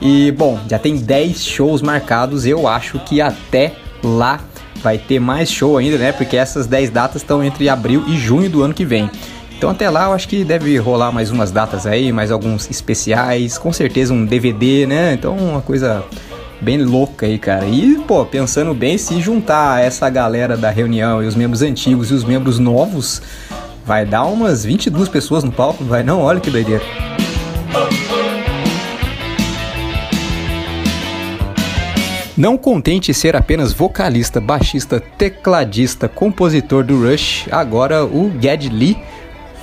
E 0.00 0.30
bom, 0.32 0.58
já 0.68 0.78
tem 0.78 0.96
10 0.96 1.42
shows 1.42 1.82
marcados. 1.82 2.46
Eu 2.46 2.66
acho 2.66 2.98
que 3.00 3.20
até 3.20 3.74
lá 4.02 4.40
vai 4.82 4.98
ter 4.98 5.18
mais 5.18 5.50
show 5.50 5.76
ainda, 5.76 5.98
né? 5.98 6.12
Porque 6.12 6.36
essas 6.36 6.66
10 6.66 6.90
datas 6.90 7.22
estão 7.22 7.42
entre 7.42 7.68
abril 7.68 8.04
e 8.06 8.16
junho 8.16 8.50
do 8.50 8.62
ano 8.62 8.74
que 8.74 8.84
vem. 8.84 9.10
Então 9.56 9.70
até 9.70 9.90
lá 9.90 10.04
eu 10.04 10.12
acho 10.12 10.28
que 10.28 10.44
deve 10.44 10.76
rolar 10.78 11.10
mais 11.10 11.30
umas 11.30 11.50
datas 11.50 11.84
aí, 11.84 12.12
mais 12.12 12.30
alguns 12.30 12.70
especiais, 12.70 13.58
com 13.58 13.72
certeza 13.72 14.14
um 14.14 14.24
DVD, 14.24 14.86
né? 14.86 15.14
Então 15.14 15.36
uma 15.36 15.60
coisa 15.60 16.04
bem 16.60 16.82
louca 16.82 17.26
aí, 17.26 17.38
cara. 17.38 17.66
E, 17.66 17.98
pô, 18.06 18.24
pensando 18.24 18.72
bem, 18.74 18.98
se 18.98 19.20
juntar 19.20 19.82
essa 19.82 20.08
galera 20.08 20.56
da 20.56 20.70
reunião 20.70 21.22
e 21.22 21.26
os 21.26 21.34
membros 21.34 21.62
antigos 21.62 22.10
e 22.10 22.14
os 22.14 22.24
membros 22.24 22.58
novos, 22.58 23.22
vai 23.88 24.04
dar 24.04 24.26
umas 24.26 24.66
22 24.66 25.08
pessoas 25.08 25.42
no 25.42 25.50
palco, 25.50 25.82
vai 25.82 26.02
não? 26.02 26.20
Olha 26.20 26.38
que 26.38 26.50
doideira. 26.50 26.84
Não 32.36 32.58
contente 32.58 33.14
ser 33.14 33.34
apenas 33.34 33.72
vocalista, 33.72 34.42
baixista, 34.42 35.00
tecladista, 35.00 36.06
compositor 36.06 36.84
do 36.84 37.02
Rush, 37.02 37.48
agora 37.50 38.04
o 38.04 38.30
Ged 38.38 38.68
Lee 38.68 38.98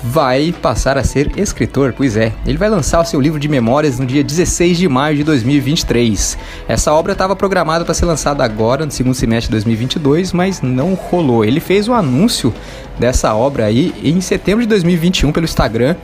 vai 0.04 0.54
passar 0.62 0.98
a 0.98 1.04
ser 1.04 1.32
escritor, 1.38 1.94
pois 1.94 2.16
é. 2.16 2.32
Ele 2.46 2.58
vai 2.58 2.70
lançar 2.70 3.02
o 3.02 3.06
seu 3.06 3.20
livro 3.20 3.40
de 3.40 3.48
memórias 3.48 3.98
no 4.00 4.06
dia 4.06 4.24
16 4.24 4.78
de 4.78 4.88
maio 4.88 5.18
de 5.18 5.24
2023. 5.24 6.38
Essa 6.68 6.94
obra 6.94 7.14
estava 7.14 7.36
programada 7.36 7.84
para 7.84 7.94
ser 7.94 8.06
lançada 8.06 8.44
agora, 8.44 8.86
no 8.86 8.92
segundo 8.92 9.16
semestre 9.16 9.48
de 9.48 9.54
2022, 9.54 10.32
mas 10.32 10.62
não 10.62 10.94
rolou. 10.94 11.44
Ele 11.44 11.60
fez 11.60 11.88
o 11.88 11.92
um 11.92 11.96
anúncio 11.96 12.54
dessa 13.00 13.34
obra 13.34 13.66
aí 13.66 13.94
em 14.04 14.20
setembro 14.22 14.62
de 14.62 14.70
2021 14.70 15.32
pelo 15.32 15.46
Instagram 15.46 15.96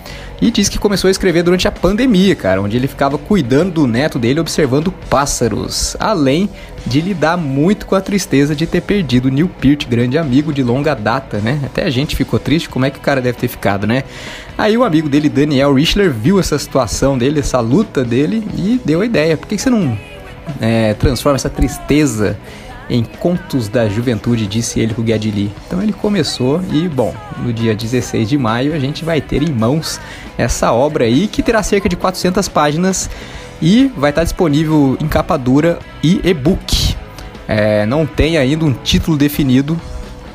e 0.41 0.49
disse 0.49 0.72
que 0.72 0.80
começou 0.80 1.07
a 1.07 1.11
escrever 1.11 1.43
durante 1.43 1.68
a 1.68 1.72
pandemia, 1.72 2.35
cara, 2.35 2.61
onde 2.61 2.76
ele 2.76 2.88
ficava 2.88 3.18
cuidando 3.18 3.72
do 3.72 3.88
neto 3.88 4.18
dele 4.18 4.39
observando 4.39 4.91
pássaros, 5.09 5.95
além 5.99 6.49
de 6.85 6.99
lidar 6.99 7.38
muito 7.38 7.85
com 7.85 7.93
a 7.93 8.01
tristeza 8.01 8.55
de 8.55 8.65
ter 8.65 8.81
perdido 8.81 9.30
Neil 9.30 9.47
Peart, 9.47 9.88
grande 9.88 10.18
amigo 10.18 10.51
de 10.51 10.63
longa 10.63 10.95
data, 10.95 11.38
né? 11.38 11.59
Até 11.63 11.84
a 11.84 11.89
gente 11.91 12.15
ficou 12.15 12.39
triste, 12.39 12.68
como 12.69 12.85
é 12.85 12.89
que 12.89 12.97
o 12.97 13.01
cara 13.01 13.22
deve 13.22 13.38
ter 13.38 13.47
ficado, 13.47 13.85
né? 13.85 14.03
Aí 14.57 14.76
o 14.76 14.84
amigo 14.84 15.07
dele, 15.07 15.30
Daniel 15.30 15.76
Richler, 15.76 16.11
viu 16.11 16.39
essa 16.39 16.57
situação 16.57 17.18
dele, 17.18 17.39
essa 17.39 17.59
luta 17.59 18.03
dele 18.03 18.43
e 18.57 18.81
deu 18.84 19.01
a 19.01 19.05
ideia, 19.05 19.38
por 19.38 19.47
que 19.47 19.57
você 19.57 19.69
não 19.69 19.95
é, 20.59 20.95
transforma 20.95 21.35
essa 21.35 21.49
tristeza 21.49 22.38
em 22.89 23.03
Contos 23.03 23.67
da 23.67 23.87
Juventude, 23.87 24.47
disse 24.47 24.79
ele 24.79 24.93
com 24.93 25.01
o 25.01 25.05
Lee. 25.05 25.51
Então 25.67 25.81
ele 25.81 25.93
começou 25.93 26.61
e, 26.71 26.87
bom, 26.87 27.13
no 27.43 27.53
dia 27.53 27.75
16 27.75 28.27
de 28.27 28.37
maio 28.37 28.73
a 28.73 28.79
gente 28.79 29.05
vai 29.05 29.21
ter 29.21 29.41
em 29.41 29.51
mãos 29.51 29.99
essa 30.37 30.71
obra 30.71 31.05
aí 31.05 31.27
que 31.27 31.41
terá 31.41 31.63
cerca 31.63 31.87
de 31.87 31.95
400 31.95 32.47
páginas 32.47 33.09
e 33.61 33.91
vai 33.95 34.09
estar 34.09 34.23
disponível 34.23 34.97
em 34.99 35.07
capa 35.07 35.37
dura 35.37 35.79
e 36.03 36.19
e-book. 36.23 36.95
É, 37.47 37.85
não 37.85 38.05
tem 38.05 38.37
ainda 38.37 38.65
um 38.65 38.73
título 38.73 39.17
definido, 39.17 39.79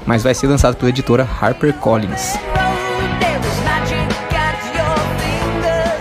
mas 0.07 0.23
vai 0.23 0.35
ser 0.35 0.47
lançado 0.47 0.77
pela 0.77 0.91
editora 0.91 1.29
HarperCollins. 1.41 2.56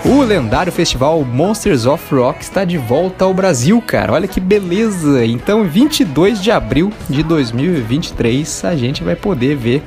O 0.08 0.22
lendário 0.22 0.72
festival 0.72 1.24
Monsters 1.26 1.88
of 1.88 2.14
Rock 2.14 2.44
está 2.44 2.64
de 2.64 2.78
volta 2.78 3.26
ao 3.26 3.34
Brasil, 3.34 3.82
cara. 3.82 4.14
Olha 4.14 4.28
que 4.28 4.40
beleza! 4.40 5.26
Então, 5.26 5.64
22 5.64 6.44
de 6.44 6.52
abril 6.52 6.94
de 7.10 7.24
2023, 7.24 8.66
a 8.66 8.76
gente 8.76 9.04
vai 9.04 9.16
poder 9.16 9.56
ver 9.56 9.82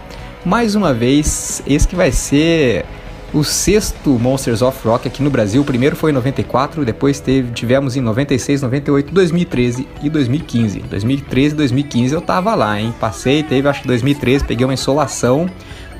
mais 0.45 0.75
uma 0.75 0.93
vez 0.93 1.63
esse 1.65 1.87
que 1.87 1.95
vai 1.95 2.11
ser 2.11 2.85
o 3.33 3.45
sexto 3.45 4.11
Monsters 4.19 4.61
of 4.61 4.77
Rock 4.87 5.07
aqui 5.07 5.23
no 5.23 5.31
Brasil. 5.31 5.63
O 5.63 5.65
primeiro 5.65 5.95
foi 5.95 6.11
em 6.11 6.15
94, 6.15 6.85
depois 6.85 7.21
teve, 7.21 7.53
tivemos 7.53 7.97
em 7.97 8.01
96, 8.01 8.63
98, 8.63 9.15
2013 9.15 9.89
e 10.03 10.11
2015. 10.11 10.81
2013 10.81 11.55
e 11.55 11.57
2015 11.57 12.15
eu 12.15 12.21
tava 12.21 12.57
lá, 12.57 12.81
hein? 12.81 12.93
Passei, 12.99 13.45
teve 13.45 13.69
acho 13.69 13.83
que 13.83 13.87
2013, 13.87 14.45
peguei 14.45 14.67
uma 14.67 14.75
insolação 14.75 15.49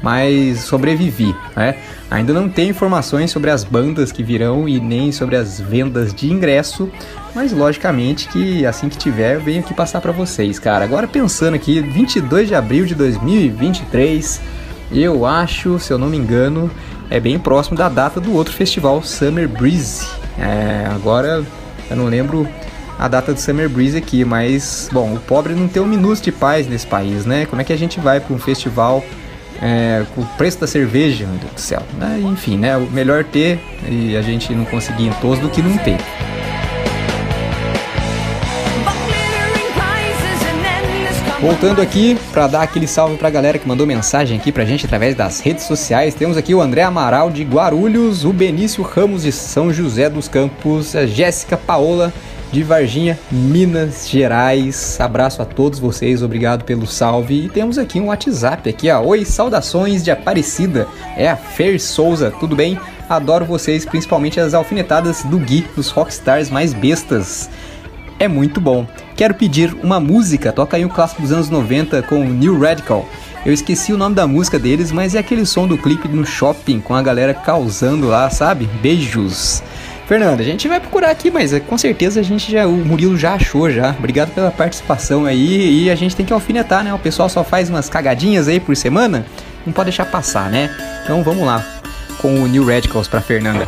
mas 0.03 0.61
sobrevivi, 0.61 1.35
né? 1.57 1.77
Ainda 2.11 2.33
não 2.33 2.49
tem 2.49 2.71
informações 2.71 3.31
sobre 3.31 3.51
as 3.51 3.65
bandas 3.65 4.11
que 4.11 4.23
virão 4.23 4.69
e 4.69 4.81
nem 4.81 5.13
sobre 5.13 5.37
as 5.37 5.61
vendas 5.61 6.15
de 6.15 6.33
ingresso, 6.33 6.91
mas 7.35 7.53
logicamente 7.53 8.29
que 8.29 8.65
assim 8.65 8.89
que 8.89 8.97
tiver 8.97 9.37
eu 9.37 9.41
venho 9.41 9.61
aqui 9.61 9.75
passar 9.75 10.01
para 10.01 10.13
vocês, 10.13 10.59
cara. 10.59 10.85
Agora 10.85 11.07
pensando 11.07 11.55
aqui, 11.55 11.81
22 11.81 12.49
de 12.49 12.55
abril 12.55 12.87
de 12.87 12.95
2023, 12.95 14.41
eu 14.93 15.27
acho, 15.27 15.79
se 15.79 15.93
eu 15.93 15.99
não 15.99 16.09
me 16.09 16.17
engano, 16.17 16.71
é 17.11 17.21
bem 17.21 17.39
próximo 17.39 17.77
da 17.77 17.89
data 17.89 18.21
do 18.21 18.33
outro 18.33 18.55
festival 18.55 19.03
Summer 19.03 19.49
Breeze. 19.49 20.07
É, 20.39 20.87
agora 20.95 21.45
eu 21.91 21.97
não 21.97 22.07
lembro 22.07 22.49
a 22.99 23.07
data 23.07 23.33
do 23.33 23.41
Summer 23.41 23.69
Breeze 23.69 23.97
aqui, 23.97 24.25
mas 24.25 24.89
bom, 24.93 25.15
o 25.15 25.21
pobre 25.21 25.55
não 25.55 25.69
tem 25.69 25.83
um 25.83 25.87
minuto 25.87 26.21
de 26.21 26.33
paz 26.33 26.67
nesse 26.67 26.87
país, 26.87 27.25
né? 27.25 27.47
Como 27.47 27.61
é 27.61 27.65
que 27.65 27.73
a 27.73 27.79
gente 27.79 28.01
vai 28.01 28.19
para 28.19 28.35
um 28.35 28.39
festival 28.39 29.05
é, 29.63 30.05
com 30.15 30.23
o 30.23 30.27
preço 30.37 30.61
da 30.61 30.67
cerveja, 30.67 31.27
meu 31.27 31.39
Deus 31.39 31.53
do 31.53 31.61
céu. 31.61 31.83
Né? 31.99 32.21
Enfim, 32.25 32.57
né? 32.57 32.77
O 32.77 32.91
melhor 32.91 33.25
ter 33.25 33.59
e 33.89 34.17
a 34.17 34.23
gente 34.23 34.55
não 34.55 34.65
conseguir 34.65 35.07
em 35.07 35.13
todos 35.15 35.39
do 35.39 35.49
que 35.49 35.63
não 35.63 35.77
ter. 35.79 35.99
Voltando 41.41 41.81
aqui 41.81 42.19
para 42.33 42.49
dar 42.49 42.63
aquele 42.63 42.89
salve 42.89 43.17
para 43.17 43.29
a 43.29 43.31
galera 43.31 43.61
que 43.61 43.69
mandou 43.69 43.87
mensagem 43.87 44.37
aqui 44.37 44.51
para 44.51 44.65
a 44.65 44.67
gente 44.67 44.85
através 44.85 45.15
das 45.15 45.39
redes 45.39 45.65
sociais, 45.65 46.13
temos 46.13 46.37
aqui 46.37 46.53
o 46.53 46.61
André 46.61 46.83
Amaral 46.83 47.31
de 47.31 47.45
Guarulhos, 47.45 48.25
o 48.25 48.33
Benício 48.33 48.83
Ramos 48.83 49.23
de 49.23 49.31
São 49.31 49.73
José 49.73 50.11
dos 50.11 50.27
Campos, 50.27 50.97
a 50.97 51.07
Jéssica 51.07 51.57
Paola 51.57 52.13
de 52.53 52.63
Varginha, 52.63 53.19
Minas 53.31 54.09
Gerais. 54.09 54.99
Abraço 55.01 55.43
a 55.43 55.45
todos 55.45 55.79
vocês, 55.79 56.23
obrigado 56.23 56.65
pelo 56.65 56.87
salve. 56.87 57.45
E 57.45 57.49
temos 57.49 57.79
aqui 57.79 58.01
um 58.01 58.07
WhatsApp 58.07 58.69
aqui, 58.69 58.91
ó. 58.91 59.03
Oi, 59.03 59.25
saudações 59.25 60.03
de 60.03 60.11
Aparecida. 60.11 60.87
É 61.17 61.29
a 61.29 61.37
Fer 61.37 61.79
Souza, 61.81 62.33
tudo 62.41 62.57
bem? 62.57 62.79
Adoro 63.09 63.45
vocês, 63.45 63.85
principalmente 63.85 64.41
as 64.41 64.55
alfinetadas 64.55 65.23
do 65.25 65.39
Gui, 65.39 65.67
dos 65.75 65.91
rockstars 65.91 66.51
mais 66.51 66.73
bestas. 66.73 67.49
É 68.19 68.27
muito 68.27 68.61
bom. 68.61 68.87
Quero 69.15 69.35
pedir 69.35 69.75
uma 69.83 70.01
música, 70.01 70.53
toca 70.53 70.77
aí 70.77 70.85
um 70.85 70.89
clássico 70.89 71.23
dos 71.23 71.33
anos 71.33 71.49
90 71.49 72.03
com 72.03 72.25
New 72.25 72.59
Radical. 72.59 73.09
Eu 73.47 73.53
esqueci 73.53 73.93
o 73.93 73.97
nome 73.97 74.15
da 74.15 74.27
música 74.27 74.59
deles, 74.59 74.91
mas 74.91 75.15
é 75.15 75.19
aquele 75.19 75.47
som 75.47 75.67
do 75.67 75.79
clipe 75.79 76.09
no 76.09 76.27
shopping 76.27 76.81
com 76.81 76.95
a 76.95 77.03
galera 77.03 77.33
causando 77.33 78.09
lá, 78.09 78.29
sabe? 78.29 78.69
Beijos. 78.83 79.63
Fernando, 80.09 80.41
a 80.41 80.43
gente 80.43 80.67
vai 80.67 80.81
procurar 80.81 81.11
aqui, 81.11 81.31
mas 81.31 81.53
eh, 81.53 81.61
com 81.61 81.77
certeza 81.77 82.19
a 82.19 82.23
gente 82.23 82.51
já, 82.51 82.67
o 82.67 82.73
Murilo 82.73 83.15
já 83.15 83.35
achou 83.35 83.71
já. 83.71 83.91
Obrigado 83.91 84.31
pela 84.31 84.51
participação 84.51 85.27
aí 85.27 85.85
e 85.85 85.91
a 85.91 85.95
gente 85.95 86.17
tem 86.17 86.25
que 86.25 86.33
alfinetar, 86.33 86.83
né? 86.83 86.95
O 86.95 86.99
pessoal 86.99 87.29
só 87.29 87.45
faz 87.45 87.69
umas 87.69 87.91
cagadinhas 87.91 88.49
aí 88.49 88.59
por 88.59 88.75
semana, 88.75 89.27
não 89.67 89.73
pode 89.73 89.91
deixar 89.91 90.07
passar, 90.07 90.51
né? 90.51 90.75
Então 91.05 91.23
vamos 91.23 91.45
lá 91.45 91.63
com 92.23 92.41
o 92.41 92.47
New 92.47 92.65
Radicals 92.67 93.07
para 93.07 93.21
Fernanda. 93.21 93.67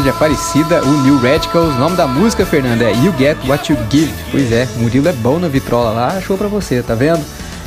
De 0.00 0.08
Aparecida, 0.08 0.82
o 0.82 1.02
New 1.02 1.18
Radicals. 1.20 1.74
O 1.74 1.78
nome 1.78 1.96
da 1.96 2.06
música, 2.06 2.46
Fernanda, 2.46 2.84
é 2.84 2.92
You 2.92 3.12
Get 3.18 3.36
What 3.46 3.70
You 3.70 3.78
Give. 3.90 4.12
Pois 4.30 4.50
é, 4.50 4.66
Murilo 4.76 5.08
é 5.08 5.12
bom 5.12 5.38
na 5.38 5.48
vitrola 5.48 5.90
lá, 5.90 6.06
achou 6.16 6.38
pra 6.38 6.48
você, 6.48 6.82
tá 6.82 6.94
vendo? 6.94 7.22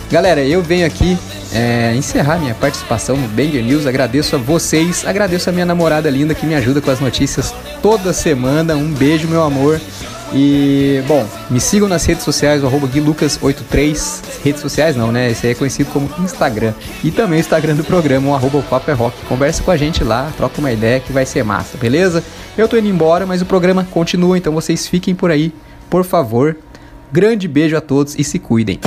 Galera, 0.09 0.41
eu 0.41 0.63
venho 0.63 0.87
aqui 0.87 1.17
é, 1.53 1.93
encerrar 1.95 2.39
minha 2.39 2.55
participação 2.55 3.15
no 3.17 3.27
Banger 3.27 3.63
News. 3.63 3.85
Agradeço 3.85 4.35
a 4.35 4.39
vocês, 4.39 5.05
agradeço 5.05 5.49
a 5.49 5.53
minha 5.53 5.65
namorada 5.65 6.09
linda 6.09 6.33
que 6.33 6.45
me 6.45 6.55
ajuda 6.55 6.81
com 6.81 6.89
as 6.89 6.99
notícias 6.99 7.53
toda 7.81 8.13
semana. 8.13 8.75
Um 8.75 8.91
beijo, 8.91 9.27
meu 9.27 9.43
amor. 9.43 9.79
E, 10.33 11.03
bom, 11.07 11.25
me 11.49 11.59
sigam 11.59 11.87
nas 11.87 12.05
redes 12.05 12.23
sociais, 12.23 12.63
o 12.63 12.69
guilucas83. 12.69 14.34
Redes 14.45 14.61
sociais 14.61 14.95
não, 14.95 15.11
né? 15.11 15.31
Esse 15.31 15.47
aí 15.47 15.53
é 15.53 15.55
conhecido 15.55 15.89
como 15.89 16.07
Instagram. 16.19 16.75
E 17.03 17.09
também 17.09 17.39
o 17.39 17.41
Instagram 17.41 17.73
do 17.73 17.83
programa, 17.83 18.29
o 18.29 18.35
arroba 18.35 18.61
Papo 18.61 18.91
é 18.91 18.93
Rock. 18.93 19.17
Conversa 19.25 19.63
com 19.63 19.71
a 19.71 19.75
gente 19.75 20.03
lá, 20.03 20.31
troca 20.37 20.59
uma 20.59 20.71
ideia 20.71 20.99
que 20.99 21.11
vai 21.11 21.25
ser 21.25 21.43
massa, 21.43 21.79
beleza? 21.79 22.23
Eu 22.55 22.67
tô 22.67 22.77
indo 22.77 22.87
embora, 22.87 23.25
mas 23.25 23.41
o 23.41 23.45
programa 23.47 23.83
continua, 23.89 24.37
então 24.37 24.53
vocês 24.53 24.87
fiquem 24.87 25.15
por 25.15 25.31
aí, 25.31 25.51
por 25.89 26.03
favor. 26.03 26.55
Grande 27.11 27.47
beijo 27.47 27.75
a 27.75 27.81
todos 27.81 28.13
e 28.19 28.23
se 28.23 28.37
cuidem. 28.37 28.79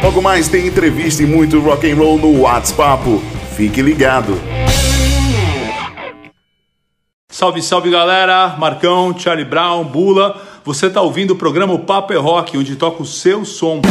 Logo 0.00 0.22
mais 0.22 0.48
tem 0.48 0.68
entrevista 0.68 1.24
e 1.24 1.26
muito 1.26 1.58
rock 1.58 1.90
and 1.90 1.96
roll 1.96 2.16
no 2.16 2.42
WhatsApp. 2.42 3.02
Fique 3.56 3.82
ligado. 3.82 4.40
Salve, 7.28 7.60
salve 7.62 7.90
galera! 7.90 8.54
Marcão, 8.56 9.12
Charlie 9.18 9.44
Brown, 9.44 9.82
Bula. 9.82 10.40
Você 10.64 10.88
tá 10.88 11.02
ouvindo 11.02 11.32
o 11.32 11.36
programa 11.36 11.76
Papo 11.80 12.12
é 12.12 12.16
Rock, 12.16 12.56
onde 12.56 12.76
toca 12.76 13.02
o 13.02 13.06
seu 13.06 13.44
som. 13.44 13.82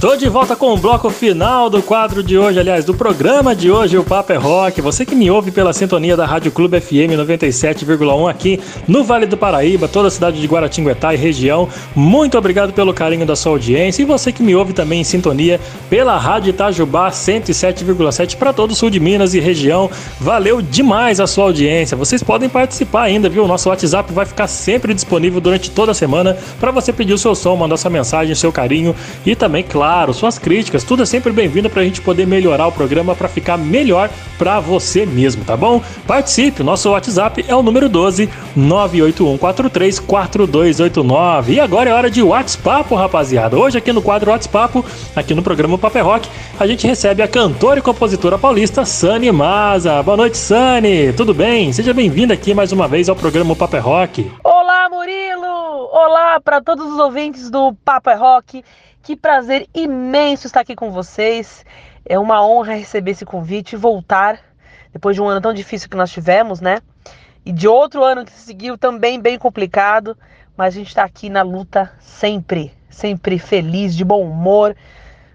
Tô 0.00 0.14
de 0.14 0.28
volta 0.28 0.54
com 0.54 0.72
o 0.72 0.76
bloco 0.76 1.10
final 1.10 1.68
do 1.68 1.82
quadro 1.82 2.22
de 2.22 2.38
hoje, 2.38 2.60
aliás, 2.60 2.84
do 2.84 2.94
programa 2.94 3.52
de 3.52 3.68
hoje, 3.68 3.98
o 3.98 4.04
Papo 4.04 4.32
é 4.32 4.36
Rock. 4.36 4.80
Você 4.80 5.04
que 5.04 5.12
me 5.12 5.28
ouve 5.28 5.50
pela 5.50 5.72
sintonia 5.72 6.16
da 6.16 6.24
Rádio 6.24 6.52
Clube 6.52 6.80
FM 6.80 7.18
97,1 7.18 8.30
aqui 8.30 8.60
no 8.86 9.02
Vale 9.02 9.26
do 9.26 9.36
Paraíba, 9.36 9.88
toda 9.88 10.06
a 10.06 10.10
cidade 10.10 10.40
de 10.40 10.46
Guaratinguetá 10.46 11.12
e 11.12 11.16
região. 11.16 11.68
Muito 11.96 12.38
obrigado 12.38 12.72
pelo 12.72 12.94
carinho 12.94 13.26
da 13.26 13.34
sua 13.34 13.50
audiência. 13.50 14.00
E 14.00 14.04
você 14.04 14.30
que 14.30 14.40
me 14.40 14.54
ouve 14.54 14.72
também 14.72 15.00
em 15.00 15.04
sintonia 15.04 15.58
pela 15.90 16.16
Rádio 16.16 16.50
Itajubá 16.50 17.10
107,7 17.10 18.36
para 18.36 18.52
todo 18.52 18.70
o 18.70 18.76
sul 18.76 18.90
de 18.90 19.00
Minas 19.00 19.34
e 19.34 19.40
região. 19.40 19.90
Valeu 20.20 20.62
demais 20.62 21.18
a 21.18 21.26
sua 21.26 21.46
audiência. 21.46 21.96
Vocês 21.96 22.22
podem 22.22 22.48
participar 22.48 23.02
ainda, 23.02 23.28
viu? 23.28 23.42
O 23.42 23.48
nosso 23.48 23.68
WhatsApp 23.68 24.12
vai 24.12 24.26
ficar 24.26 24.46
sempre 24.46 24.94
disponível 24.94 25.40
durante 25.40 25.72
toda 25.72 25.90
a 25.90 25.94
semana 25.94 26.38
para 26.60 26.70
você 26.70 26.92
pedir 26.92 27.14
o 27.14 27.18
seu 27.18 27.34
som, 27.34 27.56
mandar 27.56 27.76
sua 27.76 27.90
mensagem, 27.90 28.32
seu 28.36 28.52
carinho 28.52 28.94
e 29.26 29.34
também, 29.34 29.64
claro, 29.64 29.87
suas 30.12 30.38
críticas. 30.38 30.84
Tudo 30.84 31.02
é 31.02 31.06
sempre 31.06 31.32
bem-vindo 31.32 31.70
para 31.70 31.80
a 31.82 31.84
gente 31.84 32.00
poder 32.00 32.26
melhorar 32.26 32.66
o 32.66 32.72
programa 32.72 33.14
para 33.14 33.28
ficar 33.28 33.56
melhor 33.56 34.10
para 34.38 34.58
você 34.60 35.06
mesmo, 35.06 35.44
tá 35.44 35.56
bom? 35.56 35.82
Participe, 36.06 36.62
nosso 36.62 36.90
WhatsApp 36.90 37.44
é 37.48 37.56
o 37.56 37.62
número 37.62 37.88
12 37.88 38.28
981434289. 38.56 41.48
E 41.48 41.60
agora 41.60 41.90
é 41.90 41.92
hora 41.92 42.10
de 42.10 42.22
WhatsApp, 42.22 42.94
rapaziada. 42.94 43.58
Hoje 43.58 43.78
aqui 43.78 43.92
no 43.92 44.02
quadro 44.02 44.30
WhatsApp, 44.30 44.84
aqui 45.16 45.34
no 45.34 45.42
programa 45.42 45.78
Paper 45.78 46.04
Rock, 46.04 46.28
a 46.60 46.66
gente 46.66 46.86
recebe 46.86 47.22
a 47.22 47.28
cantora 47.28 47.78
e 47.78 47.82
compositora 47.82 48.36
paulista 48.38 48.84
Sani 48.84 49.32
Maza. 49.32 50.02
Boa 50.02 50.18
noite, 50.18 50.36
Sani. 50.36 51.14
Tudo 51.14 51.32
bem? 51.32 51.72
Seja 51.72 51.94
bem-vinda 51.94 52.34
aqui 52.34 52.52
mais 52.52 52.72
uma 52.72 52.86
vez 52.86 53.08
ao 53.08 53.16
programa 53.16 53.56
Paper 53.56 53.82
Rock. 53.82 54.30
Olá, 54.44 54.86
Murilo! 54.90 55.48
Olá 55.90 56.38
para 56.40 56.60
todos 56.60 56.86
os 56.86 56.98
ouvintes 56.98 57.50
do 57.50 57.72
Papo 57.84 58.10
é 58.10 58.14
Rock. 58.14 58.62
Que 59.08 59.16
prazer 59.16 59.66
imenso 59.74 60.46
estar 60.46 60.60
aqui 60.60 60.76
com 60.76 60.90
vocês. 60.90 61.64
É 62.04 62.18
uma 62.18 62.46
honra 62.46 62.74
receber 62.74 63.12
esse 63.12 63.24
convite 63.24 63.72
e 63.72 63.76
voltar 63.78 64.38
depois 64.92 65.16
de 65.16 65.22
um 65.22 65.26
ano 65.26 65.40
tão 65.40 65.54
difícil 65.54 65.88
que 65.88 65.96
nós 65.96 66.12
tivemos, 66.12 66.60
né? 66.60 66.82
E 67.42 67.50
de 67.50 67.66
outro 67.66 68.04
ano 68.04 68.22
que 68.22 68.30
se 68.30 68.42
seguiu 68.42 68.76
também 68.76 69.18
bem 69.18 69.38
complicado, 69.38 70.14
mas 70.54 70.74
a 70.74 70.78
gente 70.78 70.88
está 70.88 71.04
aqui 71.04 71.30
na 71.30 71.40
luta 71.40 71.90
sempre, 71.98 72.70
sempre 72.90 73.38
feliz, 73.38 73.96
de 73.96 74.04
bom 74.04 74.20
humor, 74.20 74.76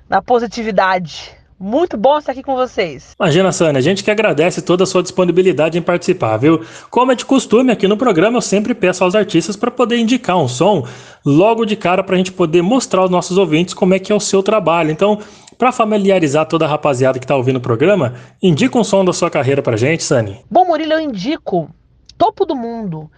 na 0.08 0.22
positividade. 0.22 1.36
Muito 1.60 1.98
bom 1.98 2.18
estar 2.18 2.32
aqui 2.32 2.44
com 2.44 2.56
vocês. 2.56 3.16
Imagina, 3.20 3.52
Sânia, 3.52 3.80
a 3.80 3.82
gente 3.82 4.04
que 4.04 4.12
agradece 4.12 4.62
toda 4.62 4.84
a 4.84 4.88
sua 4.88 5.02
disponibilidade 5.02 5.78
em 5.78 5.82
participar, 5.82 6.38
viu? 6.38 6.66
Como 6.90 7.12
é 7.12 7.16
de 7.16 7.26
costume 7.26 7.72
aqui 7.72 7.88
no 7.88 7.98
programa, 7.98 8.38
eu 8.38 8.42
sempre 8.42 8.74
peço 8.74 9.04
aos 9.04 9.16
artistas 9.16 9.56
para 9.56 9.72
poder 9.72 9.98
indicar 9.98 10.38
um 10.38 10.48
som 10.48 10.86
logo 11.26 11.66
de 11.66 11.76
cara 11.76 12.04
para 12.04 12.16
a 12.16 12.18
gente 12.18 12.32
poder 12.32 12.62
mostrar 12.62 13.02
aos 13.02 13.10
nossos 13.10 13.38
ouvintes 13.38 13.74
como 13.74 13.94
é 13.94 14.00
que 14.00 14.12
é 14.12 14.16
o 14.16 14.20
seu 14.20 14.44
trabalho. 14.44 14.92
Então, 14.92 15.20
para 15.58 15.72
familiarizar 15.72 16.46
toda 16.46 16.66
a 16.66 16.68
rapaziada 16.68 17.20
que 17.20 17.26
está 17.26 17.36
ouvindo 17.36 17.58
o 17.58 17.62
programa, 17.62 18.16
indica 18.42 18.78
um 18.78 18.84
som 18.84 19.06
da 19.06 19.14
sua 19.14 19.30
carreira 19.30 19.62
pra 19.62 19.78
gente, 19.78 20.04
Sani. 20.04 20.44
Bom, 20.50 20.66
Murilo, 20.66 20.94
eu 20.94 21.00
indico 21.00 21.70
Topo 22.18 22.46
do 22.46 22.56
Mundo. 22.56 23.10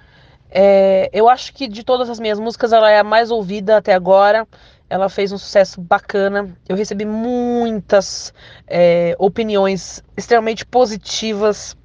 É, 0.50 1.10
eu 1.12 1.28
acho 1.28 1.54
que 1.54 1.68
de 1.68 1.84
todas 1.84 2.10
as 2.10 2.20
minhas 2.20 2.40
músicas, 2.40 2.72
ela 2.72 2.90
é 2.90 3.00
a 3.00 3.04
mais 3.04 3.30
ouvida 3.32 3.78
até 3.78 3.94
agora. 3.94 4.48
Ela 4.90 5.10
fez 5.10 5.32
um 5.32 5.38
sucesso 5.38 5.82
bacana. 5.82 6.56
Eu 6.68 6.76
recebi 6.76 7.06
muitas 7.06 8.34
é, 8.68 9.16
opiniões 9.18 10.04
extremamente 10.16 10.66
positivas 10.66 11.76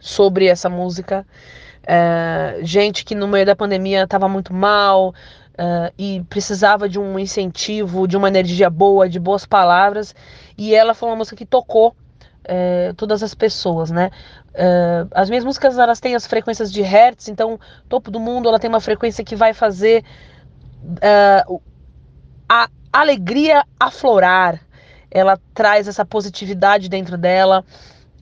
sobre 0.00 0.46
essa 0.46 0.68
música. 0.68 1.26
É, 1.86 2.58
gente 2.62 3.04
que 3.04 3.14
no 3.14 3.26
meio 3.26 3.46
da 3.46 3.56
pandemia 3.56 4.02
estava 4.02 4.28
muito 4.28 4.52
mal 4.52 5.14
é, 5.56 5.92
e 5.98 6.22
precisava 6.28 6.88
de 6.88 6.98
um 6.98 7.18
incentivo, 7.18 8.06
de 8.06 8.16
uma 8.16 8.28
energia 8.28 8.68
boa, 8.68 9.08
de 9.08 9.18
boas 9.18 9.46
palavras. 9.46 10.14
E 10.56 10.74
ela 10.74 10.94
foi 10.94 11.08
uma 11.08 11.16
música 11.16 11.36
que 11.36 11.46
tocou 11.46 11.96
é, 12.44 12.92
todas 12.96 13.22
as 13.22 13.34
pessoas, 13.34 13.90
né? 13.90 14.10
É, 14.54 15.06
as 15.12 15.28
minhas 15.28 15.44
músicas 15.44 15.78
elas 15.78 16.00
têm 16.00 16.14
as 16.14 16.26
frequências 16.26 16.72
de 16.72 16.82
hertz, 16.82 17.28
então 17.28 17.60
Topo 17.88 18.10
do 18.10 18.18
Mundo 18.18 18.48
ela 18.48 18.58
tem 18.58 18.68
uma 18.68 18.80
frequência 18.80 19.22
que 19.22 19.36
vai 19.36 19.52
fazer 19.52 20.04
é, 21.00 21.44
a 22.48 22.68
alegria 22.92 23.64
aflorar. 23.78 24.60
Ela 25.10 25.38
traz 25.54 25.88
essa 25.88 26.04
positividade 26.04 26.88
dentro 26.88 27.16
dela. 27.16 27.64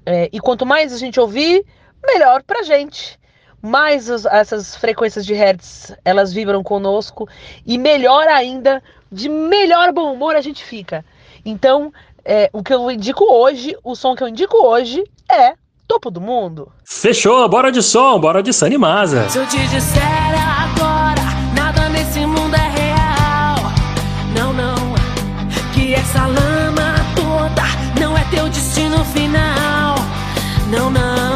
É, 0.04 0.28
e 0.32 0.38
quanto 0.40 0.64
mais 0.64 0.92
a 0.92 0.98
gente 0.98 1.18
ouvir, 1.18 1.64
melhor 2.06 2.42
pra 2.42 2.62
gente. 2.62 3.18
Mais 3.62 4.08
os- 4.08 4.26
essas 4.26 4.76
frequências 4.76 5.26
de 5.26 5.34
hertz 5.34 5.92
elas 6.04 6.32
vibram 6.32 6.62
conosco. 6.62 7.28
E 7.66 7.76
melhor 7.78 8.28
ainda, 8.28 8.82
de 9.10 9.28
melhor 9.28 9.92
bom 9.92 10.12
humor 10.12 10.36
a 10.36 10.40
gente 10.40 10.62
fica. 10.64 11.04
Então, 11.44 11.92
é, 12.24 12.48
o 12.52 12.62
que 12.62 12.72
eu 12.74 12.90
indico 12.90 13.24
hoje, 13.24 13.76
o 13.82 13.94
som 13.96 14.14
que 14.14 14.22
eu 14.22 14.28
indico 14.28 14.56
hoje 14.56 15.02
é 15.30 15.54
Topo 15.88 16.10
do 16.10 16.20
Mundo. 16.20 16.70
Fechou, 16.84 17.48
bora 17.48 17.70
de 17.72 17.82
som, 17.82 18.18
bora 18.20 18.42
de 18.42 18.52
Sani 18.52 18.76
Maza. 18.78 19.28
Se 19.28 19.38
eu 19.38 19.46
te 19.46 19.58
disser 19.68 20.02
agora, 20.60 21.22
nada 21.54 21.88
nesse 21.88 22.20
mundo 22.26 22.54
é 22.56 22.65
essa 26.16 26.26
lama 26.26 26.94
toda 27.14 27.62
não 28.00 28.16
é 28.16 28.24
teu 28.30 28.48
destino 28.48 29.04
final. 29.04 29.96
Não, 30.70 30.90
não. 30.90 31.35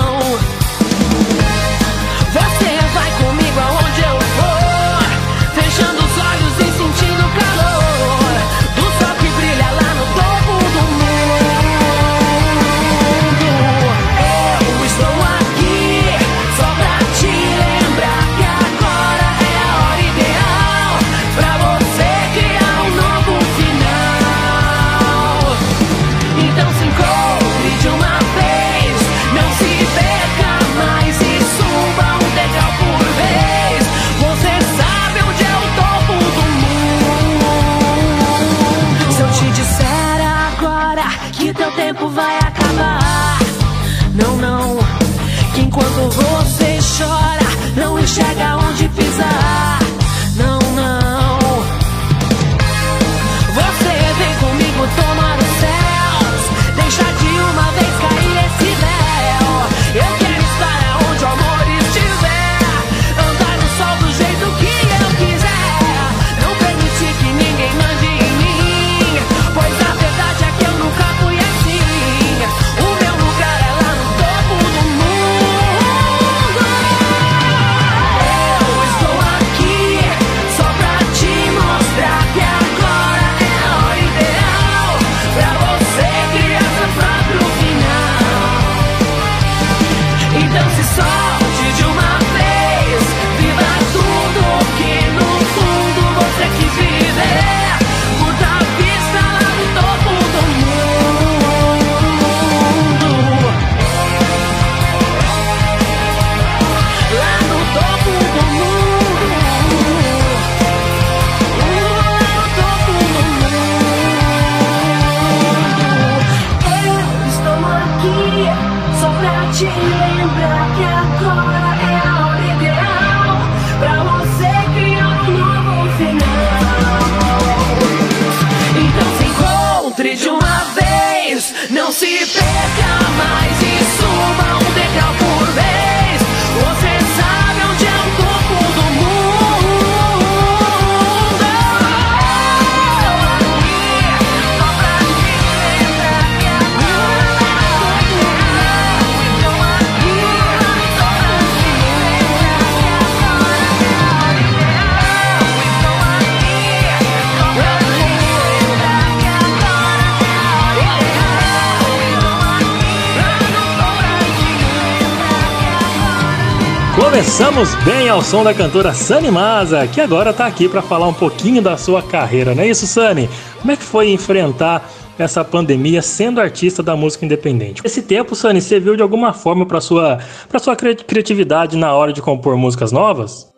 Começamos 167.61 167.85
bem 167.85 168.09
ao 168.09 168.23
som 168.23 168.43
da 168.43 168.55
cantora 168.55 168.95
Sunny 168.95 169.31
Maza, 169.31 169.87
que 169.87 170.01
agora 170.01 170.33
tá 170.33 170.47
aqui 170.47 170.67
para 170.67 170.81
falar 170.81 171.07
um 171.07 171.13
pouquinho 171.13 171.61
da 171.61 171.77
sua 171.77 172.03
carreira, 172.03 172.55
não 172.55 172.63
é 172.63 172.69
isso, 172.69 172.87
Sunny? 172.87 173.29
Como 173.59 173.71
é 173.71 173.77
que 173.77 173.83
foi 173.83 174.11
enfrentar 174.11 174.89
essa 175.19 175.45
pandemia 175.45 176.01
sendo 176.01 176.41
artista 176.41 176.83
da 176.83 176.97
música 176.97 177.27
independente? 177.27 177.83
Esse 177.85 178.01
tempo, 178.01 178.35
Sunny, 178.35 178.63
serviu 178.63 178.97
de 178.97 179.03
alguma 179.03 179.35
forma 179.35 179.67
para 179.67 179.79
sua 179.79 180.21
para 180.49 180.59
sua 180.59 180.75
cri- 180.75 180.97
criatividade 180.97 181.77
na 181.77 181.93
hora 181.93 182.15
de 182.15 182.23
compor 182.23 182.57
músicas 182.57 182.93
novas? 182.93 183.53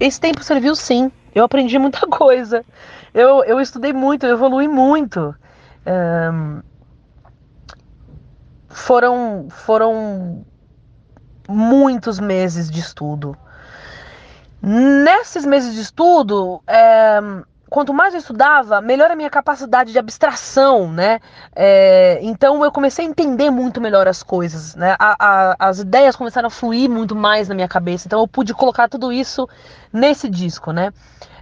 Esse 0.00 0.18
tempo 0.18 0.42
serviu 0.42 0.74
sim. 0.74 1.12
Eu 1.34 1.44
aprendi 1.44 1.78
muita 1.78 2.06
coisa. 2.08 2.64
Eu, 3.12 3.44
eu 3.44 3.60
estudei 3.60 3.92
muito, 3.92 4.24
eu 4.24 4.32
evolui 4.32 4.66
muito. 4.66 5.34
Ahn, 5.84 6.62
foram, 8.70 9.48
foram 9.50 10.42
muitos 11.48 12.18
meses 12.18 12.70
de 12.70 12.80
estudo. 12.80 13.36
Nesses 14.62 15.44
meses 15.44 15.74
de 15.74 15.80
estudo, 15.82 16.62
é, 16.66 17.20
quanto 17.68 17.92
mais 17.92 18.14
eu 18.14 18.20
estudava, 18.20 18.80
melhor 18.80 19.10
a 19.10 19.16
minha 19.16 19.30
capacidade 19.30 19.92
de 19.92 19.98
abstração, 19.98 20.90
né? 20.90 21.20
É, 21.54 22.18
então 22.22 22.64
eu 22.64 22.72
comecei 22.72 23.04
a 23.04 23.08
entender 23.08 23.50
muito 23.50 23.80
melhor 23.80 24.08
as 24.08 24.22
coisas, 24.22 24.74
né? 24.74 24.96
A- 24.98 25.16
a- 25.18 25.56
as 25.58 25.80
ideias 25.80 26.16
começaram 26.16 26.48
a 26.48 26.50
fluir 26.50 26.88
muito 26.90 27.14
mais 27.14 27.48
na 27.48 27.54
minha 27.54 27.68
cabeça, 27.68 28.08
então 28.08 28.20
eu 28.20 28.26
pude 28.28 28.54
colocar 28.54 28.88
tudo 28.88 29.12
isso 29.12 29.48
nesse 29.92 30.28
disco, 30.28 30.72
né? 30.72 30.92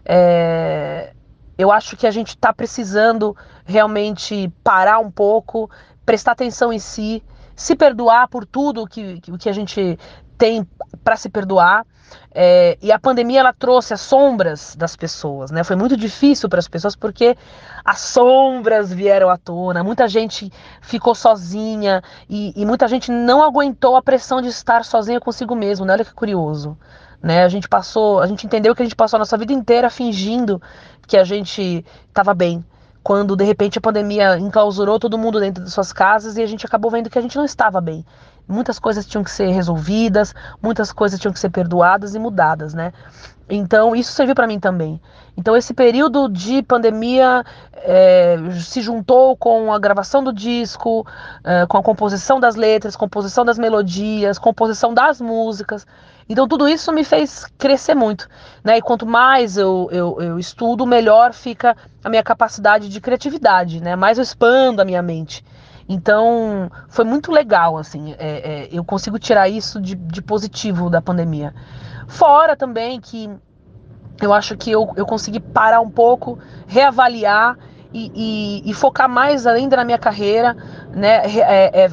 É, 0.05 1.13
eu 1.57 1.71
acho 1.71 1.97
que 1.97 2.07
a 2.07 2.11
gente 2.11 2.31
está 2.31 2.53
precisando 2.53 3.37
realmente 3.65 4.53
parar 4.63 4.99
um 4.99 5.11
pouco, 5.11 5.71
prestar 6.05 6.33
atenção 6.33 6.73
em 6.73 6.79
si, 6.79 7.23
se 7.57 7.77
perdoar 7.77 8.29
por 8.29 8.47
tudo 8.47 8.87
que, 8.87 9.21
que, 9.21 9.37
que 9.39 9.49
a 9.49 9.53
gente 9.53 9.99
tem 10.37 10.67
para 11.03 11.17
se 11.17 11.29
perdoar. 11.29 11.87
É, 12.33 12.77
e 12.83 12.93
a 12.93 12.99
pandemia 12.99 13.41
ela 13.41 13.53
trouxe 13.53 13.95
as 13.95 14.01
sombras 14.01 14.77
das 14.77 14.95
pessoas, 14.95 15.51
né? 15.51 15.65
Foi 15.65 15.75
muito 15.75 15.97
difícil 15.97 16.49
para 16.49 16.59
as 16.59 16.69
pessoas 16.69 16.95
porque 16.95 17.37
as 17.85 18.01
sombras 18.01 18.93
vieram 18.93 19.31
à 19.31 19.37
tona. 19.37 19.83
Muita 19.83 20.07
gente 20.07 20.53
ficou 20.81 21.15
sozinha 21.15 22.03
e, 22.29 22.53
e 22.57 22.67
muita 22.67 22.87
gente 22.89 23.11
não 23.11 23.43
aguentou 23.43 23.97
a 23.97 24.03
pressão 24.03 24.41
de 24.41 24.49
estar 24.49 24.85
sozinha 24.85 25.21
consigo 25.21 25.55
mesmo. 25.55 25.87
Né? 25.87 25.93
Olha 25.93 26.05
que 26.05 26.15
curioso, 26.15 26.77
né? 27.23 27.45
A 27.45 27.49
gente 27.49 27.69
passou, 27.69 28.21
a 28.21 28.27
gente 28.27 28.47
entendeu 28.47 28.75
que 28.75 28.83
a 28.83 28.85
gente 28.85 28.97
passou 28.97 29.17
a 29.17 29.21
nossa 29.21 29.39
vida 29.39 29.53
inteira 29.53 29.89
fingindo 29.89 30.61
que 31.07 31.17
a 31.17 31.25
gente 31.25 31.85
estava 32.09 32.35
bem, 32.35 32.65
quando 33.05 33.37
de 33.37 33.45
repente 33.45 33.77
a 33.77 33.83
pandemia 33.83 34.39
enclausurou 34.39 34.99
todo 34.99 35.19
mundo 35.19 35.39
dentro 35.39 35.63
de 35.63 35.71
suas 35.71 35.93
casas 35.93 36.39
e 36.39 36.43
a 36.43 36.47
gente 36.47 36.65
acabou 36.65 36.91
vendo 36.91 37.11
que 37.11 37.19
a 37.19 37.23
gente 37.23 37.37
não 37.37 37.45
estava 37.45 37.79
bem. 37.79 38.03
Muitas 38.47 38.79
coisas 38.79 39.07
tinham 39.07 39.25
que 39.25 39.31
ser 39.31 39.49
resolvidas, 39.49 40.35
muitas 40.63 40.93
coisas 40.93 41.19
tinham 41.19 41.33
que 41.33 41.41
ser 41.41 41.51
perdoadas 41.51 42.15
e 42.15 42.19
mudadas, 42.19 42.75
né? 42.75 42.93
Então 43.49 43.95
isso 43.95 44.13
serviu 44.13 44.35
para 44.35 44.47
mim 44.47 44.59
também. 44.59 45.01
Então 45.37 45.57
esse 45.57 45.75
período 45.75 46.29
de 46.29 46.63
pandemia 46.63 47.45
é, 47.75 48.37
se 48.61 48.81
juntou 48.81 49.37
com 49.37 49.73
a 49.73 49.79
gravação 49.79 50.23
do 50.23 50.33
disco, 50.33 51.07
é, 51.43 51.67
com 51.67 51.77
a 51.77 51.83
composição 51.83 52.39
das 52.39 52.55
letras, 52.55 52.97
composição 52.97 53.45
das 53.45 53.59
melodias, 53.59 54.39
composição 54.39 54.95
das 54.95 55.21
músicas. 55.21 55.87
Então 56.29 56.49
tudo 56.49 56.69
isso 56.69 56.93
me 56.93 57.05
fez 57.05 57.45
crescer 57.59 57.95
muito, 57.95 58.29
né? 58.63 58.79
E 58.79 58.83
quanto 58.83 59.07
mais 59.07 59.57
eu, 59.59 59.89
eu, 59.93 60.17
eu 60.21 60.39
estudo, 60.39 60.87
melhor 60.87 61.35
fica 61.35 61.77
a 62.03 62.09
minha 62.09 62.23
capacidade 62.23 62.89
de 62.89 63.01
criatividade, 63.01 63.81
né? 63.83 63.95
Mais 63.97 64.17
eu 64.17 64.23
expando 64.23 64.81
a 64.81 64.85
minha 64.85 65.03
mente. 65.03 65.45
Então 65.89 66.71
foi 66.89 67.05
muito 67.05 67.31
legal, 67.31 67.77
assim. 67.77 68.15
é, 68.19 68.65
é, 68.65 68.69
eu 68.73 68.85
consigo 68.85 69.19
tirar 69.19 69.49
isso 69.49 69.81
de, 69.81 69.95
de 69.95 70.23
positivo 70.23 70.89
da 70.89 71.03
pandemia. 71.03 71.55
Fora 72.09 72.57
também 72.57 73.01
que 73.01 73.31
eu 74.21 74.33
acho 74.33 74.57
que 74.57 74.71
eu, 74.71 74.93
eu 74.97 75.05
consegui 75.07 75.41
parar 75.41 75.81
um 75.81 75.91
pouco, 75.91 76.39
reavaliar 76.67 77.59
e, 77.93 78.11
e- 78.15 78.71
e 78.71 78.75
focar 78.75 79.09
mais 79.09 79.47
ainda 79.47 79.77
na 79.77 79.85
minha 79.85 79.99
carreira, 79.99 80.57
né? 80.93 81.23
É- 81.27 81.85
é, 81.85 81.89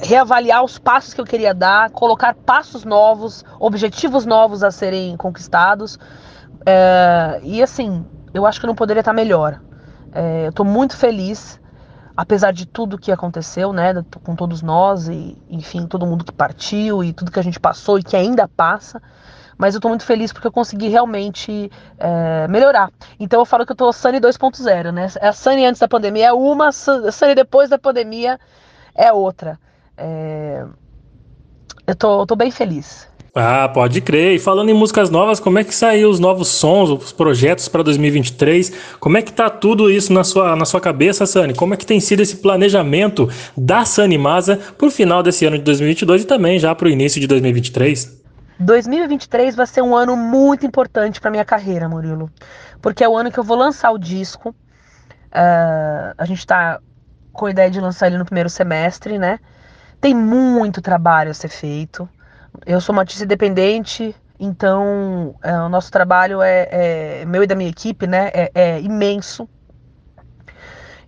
reavaliar 0.00 0.62
os 0.62 0.78
passos 0.78 1.12
que 1.12 1.20
eu 1.20 1.24
queria 1.24 1.52
dar, 1.52 1.90
colocar 1.90 2.34
passos 2.34 2.84
novos, 2.84 3.44
objetivos 3.58 4.24
novos 4.24 4.62
a 4.62 4.70
serem 4.70 5.16
conquistados. 5.16 5.98
É, 6.64 7.40
e 7.42 7.62
assim, 7.62 8.04
eu 8.32 8.46
acho 8.46 8.60
que 8.60 8.66
não 8.66 8.74
poderia 8.74 9.00
estar 9.00 9.12
melhor. 9.12 9.60
É, 10.12 10.46
eu 10.46 10.50
estou 10.50 10.64
muito 10.64 10.96
feliz, 10.96 11.60
apesar 12.18 12.52
de 12.52 12.66
tudo 12.66 12.98
que 12.98 13.12
aconteceu, 13.12 13.72
né, 13.72 13.94
com 14.24 14.34
todos 14.34 14.60
nós 14.60 15.06
e, 15.06 15.40
enfim, 15.48 15.86
todo 15.86 16.04
mundo 16.04 16.24
que 16.24 16.32
partiu 16.32 17.04
e 17.04 17.12
tudo 17.12 17.30
que 17.30 17.38
a 17.38 17.42
gente 17.42 17.60
passou 17.60 17.96
e 17.96 18.02
que 18.02 18.16
ainda 18.16 18.48
passa. 18.48 19.00
Mas 19.56 19.74
eu 19.76 19.80
tô 19.80 19.88
muito 19.88 20.04
feliz 20.04 20.32
porque 20.32 20.48
eu 20.48 20.52
consegui 20.52 20.88
realmente 20.88 21.70
é, 21.96 22.48
melhorar. 22.48 22.90
Então 23.20 23.40
eu 23.40 23.46
falo 23.46 23.64
que 23.64 23.70
eu 23.70 23.76
tô 23.76 23.92
Sunny 23.92 24.18
2.0, 24.20 24.90
né? 24.92 25.06
A 25.20 25.32
Sunny 25.32 25.64
antes 25.64 25.80
da 25.80 25.86
pandemia 25.86 26.26
é 26.28 26.32
uma, 26.32 26.68
a 26.68 26.72
Sunny 26.72 27.34
depois 27.36 27.70
da 27.70 27.78
pandemia 27.78 28.38
é 28.96 29.12
outra. 29.12 29.60
É, 29.96 30.66
Eu 31.86 31.96
tô, 31.96 32.20
eu 32.22 32.26
tô 32.26 32.36
bem 32.36 32.50
feliz. 32.50 33.07
Ah, 33.34 33.68
pode 33.68 34.00
crer. 34.00 34.34
E 34.34 34.38
falando 34.38 34.70
em 34.70 34.74
músicas 34.74 35.10
novas, 35.10 35.38
como 35.38 35.58
é 35.58 35.64
que 35.64 35.74
saiu 35.74 36.10
os 36.10 36.18
novos 36.18 36.48
sons, 36.48 36.90
os 36.90 37.12
projetos 37.12 37.68
para 37.68 37.82
2023? 37.82 38.72
Como 38.98 39.16
é 39.16 39.22
que 39.22 39.32
tá 39.32 39.48
tudo 39.50 39.90
isso 39.90 40.12
na 40.12 40.24
sua, 40.24 40.56
na 40.56 40.64
sua 40.64 40.80
cabeça, 40.80 41.26
Sani? 41.26 41.54
Como 41.54 41.74
é 41.74 41.76
que 41.76 41.86
tem 41.86 42.00
sido 42.00 42.20
esse 42.20 42.36
planejamento 42.36 43.28
da 43.56 43.84
Sani 43.84 44.18
Masa 44.18 44.56
pro 44.76 44.90
final 44.90 45.22
desse 45.22 45.44
ano 45.44 45.58
de 45.58 45.64
2022 45.64 46.22
e 46.22 46.24
também 46.26 46.58
já 46.58 46.74
pro 46.74 46.88
início 46.88 47.20
de 47.20 47.26
2023? 47.26 48.18
2023 48.60 49.54
vai 49.54 49.66
ser 49.66 49.82
um 49.82 49.94
ano 49.94 50.16
muito 50.16 50.66
importante 50.66 51.20
para 51.20 51.30
minha 51.30 51.44
carreira, 51.44 51.88
Murilo, 51.88 52.30
porque 52.82 53.04
é 53.04 53.08
o 53.08 53.16
ano 53.16 53.30
que 53.30 53.38
eu 53.38 53.44
vou 53.44 53.56
lançar 53.56 53.92
o 53.92 53.98
disco. 53.98 54.54
Ah, 55.30 56.14
a 56.18 56.24
gente 56.24 56.44
tá 56.44 56.80
com 57.32 57.46
a 57.46 57.50
ideia 57.50 57.70
de 57.70 57.80
lançar 57.80 58.08
ele 58.08 58.18
no 58.18 58.24
primeiro 58.24 58.50
semestre, 58.50 59.16
né? 59.16 59.38
Tem 60.00 60.14
muito 60.14 60.82
trabalho 60.82 61.30
a 61.30 61.34
ser 61.34 61.48
feito. 61.48 62.08
Eu 62.66 62.80
sou 62.80 62.92
uma 62.92 63.02
artista 63.02 63.24
independente, 63.24 64.14
então 64.38 65.34
é, 65.42 65.52
o 65.60 65.68
nosso 65.68 65.90
trabalho 65.90 66.40
é, 66.42 66.68
é- 66.70 67.24
meu 67.24 67.42
e 67.42 67.46
da 67.46 67.54
minha 67.54 67.70
equipe, 67.70 68.06
né? 68.06 68.30
É, 68.32 68.50
é 68.54 68.80
imenso. 68.80 69.48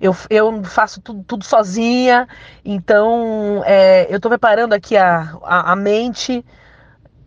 Eu, 0.01 0.17
eu 0.31 0.65
faço 0.65 1.01
tudo, 1.03 1.23
tudo 1.25 1.45
sozinha, 1.45 2.27
então 2.65 3.63
é, 3.67 4.07
eu 4.11 4.17
estou 4.17 4.31
preparando 4.31 4.73
aqui 4.73 4.97
a, 4.97 5.37
a, 5.43 5.73
a 5.73 5.77
mente, 5.77 6.45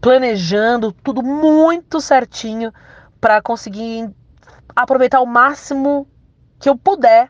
planejando 0.02 0.91
tudo 0.91 1.22
muito 1.22 2.02
certinho 2.02 2.74
para 3.22 3.41
conseguir 3.41 4.10
aproveitar 4.76 5.22
o 5.22 5.26
máximo 5.28 6.08
que 6.60 6.68
eu 6.68 6.76
puder 6.76 7.30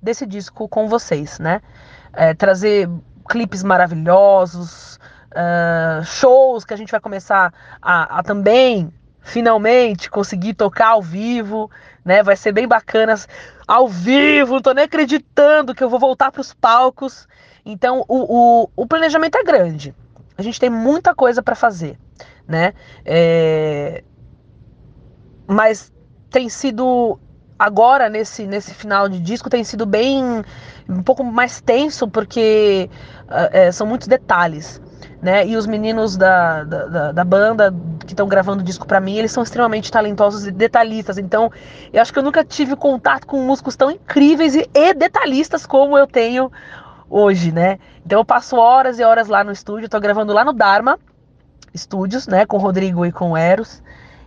desse 0.00 0.24
disco 0.26 0.68
com 0.68 0.86
vocês, 0.88 1.40
né? 1.40 1.60
É, 2.12 2.32
trazer 2.32 2.88
clipes 3.28 3.62
maravilhosos, 3.64 4.98
ah, 5.34 6.02
shows 6.04 6.64
que 6.64 6.74
a 6.74 6.76
gente 6.76 6.90
vai 6.90 7.00
começar 7.00 7.52
a, 7.82 8.18
a 8.18 8.22
também, 8.22 8.92
finalmente, 9.20 10.10
conseguir 10.10 10.54
tocar 10.54 10.88
ao 10.88 11.02
vivo, 11.02 11.70
né? 12.04 12.22
Vai 12.22 12.36
ser 12.36 12.52
bem 12.52 12.68
bacana 12.68 13.14
ao 13.66 13.88
vivo, 13.88 14.54
não 14.54 14.62
tô 14.62 14.72
nem 14.72 14.84
acreditando 14.84 15.74
que 15.74 15.82
eu 15.82 15.88
vou 15.90 15.98
voltar 15.98 16.30
para 16.32 16.40
os 16.40 16.52
palcos. 16.54 17.26
Então, 17.64 18.04
o, 18.08 18.64
o, 18.64 18.70
o 18.76 18.86
planejamento 18.86 19.36
é 19.36 19.44
grande. 19.44 19.94
A 20.36 20.42
gente 20.42 20.60
tem 20.60 20.70
muita 20.70 21.14
coisa 21.14 21.42
para 21.42 21.54
fazer, 21.54 21.98
né? 22.46 22.74
É, 23.04 24.02
Mas 25.46 25.92
tem 26.30 26.48
sido 26.48 27.18
agora 27.58 28.08
nesse 28.08 28.46
nesse 28.46 28.74
final 28.74 29.08
de 29.08 29.20
disco 29.20 29.48
tem 29.48 29.62
sido 29.62 29.86
bem 29.86 30.42
um 30.88 31.02
pouco 31.02 31.22
mais 31.22 31.60
tenso 31.60 32.08
porque 32.08 32.90
ah, 33.28 33.48
é, 33.52 33.72
são 33.72 33.86
muitos 33.86 34.08
detalhes 34.08 34.80
né 35.24 35.46
e 35.46 35.56
os 35.56 35.66
meninos 35.66 36.16
da, 36.16 36.62
da, 36.64 36.86
da- 36.86 37.12
da 37.12 37.24
banda 37.24 37.74
que 38.06 38.12
estão 38.12 38.28
gravando 38.28 38.62
disco 38.62 38.86
pra 38.86 39.00
mim 39.00 39.16
eles 39.16 39.32
são 39.32 39.42
extremamente 39.42 39.90
talentosos 39.90 40.46
e 40.46 40.50
detalhistas 40.52 41.18
então 41.18 41.50
eu 41.92 42.02
acho 42.02 42.12
que 42.12 42.18
eu 42.18 42.22
nunca 42.22 42.44
tive 42.44 42.76
contato 42.76 43.26
com 43.26 43.38
músicos 43.42 43.74
tão 43.74 43.90
incríveis 43.90 44.54
e, 44.54 44.68
e 44.74 44.94
detalhistas 44.94 45.66
como 45.66 45.96
eu 45.98 46.06
tenho 46.06 46.52
hoje, 47.08 47.52
né? 47.52 47.78
Então 48.04 48.18
eu 48.20 48.24
passo 48.24 48.56
horas 48.56 48.98
e 48.98 49.04
horas 49.04 49.28
lá 49.28 49.44
no 49.44 49.52
estúdio, 49.52 49.88
tô 49.88 50.00
gravando 50.00 50.32
lá 50.32 50.44
no 50.44 50.52
Dharma 50.52 50.98
Studios, 51.76 52.26
né, 52.26 52.46
com 52.46 52.56
o 52.56 52.60
Rodrigo 52.60 53.04
e 53.06 53.12
com 53.12 53.32
o 53.32 53.36
Eros. 53.36 53.82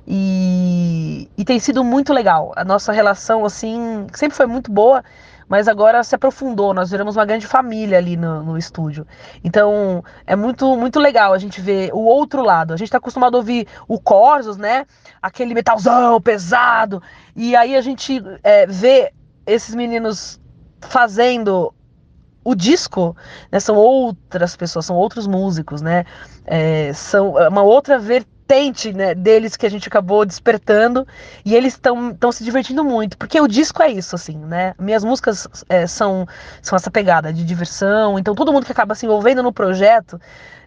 E, 0.08 1.30
e 1.38 1.44
tem 1.46 1.60
sido 1.60 1.84
muito 1.84 2.14
legal. 2.14 2.54
A 2.56 2.64
nossa 2.64 2.92
relação, 2.94 3.46
assim, 3.46 4.08
sempre 4.14 4.38
foi 4.38 4.46
muito 4.46 4.72
boa, 4.72 5.04
mas 5.48 5.68
agora 5.68 6.04
se 6.04 6.14
aprofundou. 6.16 6.74
Nós 6.74 6.92
viramos 6.92 7.16
uma 7.16 7.26
grande 7.26 7.48
família 7.48 7.98
ali 7.98 8.18
no, 8.18 8.44
no 8.44 8.58
estúdio. 8.58 9.06
Então 9.44 10.04
é 10.26 10.36
muito, 10.36 10.76
muito 10.76 11.00
legal 11.00 11.34
a 11.34 11.38
gente 11.38 11.62
ver 11.62 11.92
o 11.94 12.00
outro 12.00 12.42
lado. 12.44 12.74
A 12.74 12.78
gente 12.78 12.88
está 12.88 12.98
acostumado 12.98 13.36
a 13.36 13.38
ouvir 13.38 13.68
o 13.88 14.00
Corsos, 14.00 14.58
né? 14.58 14.86
Aquele 15.22 15.54
metalzão 15.54 16.20
pesado. 16.22 17.02
E 17.36 17.56
aí 17.56 17.76
a 17.76 17.82
gente 17.82 18.22
é, 18.44 18.66
vê 18.66 19.14
esses 19.46 19.74
meninos 19.74 20.40
fazendo 20.82 21.74
o 22.44 22.56
disco, 22.56 23.14
né, 23.52 23.60
são 23.60 23.76
outras 23.76 24.56
pessoas, 24.56 24.86
são 24.86 24.96
outros 24.96 25.28
músicos, 25.28 25.82
né? 25.82 26.06
É, 26.46 26.94
são 26.94 27.32
uma 27.32 27.62
outra 27.62 28.00
vertente 28.00 28.37
né, 28.94 29.14
deles 29.14 29.58
que 29.58 29.66
a 29.66 29.70
gente 29.70 29.88
acabou 29.88 30.26
despertando 30.26 31.06
e 31.44 31.56
eles 31.56 31.74
estão 31.74 32.32
se 32.32 32.44
divertindo 32.44 32.84
muito, 32.84 33.18
porque 33.18 33.40
o 33.40 33.48
disco 33.48 33.84
é 33.84 33.92
isso, 33.92 34.16
assim, 34.16 34.38
né? 34.38 34.74
Minhas 34.80 35.04
músicas 35.04 35.48
é, 35.68 35.86
são, 35.86 36.26
são 36.62 36.76
essa 36.76 36.90
pegada 36.90 37.34
de 37.34 37.44
diversão, 37.44 38.18
então 38.18 38.34
todo 38.34 38.54
mundo 38.54 38.66
que 38.66 38.72
acaba 38.72 38.96
se 38.96 39.06
envolvendo 39.06 39.44
no 39.44 39.52
projeto 39.52 40.20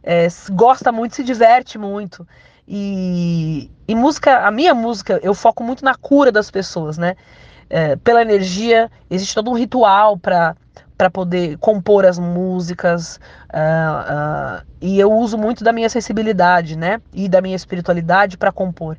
é, 0.03 0.29
gosta 0.53 0.93
muito, 0.93 1.17
se 1.17 1.25
diverte 1.25 1.79
muito. 1.79 2.27
E, 2.69 3.71
e 3.89 3.95
música, 3.95 4.47
a 4.47 4.51
minha 4.51 4.75
música, 4.75 5.19
eu 5.23 5.35
foco 5.35 5.65
muito 5.65 5.85
na 5.85 5.95
cura 5.95 6.31
das 6.31 6.51
pessoas, 6.51 6.99
né? 6.99 7.17
É, 7.69 7.97
pela 7.97 8.23
energia, 8.23 8.91
existe 9.09 9.35
todo 9.35 9.51
um 9.51 9.55
ritual 9.55 10.19
para 10.19 10.57
para 11.01 11.09
poder 11.09 11.57
compor 11.57 12.05
as 12.05 12.19
músicas 12.19 13.19
uh, 13.55 14.61
uh, 14.61 14.67
e 14.83 15.01
eu 15.01 15.11
uso 15.11 15.39
muito 15.39 15.65
da 15.65 15.73
minha 15.73 15.89
sensibilidade, 15.89 16.77
né, 16.77 17.01
e 17.11 17.27
da 17.27 17.41
minha 17.41 17.57
espiritualidade 17.57 18.37
para 18.37 18.53
compor. 18.53 18.99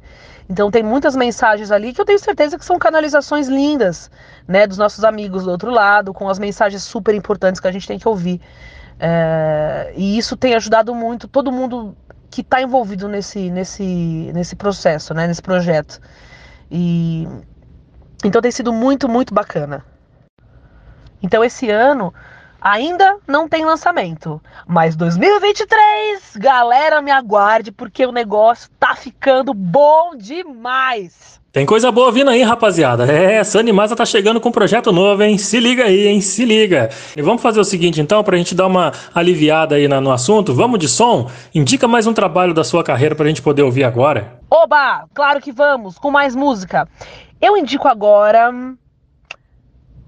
Então 0.49 0.71
tem 0.71 0.81
muitas 0.81 1.15
mensagens 1.15 1.69
ali 1.69 1.93
que 1.93 2.01
eu 2.01 2.05
tenho 2.05 2.17
certeza 2.17 2.57
que 2.57 2.65
são 2.65 2.79
canalizações 2.79 3.47
lindas, 3.47 4.09
né, 4.47 4.65
dos 4.65 4.79
nossos 4.79 5.03
amigos 5.03 5.43
do 5.43 5.51
outro 5.51 5.69
lado, 5.69 6.11
com 6.11 6.27
as 6.27 6.39
mensagens 6.39 6.81
super 6.81 7.13
importantes 7.13 7.61
que 7.61 7.67
a 7.67 7.71
gente 7.71 7.87
tem 7.87 7.99
que 7.99 8.07
ouvir. 8.07 8.41
Uh, 8.95 9.93
e 9.95 10.17
isso 10.17 10.35
tem 10.35 10.55
ajudado 10.55 10.95
muito 10.95 11.27
todo 11.27 11.51
mundo 11.51 11.95
que 12.31 12.41
está 12.41 12.63
envolvido 12.63 13.07
nesse, 13.07 13.51
nesse, 13.51 14.31
nesse 14.33 14.55
processo, 14.55 15.13
né, 15.13 15.27
nesse 15.27 15.43
projeto. 15.43 16.01
E 16.71 17.27
então 18.25 18.41
tem 18.41 18.49
sido 18.49 18.73
muito, 18.73 19.07
muito 19.07 19.35
bacana. 19.35 19.90
Então 21.21 21.43
esse 21.43 21.69
ano 21.69 22.13
ainda 22.61 23.17
não 23.27 23.49
tem 23.49 23.65
lançamento, 23.65 24.41
mas 24.67 24.95
2023, 24.95 26.35
galera, 26.37 27.01
me 27.01 27.11
aguarde 27.11 27.71
porque 27.71 28.05
o 28.05 28.11
negócio 28.11 28.69
tá 28.79 28.95
ficando 28.95 29.53
bom 29.53 30.15
demais. 30.15 31.41
Tem 31.51 31.65
coisa 31.65 31.91
boa 31.91 32.09
vindo 32.13 32.29
aí, 32.29 32.43
rapaziada. 32.43 33.11
É, 33.11 33.43
Sunny 33.43 33.73
Masa 33.73 33.93
tá 33.93 34.05
chegando 34.05 34.39
com 34.39 34.47
um 34.47 34.53
projeto 34.53 34.89
novo, 34.93 35.21
hein? 35.21 35.37
Se 35.37 35.59
liga 35.59 35.83
aí, 35.83 36.07
hein? 36.07 36.21
Se 36.21 36.45
liga. 36.45 36.89
E 37.13 37.21
vamos 37.21 37.41
fazer 37.41 37.59
o 37.59 37.65
seguinte, 37.65 37.99
então, 37.99 38.23
pra 38.23 38.37
gente 38.37 38.55
dar 38.55 38.67
uma 38.67 38.93
aliviada 39.13 39.75
aí 39.75 39.85
no 39.85 40.13
assunto. 40.13 40.53
Vamos 40.53 40.79
de 40.79 40.87
som? 40.87 41.29
Indica 41.53 41.89
mais 41.89 42.07
um 42.07 42.13
trabalho 42.13 42.53
da 42.53 42.63
sua 42.63 42.85
carreira 42.85 43.15
pra 43.15 43.27
gente 43.27 43.41
poder 43.41 43.63
ouvir 43.63 43.83
agora. 43.83 44.39
Oba! 44.49 45.03
Claro 45.13 45.41
que 45.41 45.51
vamos, 45.51 45.97
com 45.97 46.09
mais 46.09 46.33
música. 46.33 46.87
Eu 47.41 47.57
indico 47.57 47.85
agora 47.85 48.49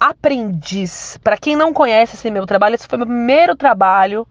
Aprendiz. 0.04 1.18
Para 1.24 1.38
quem 1.38 1.56
não 1.56 1.72
conhece 1.72 2.18
esse 2.18 2.30
meu 2.30 2.46
trabalho, 2.46 2.76
esse 2.76 2.86
foi 2.86 2.98
meu 2.98 3.08
primeiro 3.08 3.56
trabalho 3.56 4.28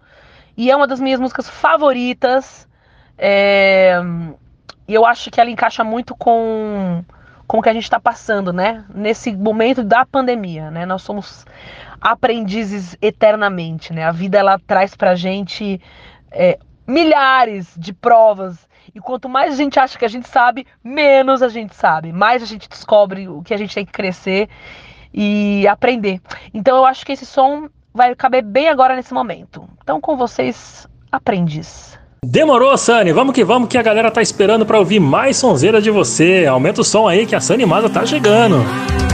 e 0.55 0.71
é 0.71 0.77
uma 0.77 0.87
das 0.87 1.01
minhas 1.01 1.19
músicas 1.19 1.49
favoritas. 1.49 2.69
É... 3.17 3.95
E 4.87 4.93
eu 4.93 5.07
acho 5.07 5.31
que 5.31 5.41
ela 5.41 5.49
encaixa 5.49 5.83
muito 5.83 6.15
com, 6.15 7.03
com 7.47 7.59
o 7.59 7.63
que 7.63 7.71
a 7.71 7.73
gente 7.73 7.85
está 7.85 7.99
passando, 7.99 8.53
né? 8.53 8.85
Nesse 8.95 9.35
momento 9.35 9.83
da 9.83 10.05
pandemia, 10.05 10.71
né? 10.71 10.85
Nós 10.85 11.01
somos 11.01 11.47
aprendizes 11.99 12.95
eternamente, 13.01 13.95
né? 13.95 14.05
A 14.05 14.13
vida 14.13 14.37
ela 14.37 14.59
traz 14.67 14.95
pra 14.95 15.15
gente 15.15 15.81
é, 16.31 16.59
milhares 16.87 17.73
de 17.79 17.95
provas 17.95 18.69
e 18.95 19.01
quanto 19.01 19.27
mais 19.27 19.55
a 19.55 19.57
gente 19.57 19.81
acha 19.81 19.99
que 19.99 20.05
a 20.05 20.09
gente 20.09 20.29
sabe, 20.29 20.67
menos 20.85 21.43
a 21.43 21.49
gente 21.49 21.75
sabe. 21.75 22.13
Mais 22.13 22.43
a 22.43 22.47
gente 22.47 22.69
descobre 22.69 23.27
o 23.27 23.43
que 23.43 23.55
a 23.55 23.57
gente 23.57 23.75
tem 23.75 23.87
que 23.87 23.93
crescer 23.93 24.51
e 25.13 25.67
aprender. 25.67 26.21
Então 26.53 26.77
eu 26.77 26.85
acho 26.85 27.05
que 27.05 27.13
esse 27.13 27.27
som 27.27 27.69
vai 27.93 28.15
caber 28.15 28.43
bem 28.43 28.69
agora 28.69 28.97
nesse 28.97 29.13
momento. 29.13 29.69
Então 29.83 30.01
com 30.01 30.17
vocês, 30.17 30.87
aprendiz. 31.11 31.99
Demorou, 32.25 32.77
Sani. 32.79 33.13
Vamos 33.13 33.35
que 33.35 33.45
vamos 33.45 33.69
que 33.69 33.77
a 33.77 33.83
galera 33.83 34.11
tá 34.11 34.23
esperando 34.23 34.65
para 34.65 34.79
ouvir 34.79 35.01
mais 35.01 35.37
sonzeira 35.37 35.83
de 35.83 35.91
você. 35.91 36.47
Aumenta 36.47 36.81
o 36.81 36.85
som 36.85 37.09
aí 37.09 37.27
que 37.27 37.35
a 37.35 37.41
Sani 37.41 37.67
Masa 37.67 37.91
tá 37.91 38.07
chegando. 38.07 38.57
Eu 38.57 39.12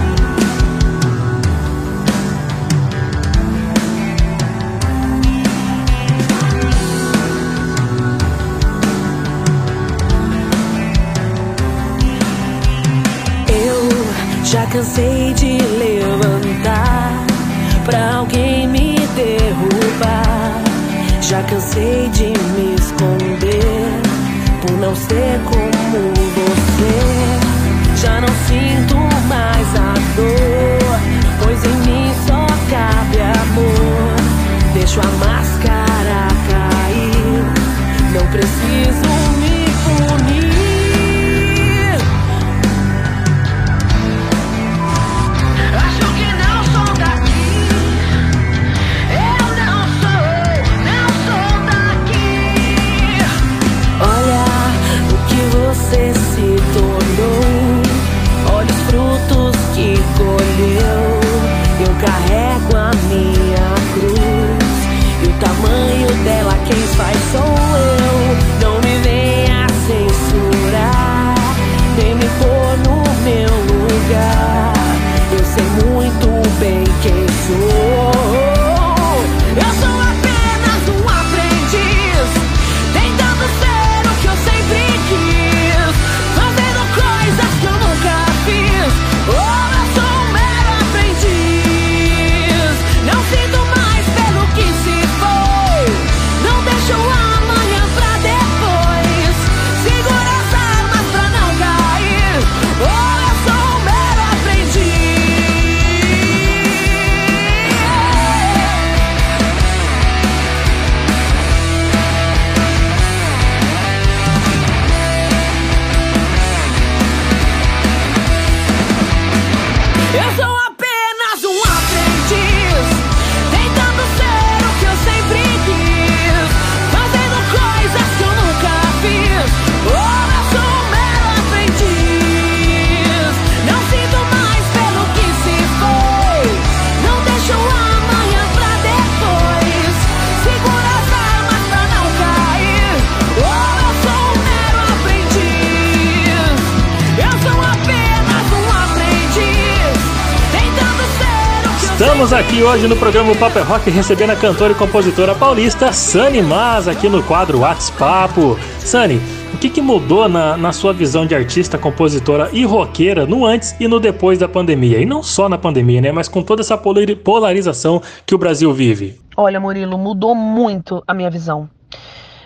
hoje 152.69 152.87
no 152.87 152.97
programa 152.97 153.35
Paper 153.35 153.67
Rock 153.67 153.89
recebendo 153.89 154.31
a 154.31 154.37
cantora 154.37 154.73
e 154.73 154.77
compositora 154.77 155.35
paulista 155.35 155.91
Sani 155.91 156.43
Mas 156.43 156.87
aqui 156.87 157.09
no 157.09 157.23
quadro 157.23 157.61
WhatsApp. 157.61 158.35
Sani, 158.79 159.19
o 159.55 159.57
que, 159.57 159.71
que 159.71 159.81
mudou 159.81 160.29
na, 160.29 160.55
na 160.55 160.71
sua 160.71 160.93
visão 160.93 161.25
de 161.25 161.35
artista, 161.35 161.79
compositora 161.79 162.51
e 162.53 162.67
roqueira 162.67 163.25
no 163.25 163.47
antes 163.47 163.75
e 163.81 163.89
no 163.89 163.99
depois 163.99 164.39
da 164.39 164.47
pandemia? 164.47 165.01
E 165.01 165.07
não 165.07 165.23
só 165.23 165.49
na 165.49 165.57
pandemia, 165.57 166.03
né? 166.03 166.13
Mas 166.13 166.29
com 166.29 166.43
toda 166.43 166.61
essa 166.61 166.77
polari- 166.77 167.17
polarização 167.17 168.03
que 168.27 168.35
o 168.35 168.39
Brasil 168.39 168.71
vive. 168.75 169.19
Olha, 169.35 169.59
Murilo, 169.59 169.97
mudou 169.97 170.35
muito 170.35 171.03
a 171.07 171.15
minha 171.15 171.31
visão. 171.31 171.71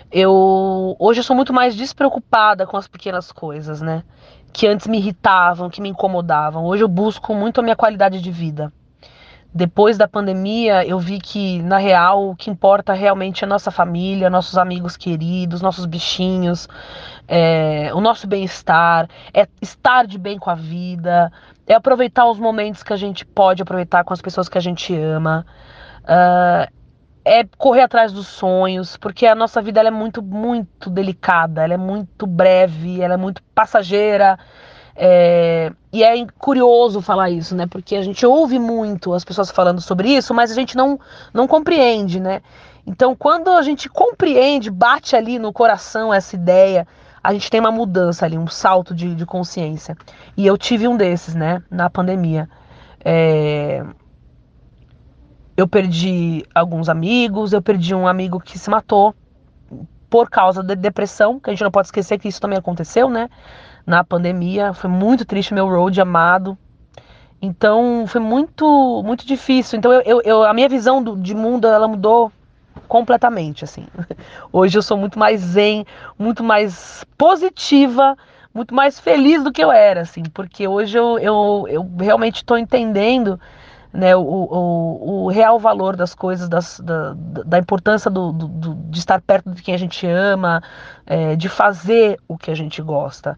Eu 0.09 0.95
hoje 0.99 1.19
eu 1.19 1.23
sou 1.23 1.35
muito 1.35 1.51
mais 1.51 1.75
despreocupada 1.75 2.65
com 2.65 2.77
as 2.77 2.87
pequenas 2.87 3.29
coisas, 3.29 3.81
né? 3.81 4.03
Que 4.53 4.67
antes 4.67 4.87
me 4.87 4.99
irritavam, 4.99 5.69
que 5.69 5.81
me 5.81 5.89
incomodavam. 5.89 6.63
Hoje 6.63 6.81
eu 6.81 6.87
busco 6.87 7.35
muito 7.35 7.59
a 7.59 7.63
minha 7.63 7.75
qualidade 7.75 8.21
de 8.21 8.31
vida. 8.31 8.71
Depois 9.55 9.97
da 9.97 10.07
pandemia, 10.07 10.85
eu 10.85 10.97
vi 10.97 11.19
que, 11.19 11.61
na 11.61 11.77
real, 11.77 12.29
o 12.29 12.35
que 12.35 12.49
importa 12.49 12.93
realmente 12.93 13.43
é 13.43 13.47
nossa 13.47 13.69
família, 13.69 14.29
nossos 14.29 14.57
amigos 14.57 14.97
queridos, 14.97 15.61
nossos 15.61 15.85
bichinhos, 15.85 16.67
é, 17.27 17.91
o 17.93 18.01
nosso 18.01 18.25
bem-estar, 18.27 19.07
é 19.33 19.47
estar 19.61 20.07
de 20.07 20.17
bem 20.17 20.39
com 20.39 20.49
a 20.49 20.55
vida, 20.55 21.31
é 21.67 21.75
aproveitar 21.75 22.25
os 22.25 22.39
momentos 22.39 22.81
que 22.81 22.93
a 22.93 22.97
gente 22.97 23.25
pode 23.25 23.61
aproveitar 23.61 24.03
com 24.03 24.13
as 24.13 24.21
pessoas 24.21 24.49
que 24.49 24.57
a 24.57 24.61
gente 24.61 24.95
ama. 24.95 25.45
Ah, 26.05 26.67
é 27.25 27.45
correr 27.57 27.81
atrás 27.81 28.11
dos 28.11 28.27
sonhos, 28.27 28.97
porque 28.97 29.25
a 29.25 29.35
nossa 29.35 29.61
vida 29.61 29.81
é 29.81 29.91
muito, 29.91 30.21
muito 30.21 30.89
delicada, 30.89 31.63
ela 31.63 31.73
é 31.73 31.77
muito 31.77 32.27
breve, 32.27 33.01
ela 33.01 33.13
é 33.13 33.17
muito 33.17 33.41
passageira. 33.55 34.37
É, 34.95 35.71
e 35.91 36.03
é 36.03 36.25
curioso 36.37 37.01
falar 37.01 37.29
isso, 37.29 37.55
né? 37.55 37.65
Porque 37.67 37.95
a 37.95 38.01
gente 38.01 38.25
ouve 38.25 38.59
muito 38.59 39.13
as 39.13 39.23
pessoas 39.23 39.49
falando 39.49 39.81
sobre 39.81 40.09
isso, 40.09 40.33
mas 40.33 40.51
a 40.51 40.55
gente 40.55 40.75
não, 40.75 40.99
não 41.33 41.47
compreende, 41.47 42.19
né? 42.19 42.41
Então, 42.85 43.15
quando 43.15 43.49
a 43.49 43.61
gente 43.61 43.89
compreende, 43.89 44.69
bate 44.69 45.15
ali 45.15 45.39
no 45.39 45.53
coração 45.53 46.13
essa 46.13 46.35
ideia, 46.35 46.85
a 47.23 47.33
gente 47.33 47.49
tem 47.49 47.59
uma 47.59 47.71
mudança 47.71 48.25
ali, 48.25 48.37
um 48.37 48.47
salto 48.47 48.93
de, 48.93 49.15
de 49.15 49.25
consciência. 49.25 49.95
E 50.35 50.45
eu 50.45 50.57
tive 50.57 50.87
um 50.87 50.97
desses, 50.97 51.33
né? 51.33 51.63
Na 51.71 51.89
pandemia. 51.89 52.49
É, 53.03 53.83
eu 55.55 55.67
perdi 55.67 56.45
alguns 56.53 56.89
amigos, 56.89 57.53
eu 57.53 57.61
perdi 57.61 57.95
um 57.95 58.07
amigo 58.07 58.39
que 58.39 58.59
se 58.59 58.69
matou 58.69 59.15
por 60.09 60.29
causa 60.29 60.61
da 60.61 60.75
depressão, 60.75 61.39
que 61.39 61.49
a 61.49 61.53
gente 61.53 61.63
não 61.63 61.71
pode 61.71 61.87
esquecer 61.87 62.19
que 62.19 62.27
isso 62.27 62.41
também 62.41 62.57
aconteceu, 62.57 63.09
né? 63.09 63.29
Na 63.85 64.03
pandemia, 64.03 64.73
foi 64.73 64.89
muito 64.89 65.25
triste 65.25 65.53
meu 65.53 65.67
road 65.67 65.99
amado. 65.99 66.57
Então, 67.41 68.05
foi 68.07 68.21
muito 68.21 69.01
muito 69.05 69.25
difícil. 69.27 69.77
Então, 69.77 69.91
eu, 69.91 70.21
eu, 70.23 70.43
a 70.43 70.53
minha 70.53 70.69
visão 70.69 71.03
do- 71.03 71.17
de 71.17 71.35
mundo, 71.35 71.67
ela 71.67 71.87
mudou 71.87 72.31
completamente, 72.87 73.63
assim. 73.63 73.85
Hoje 74.51 74.77
eu 74.77 74.81
sou 74.81 74.97
muito 74.97 75.19
mais 75.19 75.41
zen, 75.41 75.85
muito 76.17 76.43
mais 76.43 77.03
positiva, 77.17 78.15
muito 78.53 78.73
mais 78.73 78.99
feliz 78.99 79.43
do 79.43 79.51
que 79.51 79.63
eu 79.63 79.71
era, 79.71 80.01
assim, 80.01 80.23
porque 80.33 80.67
hoje 80.67 80.97
eu, 80.97 81.17
eu, 81.19 81.65
eu 81.67 81.91
realmente 81.99 82.37
estou 82.37 82.57
entendendo 82.57 83.39
né, 83.91 84.15
o, 84.15 84.21
o, 84.21 85.25
o 85.25 85.29
real 85.29 85.59
valor 85.59 85.95
das 85.95 86.15
coisas, 86.15 86.49
das, 86.49 86.79
da, 86.79 87.13
da 87.45 87.59
importância 87.59 88.09
do, 88.09 88.31
do- 88.31 88.47
do- 88.47 88.75
de 88.89 88.99
estar 88.99 89.21
perto 89.21 89.51
de 89.51 89.61
quem 89.61 89.73
a 89.73 89.77
gente 89.77 90.05
ama, 90.07 90.61
é, 91.05 91.35
de 91.35 91.47
fazer 91.49 92.19
o 92.27 92.37
que 92.37 92.49
a 92.51 92.55
gente 92.55 92.81
gosta. 92.81 93.37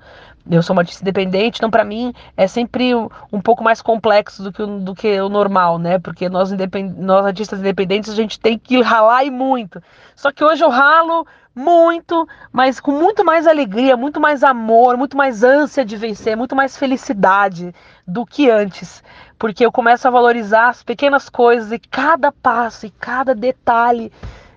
Eu 0.49 0.61
sou 0.61 0.75
uma 0.75 0.81
artista 0.83 1.03
independente, 1.03 1.57
então 1.57 1.71
para 1.71 1.83
mim 1.83 2.13
é 2.37 2.47
sempre 2.47 2.93
um, 2.93 3.41
pouco 3.41 3.63
mais 3.63 3.81
complexo 3.81 4.43
do 4.43 4.51
que, 4.53 4.61
o- 4.61 4.79
do 4.79 4.93
que 4.93 5.19
o 5.19 5.27
normal, 5.27 5.79
né? 5.79 5.97
Porque 5.97 6.29
nós, 6.29 6.51
independ... 6.51 6.93
nós 6.99 7.25
artistas 7.25 7.59
independentes 7.59 8.11
a 8.11 8.15
gente 8.15 8.39
tem 8.39 8.57
que 8.57 8.79
ralar 8.81 9.23
e 9.25 9.31
muito. 9.31 9.81
Só 10.15 10.31
que 10.31 10.43
hoje 10.43 10.63
eu 10.63 10.69
ralo 10.69 11.25
muito, 11.55 12.27
mas 12.51 12.79
com 12.79 12.91
muito 12.91 13.23
mais 13.25 13.47
alegria, 13.47 13.97
muito 13.97 14.19
mais 14.19 14.43
amor, 14.43 14.97
muito 14.97 15.17
mais 15.17 15.43
ânsia 15.43 15.83
de 15.85 15.95
vencer, 15.97 16.35
muito 16.37 16.55
mais 16.55 16.77
felicidade 16.77 17.73
do 18.05 18.25
que 18.25 18.49
antes. 18.49 19.03
Porque 19.39 19.65
eu 19.65 19.71
começo 19.71 20.07
a 20.07 20.11
valorizar 20.11 20.69
as 20.69 20.83
pequenas 20.83 21.27
coisas 21.29 21.71
e 21.71 21.79
cada 21.79 22.31
passo 22.31 22.85
e 22.85 22.89
cada 22.91 23.33
detalhe 23.33 24.11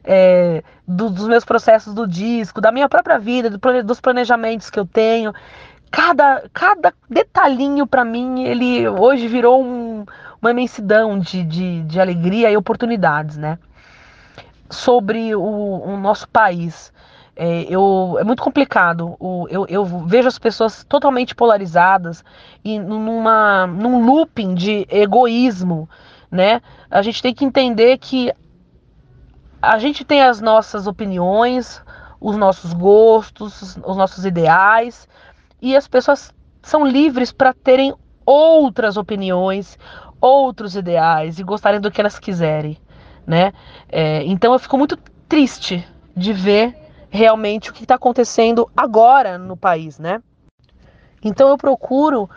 é, 0.04 0.62
do- 0.86 1.10
dos 1.10 1.28
meus 1.28 1.44
processos 1.44 1.92
do 1.94 2.06
disco, 2.06 2.60
da 2.60 2.72
minha 2.72 2.88
própria 2.88 3.18
vida, 3.18 3.50
do 3.50 3.58
dos 3.82 4.00
planejamentos 4.00 4.70
que 4.70 4.78
eu 4.80 4.86
tenho. 4.86 5.32
Cada, 5.90 6.48
cada 6.52 6.92
detalhinho 7.08 7.86
para 7.86 8.04
mim, 8.04 8.44
ele 8.44 8.88
hoje 8.88 9.26
virou 9.26 9.62
um- 9.64 10.04
uma 10.40 10.50
imensidão 10.50 11.18
de, 11.18 11.42
de, 11.42 11.82
de 11.82 12.00
alegria 12.00 12.50
e 12.50 12.56
oportunidades, 12.56 13.36
né? 13.36 13.58
Sobre 14.70 15.34
o, 15.34 15.42
o 15.42 15.96
nosso 15.96 16.28
país. 16.28 16.92
É, 17.34 17.62
eu, 17.68 18.16
é 18.20 18.24
muito 18.24 18.42
complicado. 18.42 19.16
O, 19.18 19.46
eu, 19.48 19.64
eu 19.68 19.84
vejo 19.84 20.28
as 20.28 20.38
pessoas 20.38 20.84
totalmente 20.84 21.34
polarizadas 21.34 22.24
e 22.64 22.78
numa, 22.78 23.66
num 23.66 24.04
looping 24.04 24.54
de 24.54 24.86
egoísmo, 24.90 25.88
né? 26.30 26.60
A 26.90 27.00
gente 27.00 27.22
tem 27.22 27.32
que 27.34 27.44
entender 27.44 27.96
que 27.98 28.32
a 29.62 29.78
gente 29.78 30.04
tem 30.04 30.22
as 30.22 30.40
nossas 30.40 30.86
opiniões, 30.86 31.82
os 32.20 32.36
nossos 32.36 32.72
gostos, 32.72 33.76
os 33.84 33.96
nossos 33.96 34.24
ideais, 34.24 35.08
e 35.60 35.76
as 35.76 35.88
pessoas 35.88 36.32
são 36.62 36.86
livres 36.86 37.32
para 37.32 37.52
terem 37.52 37.94
outras 38.24 38.96
opiniões, 38.96 39.78
outros 40.20 40.76
ideais 40.76 41.38
e 41.38 41.42
gostarem 41.42 41.80
do 41.80 41.90
que 41.90 42.00
elas 42.00 42.18
quiserem, 42.18 42.76
né? 43.26 43.52
É, 43.88 44.22
então 44.24 44.52
eu 44.52 44.58
fico 44.58 44.76
muito 44.76 44.96
triste 45.28 45.86
de 46.16 46.32
ver 46.32 46.76
realmente 47.10 47.70
o 47.70 47.72
que 47.72 47.84
está 47.84 47.94
acontecendo 47.94 48.68
agora 48.76 49.38
no 49.38 49.56
país, 49.56 49.98
né? 49.98 50.22
Então 51.22 51.48
eu 51.48 51.56
procuro 51.56 52.28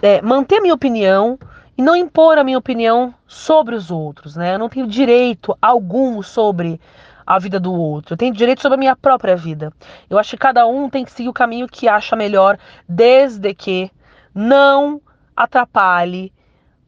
é, 0.00 0.22
manter 0.22 0.60
minha 0.60 0.74
opinião 0.74 1.38
e 1.76 1.82
não 1.82 1.96
impor 1.96 2.38
a 2.38 2.44
minha 2.44 2.58
opinião 2.58 3.12
sobre 3.26 3.74
os 3.74 3.90
outros, 3.90 4.36
né? 4.36 4.54
Eu 4.54 4.58
não 4.58 4.68
tenho 4.68 4.86
direito 4.86 5.56
algum 5.60 6.22
sobre 6.22 6.80
a 7.26 7.38
vida 7.38 7.58
do 7.58 7.72
outro. 7.72 8.14
Eu 8.14 8.18
tenho 8.18 8.34
direito 8.34 8.62
sobre 8.62 8.76
a 8.76 8.78
minha 8.78 8.96
própria 8.96 9.36
vida. 9.36 9.72
Eu 10.08 10.18
acho 10.18 10.30
que 10.30 10.36
cada 10.36 10.66
um 10.66 10.88
tem 10.90 11.04
que 11.04 11.12
seguir 11.12 11.28
o 11.28 11.32
caminho 11.32 11.68
que 11.68 11.88
acha 11.88 12.16
melhor, 12.16 12.58
desde 12.88 13.54
que 13.54 13.90
não 14.34 15.00
atrapalhe 15.36 16.32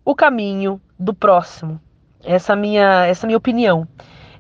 o 0.05 0.15
caminho 0.15 0.81
do 0.99 1.15
próximo. 1.15 1.81
Essa 2.25 2.53
é 2.53 2.57
minha, 2.57 3.07
essa 3.07 3.25
é 3.25 3.29
minha 3.29 3.39
opinião. 3.39 3.87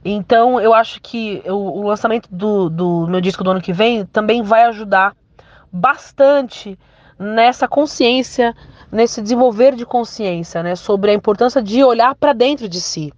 Então, 0.04 0.60
eu 0.60 0.72
acho 0.72 1.00
que 1.00 1.42
o, 1.46 1.80
o 1.80 1.88
lançamento 1.88 2.28
do, 2.30 2.70
do 2.70 3.06
meu 3.08 3.20
disco 3.20 3.42
do 3.42 3.50
ano 3.50 3.60
que 3.60 3.72
vem 3.72 4.06
também 4.06 4.42
vai 4.42 4.62
ajudar 4.64 5.16
bastante 5.72 6.78
nessa 7.18 7.66
consciência, 7.66 8.54
nesse 8.90 9.20
desenvolver 9.20 9.74
de 9.74 9.84
consciência, 9.84 10.62
né, 10.62 10.76
sobre 10.76 11.10
a 11.10 11.14
importância 11.14 11.62
de 11.62 11.82
olhar 11.82 12.14
para 12.14 12.32
dentro 12.32 12.68
de 12.68 12.80
si. 12.80 13.12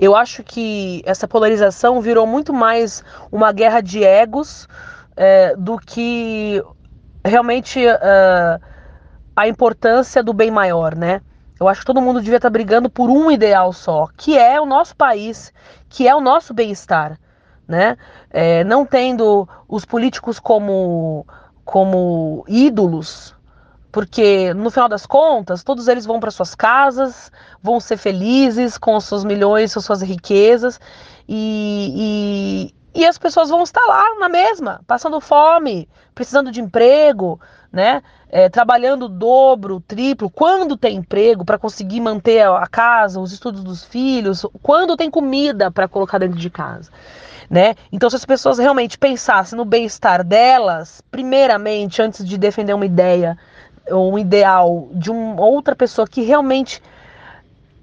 Eu 0.00 0.16
acho 0.16 0.42
que 0.42 1.02
essa 1.04 1.28
polarização 1.28 2.00
virou 2.00 2.26
muito 2.26 2.54
mais 2.54 3.04
uma 3.30 3.52
guerra 3.52 3.82
de 3.82 4.02
egos 4.02 4.66
é, 5.14 5.54
do 5.54 5.78
que 5.78 6.62
realmente 7.22 7.86
é, 7.86 8.60
a 9.36 9.46
importância 9.46 10.22
do 10.22 10.32
bem 10.32 10.50
maior, 10.50 10.96
né? 10.96 11.20
Eu 11.60 11.68
acho 11.68 11.80
que 11.80 11.86
todo 11.86 12.00
mundo 12.00 12.22
devia 12.22 12.36
estar 12.36 12.48
brigando 12.48 12.88
por 12.88 13.10
um 13.10 13.30
ideal 13.30 13.74
só, 13.74 14.08
que 14.16 14.38
é 14.38 14.58
o 14.58 14.64
nosso 14.64 14.96
país, 14.96 15.52
que 15.86 16.08
é 16.08 16.14
o 16.14 16.20
nosso 16.22 16.54
bem-estar, 16.54 17.20
né? 17.68 17.98
É, 18.30 18.64
não 18.64 18.86
tendo 18.86 19.46
os 19.68 19.84
políticos 19.84 20.38
como, 20.40 21.26
como 21.62 22.42
ídolos, 22.48 23.36
porque 23.92 24.54
no 24.54 24.70
final 24.70 24.88
das 24.88 25.06
contas, 25.06 25.64
todos 25.64 25.88
eles 25.88 26.06
vão 26.06 26.20
para 26.20 26.30
suas 26.30 26.54
casas, 26.54 27.30
vão 27.62 27.80
ser 27.80 27.96
felizes 27.96 28.78
com 28.78 28.96
os 28.96 29.04
seus 29.04 29.24
milhões, 29.24 29.74
com 29.74 29.80
suas 29.80 30.02
riquezas, 30.02 30.80
e, 31.28 32.72
e, 32.94 33.00
e 33.00 33.06
as 33.06 33.18
pessoas 33.18 33.50
vão 33.50 33.62
estar 33.62 33.84
lá 33.86 34.16
na 34.18 34.28
mesma, 34.28 34.80
passando 34.86 35.20
fome, 35.20 35.88
precisando 36.14 36.50
de 36.50 36.60
emprego, 36.60 37.40
né? 37.72 38.02
É, 38.32 38.48
trabalhando 38.48 39.08
dobro, 39.08 39.80
triplo, 39.80 40.30
quando 40.30 40.76
tem 40.76 40.96
emprego 40.96 41.44
para 41.44 41.58
conseguir 41.58 42.00
manter 42.00 42.46
a 42.46 42.66
casa, 42.66 43.18
os 43.20 43.32
estudos 43.32 43.64
dos 43.64 43.84
filhos, 43.84 44.46
quando 44.62 44.96
tem 44.96 45.10
comida 45.10 45.68
para 45.68 45.88
colocar 45.88 46.18
dentro 46.18 46.38
de 46.38 46.48
casa. 46.48 46.90
Né? 47.48 47.74
Então, 47.90 48.08
se 48.08 48.14
as 48.14 48.24
pessoas 48.24 48.58
realmente 48.58 48.96
pensassem 48.96 49.56
no 49.56 49.64
bem-estar 49.64 50.22
delas, 50.22 51.02
primeiramente, 51.10 52.00
antes 52.00 52.24
de 52.24 52.38
defender 52.38 52.72
uma 52.72 52.86
ideia 52.86 53.36
ou 53.90 54.12
um 54.12 54.18
ideal 54.18 54.88
de 54.92 55.10
uma 55.10 55.44
outra 55.44 55.74
pessoa 55.76 56.06
que 56.06 56.22
realmente 56.22 56.82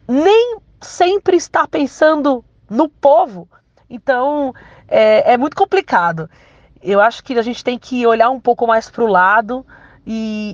nem 0.08 0.58
sempre 0.82 1.38
está 1.38 1.68
pensando 1.68 2.44
no 2.70 2.88
povo, 2.90 3.48
então 3.90 4.54
é, 4.88 5.34
é 5.34 5.38
muito 5.38 5.56
complicado. 5.56 6.30
Eu 6.82 7.02
acho 7.02 7.24
que 7.24 7.38
a 7.38 7.42
gente 7.42 7.64
tem 7.64 7.78
que 7.78 8.06
olhar 8.06 8.30
um 8.30 8.40
pouco 8.40 8.68
mais 8.68 8.90
para 8.90 9.04
o 9.04 9.08
lado 9.08 9.66
e, 10.06 10.54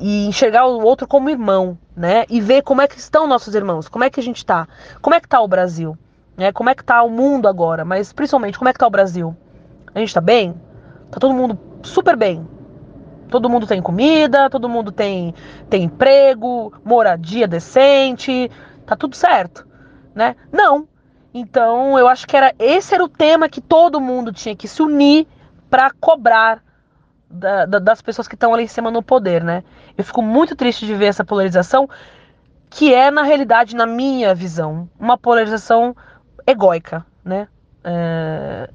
e- 0.00 0.24
e 0.24 0.26
enxergar 0.26 0.66
o 0.66 0.80
outro 0.82 1.06
como 1.06 1.28
irmão, 1.28 1.76
né? 1.96 2.24
E 2.30 2.40
ver 2.40 2.62
como 2.62 2.80
é 2.80 2.88
que 2.88 2.98
estão 2.98 3.26
nossos 3.26 3.54
irmãos, 3.54 3.88
como 3.88 4.04
é 4.04 4.10
que 4.10 4.20
a 4.20 4.22
gente 4.22 4.44
tá, 4.46 4.66
como 5.02 5.14
é 5.14 5.20
que 5.20 5.28
tá 5.28 5.40
o 5.40 5.48
Brasil, 5.48 5.98
né? 6.36 6.52
Como 6.52 6.70
é 6.70 6.74
que 6.74 6.84
tá 6.84 7.02
o 7.02 7.10
mundo 7.10 7.48
agora, 7.48 7.84
mas 7.84 8.12
principalmente 8.12 8.56
como 8.58 8.68
é 8.68 8.72
que 8.72 8.78
tá 8.78 8.86
o 8.86 8.90
Brasil? 8.90 9.36
A 9.94 9.98
gente 9.98 10.14
tá 10.14 10.20
bem? 10.20 10.54
Tá 11.10 11.18
todo 11.18 11.34
mundo 11.34 11.58
super 11.82 12.16
bem. 12.16 12.46
Todo 13.28 13.50
mundo 13.50 13.66
tem 13.66 13.82
comida, 13.82 14.48
todo 14.50 14.68
mundo 14.68 14.92
tem, 14.92 15.34
tem 15.68 15.84
emprego, 15.84 16.72
moradia 16.84 17.46
decente, 17.48 18.50
tá 18.86 18.96
tudo 18.96 19.16
certo, 19.16 19.66
né? 20.14 20.36
Não. 20.52 20.86
Então, 21.34 21.98
eu 21.98 22.08
acho 22.08 22.26
que 22.26 22.36
era 22.36 22.54
esse 22.58 22.94
era 22.94 23.04
o 23.04 23.08
tema 23.08 23.48
que 23.48 23.60
todo 23.60 24.00
mundo 24.00 24.32
tinha 24.32 24.56
que 24.56 24.66
se 24.68 24.80
unir 24.82 25.26
para 25.68 25.90
cobrar 26.00 26.62
da- 27.28 27.66
da- 27.66 27.78
das 27.78 28.00
pessoas 28.00 28.28
que 28.28 28.34
estão 28.34 28.54
ali 28.54 28.64
em 28.64 28.68
cima 28.68 28.90
no 28.90 29.02
poder, 29.02 29.42
né? 29.42 29.64
Eu 29.98 30.04
fico 30.04 30.22
muito 30.22 30.54
triste 30.56 30.86
de 30.86 30.94
ver 30.94 31.06
essa 31.06 31.24
polarização, 31.24 31.88
que 32.70 32.92
é, 32.94 33.10
na 33.10 33.22
realidade, 33.22 33.74
na 33.76 33.86
minha 33.86 34.34
visão, 34.34 34.88
uma 34.98 35.18
polarização 35.18 35.94
egóica, 36.46 37.04
né? 37.24 37.48
É, 37.84 38.70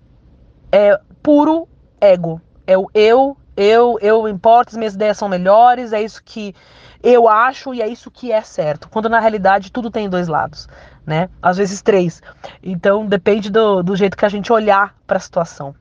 é 0.71 0.99
puro 1.23 1.67
ego. 1.99 2.41
É 2.67 2.77
o 2.77 2.89
eu, 2.93 3.37
eu, 3.55 3.97
eu 4.01 4.27
importo, 4.27 4.71
as 4.71 4.77
minhas 4.77 4.93
ideias 4.95 5.17
são 5.17 5.27
melhores, 5.29 5.93
é 5.93 6.01
isso 6.01 6.21
que 6.23 6.55
eu 7.03 7.27
acho 7.27 7.73
e 7.73 7.81
é 7.81 7.87
isso 7.87 8.11
que 8.11 8.31
é 8.31 8.41
certo. 8.41 8.89
Quando 8.89 9.09
na 9.09 9.19
realidade 9.19 9.71
tudo 9.71 9.89
tem 9.91 10.09
dois 10.09 10.27
lados, 10.27 10.67
né? 11.05 11.29
Às 11.41 11.57
vezes 11.57 11.81
três. 11.81 12.21
Então 12.63 13.05
depende 13.05 13.49
do, 13.49 13.81
do 13.83 13.95
jeito 13.95 14.15
que 14.17 14.25
a 14.25 14.29
gente 14.29 14.51
olhar 14.53 14.95
para 15.07 15.17
a 15.17 15.19
situação. 15.19 15.75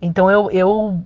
Então 0.00 0.30
eu, 0.30 0.50
eu 0.50 1.02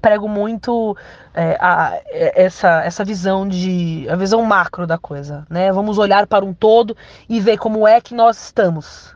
prego 0.00 0.28
muito 0.28 0.96
é, 1.34 1.56
a- 1.60 2.00
é, 2.06 2.44
essa, 2.44 2.82
essa 2.82 3.04
visão 3.04 3.46
de 3.46 4.06
a 4.08 4.16
visão 4.16 4.42
macro 4.44 4.86
da 4.86 4.98
coisa, 4.98 5.46
né? 5.48 5.72
Vamos 5.72 5.98
olhar 5.98 6.26
para 6.26 6.44
um 6.44 6.52
todo 6.54 6.96
e 7.28 7.40
ver 7.40 7.58
como 7.58 7.86
é 7.86 8.00
que 8.00 8.14
nós 8.14 8.42
estamos. 8.46 9.14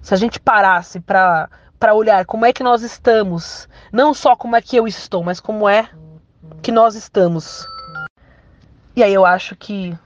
Se 0.00 0.14
a 0.14 0.16
gente 0.16 0.38
parasse 0.38 1.00
para 1.00 1.48
para 1.78 1.94
olhar 1.94 2.24
como 2.24 2.44
é 2.44 2.52
que 2.52 2.62
nós 2.62 2.82
estamos, 2.82 3.68
não 3.92 4.14
só 4.14 4.34
como 4.34 4.56
é 4.56 4.62
que 4.62 4.76
eu 4.76 4.86
estou, 4.86 5.22
mas 5.22 5.40
como 5.40 5.68
é 5.68 5.88
que 6.62 6.72
nós 6.72 6.94
estamos. 6.94 7.66
E 8.94 9.02
aí 9.02 9.12
eu 9.12 9.26
acho 9.26 9.54
que 9.56 9.96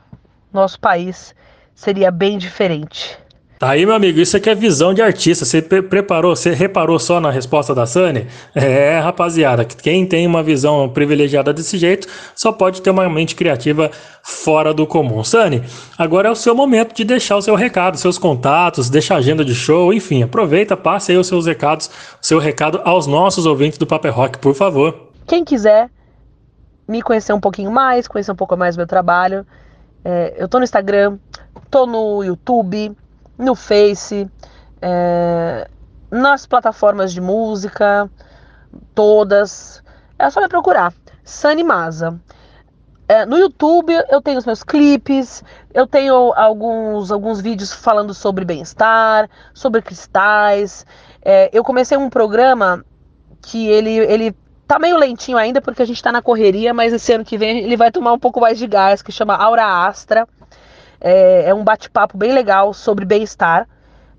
nosso 0.53 0.81
país 0.81 1.35
seria 1.75 2.11
bem 2.11 2.39
diferente. 2.39 3.19
Tá 3.61 3.73
aí, 3.73 3.85
meu 3.85 3.95
amigo, 3.95 4.19
isso 4.19 4.39
aqui 4.39 4.49
é 4.49 4.55
visão 4.55 4.95
de 4.95 5.03
artista. 5.03 5.45
Você 5.45 5.61
pre- 5.61 5.83
preparou, 5.83 6.35
você 6.35 6.55
reparou 6.55 6.99
só 6.99 7.21
na 7.21 7.31
resposta 7.31 7.75
da 7.75 7.85
Sani? 7.85 8.27
É, 8.55 8.99
rapaziada, 8.99 9.67
quem 9.67 10.07
tem 10.07 10.27
uma 10.27 10.43
visão 10.43 10.89
privilegiada 10.89 11.53
desse 11.53 11.77
jeito 11.77 12.09
só 12.35 12.53
pode 12.53 12.81
ter 12.81 12.89
uma 12.89 13.07
mente 13.11 13.35
criativa 13.35 13.91
fora 14.23 14.73
do 14.73 14.87
comum. 14.87 15.23
Sani, 15.23 15.63
agora 15.99 16.29
é 16.29 16.31
o 16.31 16.35
seu 16.35 16.55
momento 16.55 16.95
de 16.95 17.05
deixar 17.05 17.37
o 17.37 17.43
seu 17.43 17.55
recado, 17.55 17.99
seus 17.99 18.17
contatos, 18.17 18.89
deixa 18.89 19.13
a 19.13 19.19
agenda 19.19 19.45
de 19.45 19.55
show, 19.55 19.93
enfim, 19.93 20.23
aproveita, 20.23 20.75
passe 20.75 21.13
aí 21.13 21.19
os 21.19 21.27
seus 21.27 21.45
recados, 21.45 21.89
o 21.89 22.27
seu 22.27 22.39
recado 22.39 22.81
aos 22.83 23.07
nossos 23.07 23.45
ouvintes 23.45 23.79
do 23.79 23.87
Paper 23.87 24.15
Rock, 24.15 24.39
por 24.39 24.55
favor. 24.55 25.11
Quem 25.27 25.45
quiser 25.45 25.91
me 26.89 27.03
conhecer 27.03 27.35
um 27.35 27.41
pouquinho 27.41 27.71
mais, 27.71 28.09
conhecer 28.09 28.33
um 28.33 28.37
pouco 28.37 28.57
mais 28.57 28.75
do 28.75 28.79
meu 28.79 28.87
trabalho, 28.87 29.47
é, 30.03 30.35
eu 30.39 30.49
tô 30.49 30.57
no 30.57 30.65
Instagram, 30.65 31.19
tô 31.71 31.85
no 31.85 32.25
YouTube, 32.25 32.97
no 33.41 33.55
Face, 33.55 34.31
é, 34.81 35.69
nas 36.11 36.47
plataformas 36.47 37.13
de 37.13 37.21
música, 37.21 38.11
todas. 38.95 39.83
É 40.19 40.29
só 40.31 40.41
me 40.41 40.49
procurar. 40.49 40.93
Sani 41.25 41.65
Maza. 41.65 42.21
É, 43.09 43.27
no 43.27 43.37
YouTube 43.37 43.93
eu 44.09 44.23
tenho 44.23 44.39
os 44.39 44.47
meus 44.47 44.63
clipes, 44.63 45.43
eu 45.75 45.85
tenho 45.85 46.33
alguns, 46.33 47.11
alguns 47.11 47.41
vídeos 47.41 47.73
falando 47.73 48.15
sobre 48.15 48.45
bem-estar, 48.45 49.29
sobre 49.53 49.83
cristais. 49.83 50.87
É, 51.21 51.51
eu 51.53 51.65
comecei 51.65 51.99
um 51.99 52.09
programa 52.09 52.85
que 53.43 53.67
ele, 53.67 53.97
ele 53.97 54.33
tá 54.65 54.79
meio 54.79 54.97
lentinho 54.97 55.37
ainda 55.37 55.61
porque 55.61 55.83
a 55.83 55.85
gente 55.85 56.01
tá 56.01 56.13
na 56.13 56.23
correria, 56.23 56.73
mas 56.73 56.93
esse 56.93 57.13
ano 57.13 57.25
que 57.25 57.37
vem 57.37 57.59
ele 57.59 57.77
vai 57.77 57.91
tomar 57.91 58.13
um 58.13 58.19
pouco 58.19 58.41
mais 58.41 58.57
de 58.57 58.69
gás, 58.69 59.03
que 59.03 59.11
chama 59.11 59.35
Aura 59.35 59.87
Astra. 59.89 60.29
É, 61.01 61.49
é 61.49 61.55
um 61.55 61.65
bate-papo 61.65 62.19
bem 62.19 62.33
legal 62.33 62.75
sobre 62.75 63.05
bem-estar, 63.05 63.67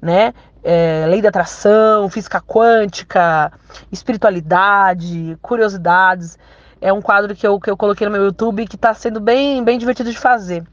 né? 0.02 0.34
É, 0.64 1.06
lei 1.08 1.22
da 1.22 1.30
atração, 1.30 2.10
física 2.10 2.42
quântica, 2.42 3.52
espiritualidade, 3.92 5.38
curiosidades. 5.42 6.38
É 6.80 6.92
um 6.92 7.02
quadro 7.02 7.36
que 7.36 7.46
eu, 7.46 7.60
que 7.60 7.70
eu 7.70 7.78
coloquei 7.78 8.08
no 8.08 8.12
meu 8.12 8.26
YouTube 8.26 8.68
que 8.68 8.78
tá 8.78 8.94
sendo 8.94 9.20
bem, 9.20 9.64
bem 9.64 9.78
divertido 9.78 10.12
de 10.12 10.18
fazer. 10.18 10.64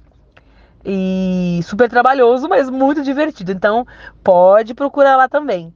E 0.85 1.61
super 1.65 1.89
trabalhoso, 1.91 2.49
mas 2.49 2.71
muito 2.71 3.03
divertido. 3.03 3.53
Então, 3.53 3.87
pode 4.25 4.75
procurar 4.75 5.17
lá 5.17 5.29
também. 5.29 5.75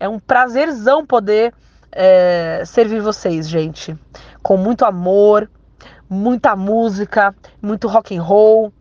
É 0.00 0.08
um 0.08 0.18
prazerzão 0.18 1.04
poder 1.04 1.52
é, 1.92 2.62
servir 2.64 3.00
vocês, 3.00 3.48
gente. 3.48 3.96
Com 4.42 4.56
muito 4.56 4.84
amor, 4.84 5.50
muita 6.08 6.56
música, 6.56 7.34
muito 7.60 7.88
rock 7.88 8.16
and 8.16 8.22
roll 8.22 8.72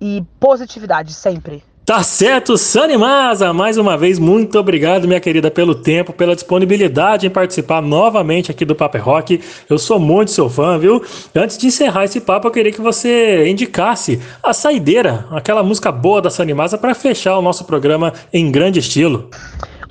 e 0.00 0.24
positividade 0.38 1.12
sempre. 1.12 1.62
Tá 1.88 2.02
certo, 2.02 2.58
Sani 2.58 2.98
Maza, 2.98 3.50
mais 3.54 3.78
uma 3.78 3.96
vez, 3.96 4.18
muito 4.18 4.58
obrigado, 4.58 5.08
minha 5.08 5.20
querida, 5.20 5.50
pelo 5.50 5.74
tempo, 5.74 6.12
pela 6.12 6.34
disponibilidade 6.34 7.26
em 7.26 7.30
participar 7.30 7.80
novamente 7.80 8.50
aqui 8.50 8.62
do 8.66 8.74
Paper 8.74 9.02
Rock. 9.02 9.40
Eu 9.70 9.78
sou 9.78 9.98
muito 9.98 10.30
seu 10.30 10.50
fã, 10.50 10.78
viu? 10.78 11.02
Antes 11.34 11.56
de 11.56 11.66
encerrar 11.66 12.04
esse 12.04 12.20
papo, 12.20 12.46
eu 12.46 12.50
queria 12.50 12.72
que 12.72 12.80
você 12.82 13.48
indicasse 13.48 14.20
a 14.42 14.52
Saideira, 14.52 15.26
aquela 15.30 15.62
música 15.62 15.90
boa 15.90 16.20
da 16.20 16.28
Sani 16.28 16.52
Maza, 16.52 16.76
para 16.76 16.94
fechar 16.94 17.38
o 17.38 17.42
nosso 17.42 17.64
programa 17.64 18.12
em 18.30 18.52
grande 18.52 18.80
estilo. 18.80 19.30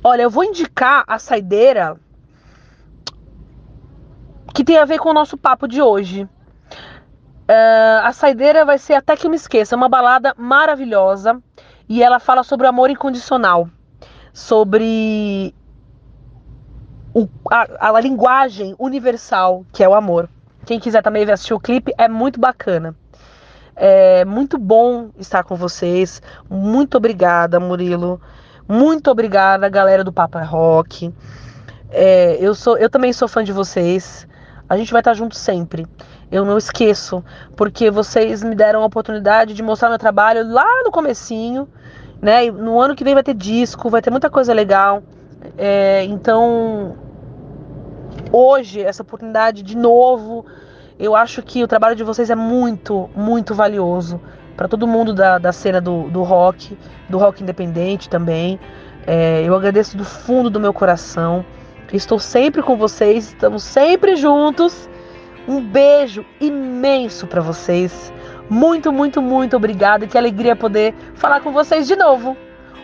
Olha, 0.04 0.22
eu 0.22 0.30
vou 0.30 0.44
indicar 0.44 1.02
a 1.04 1.18
saideira 1.18 1.96
que 4.54 4.62
tem 4.62 4.78
a 4.78 4.84
ver 4.84 4.98
com 4.98 5.10
o 5.10 5.14
nosso 5.14 5.36
papo 5.36 5.66
de 5.66 5.82
hoje. 5.82 6.28
É, 7.48 8.00
a 8.04 8.12
saideira 8.12 8.64
vai 8.64 8.78
ser 8.78 8.94
Até 8.94 9.16
Que 9.16 9.26
Eu 9.26 9.30
Me 9.30 9.36
Esqueça, 9.36 9.74
uma 9.74 9.88
balada 9.88 10.34
maravilhosa. 10.36 11.40
E 11.88 12.02
ela 12.02 12.20
fala 12.20 12.42
sobre 12.42 12.66
o 12.66 12.68
amor 12.68 12.90
incondicional. 12.90 13.68
Sobre 14.32 15.54
o- 17.14 17.26
a, 17.50 17.88
a 17.96 18.00
linguagem 18.00 18.76
universal 18.78 19.64
que 19.72 19.82
é 19.82 19.88
o 19.88 19.94
amor. 19.94 20.28
Quem 20.66 20.78
quiser 20.78 21.02
também 21.02 21.24
ver 21.24 21.32
assistir 21.32 21.54
o 21.54 21.60
clipe, 21.60 21.94
é 21.96 22.06
muito 22.08 22.38
bacana. 22.38 22.94
É 23.74 24.24
muito 24.24 24.58
bom 24.58 25.08
estar 25.18 25.42
com 25.44 25.56
vocês. 25.56 26.20
Muito 26.50 26.96
obrigada, 26.96 27.58
Murilo. 27.58 28.20
Muito 28.68 29.10
obrigada, 29.10 29.66
galera 29.68 30.04
do 30.04 30.12
Papa 30.12 30.42
Rock. 30.42 31.14
É, 31.90 32.36
eu, 32.38 32.54
sou, 32.54 32.76
eu 32.76 32.90
também 32.90 33.12
sou 33.14 33.26
fã 33.26 33.42
de 33.42 33.52
vocês. 33.52 34.28
A 34.68 34.76
gente 34.76 34.92
vai 34.92 35.00
estar 35.00 35.14
junto 35.14 35.34
sempre. 35.34 35.86
Eu 36.30 36.44
não 36.44 36.58
esqueço, 36.58 37.24
porque 37.56 37.90
vocês 37.90 38.42
me 38.42 38.54
deram 38.54 38.82
a 38.82 38.86
oportunidade 38.86 39.54
de 39.54 39.62
mostrar 39.62 39.88
meu 39.88 39.98
trabalho 39.98 40.46
lá 40.46 40.82
no 40.84 40.90
comecinho, 40.90 41.66
né? 42.20 42.50
No 42.50 42.80
ano 42.80 42.94
que 42.94 43.02
vem 43.02 43.14
vai 43.14 43.22
ter 43.22 43.34
disco, 43.34 43.88
vai 43.88 44.02
ter 44.02 44.10
muita 44.10 44.28
coisa 44.28 44.52
legal. 44.52 45.02
É, 45.56 46.04
então, 46.04 46.96
hoje, 48.30 48.82
essa 48.82 49.02
oportunidade 49.02 49.62
de 49.62 49.76
novo, 49.76 50.44
eu 50.98 51.16
acho 51.16 51.42
que 51.42 51.62
o 51.62 51.68
trabalho 51.68 51.96
de 51.96 52.04
vocês 52.04 52.28
é 52.28 52.34
muito, 52.34 53.08
muito 53.16 53.54
valioso 53.54 54.20
para 54.56 54.68
todo 54.68 54.86
mundo 54.86 55.14
da, 55.14 55.38
da 55.38 55.52
cena 55.52 55.80
do, 55.80 56.10
do 56.10 56.22
rock, 56.24 56.76
do 57.08 57.16
rock 57.16 57.42
independente 57.42 58.08
também. 58.08 58.58
É, 59.06 59.42
eu 59.42 59.54
agradeço 59.54 59.96
do 59.96 60.04
fundo 60.04 60.50
do 60.50 60.60
meu 60.60 60.74
coração. 60.74 61.44
Estou 61.92 62.18
sempre 62.18 62.60
com 62.60 62.76
vocês, 62.76 63.28
estamos 63.28 63.62
sempre 63.62 64.16
juntos. 64.16 64.90
Um 65.48 65.62
beijo 65.62 66.26
imenso 66.38 67.26
para 67.26 67.40
vocês. 67.40 68.12
Muito, 68.50 68.92
muito, 68.92 69.22
muito 69.22 69.56
obrigada. 69.56 70.06
Que 70.06 70.18
alegria 70.18 70.54
poder 70.54 70.94
falar 71.14 71.40
com 71.40 71.50
vocês 71.52 71.86
de 71.86 71.96
novo. 71.96 72.36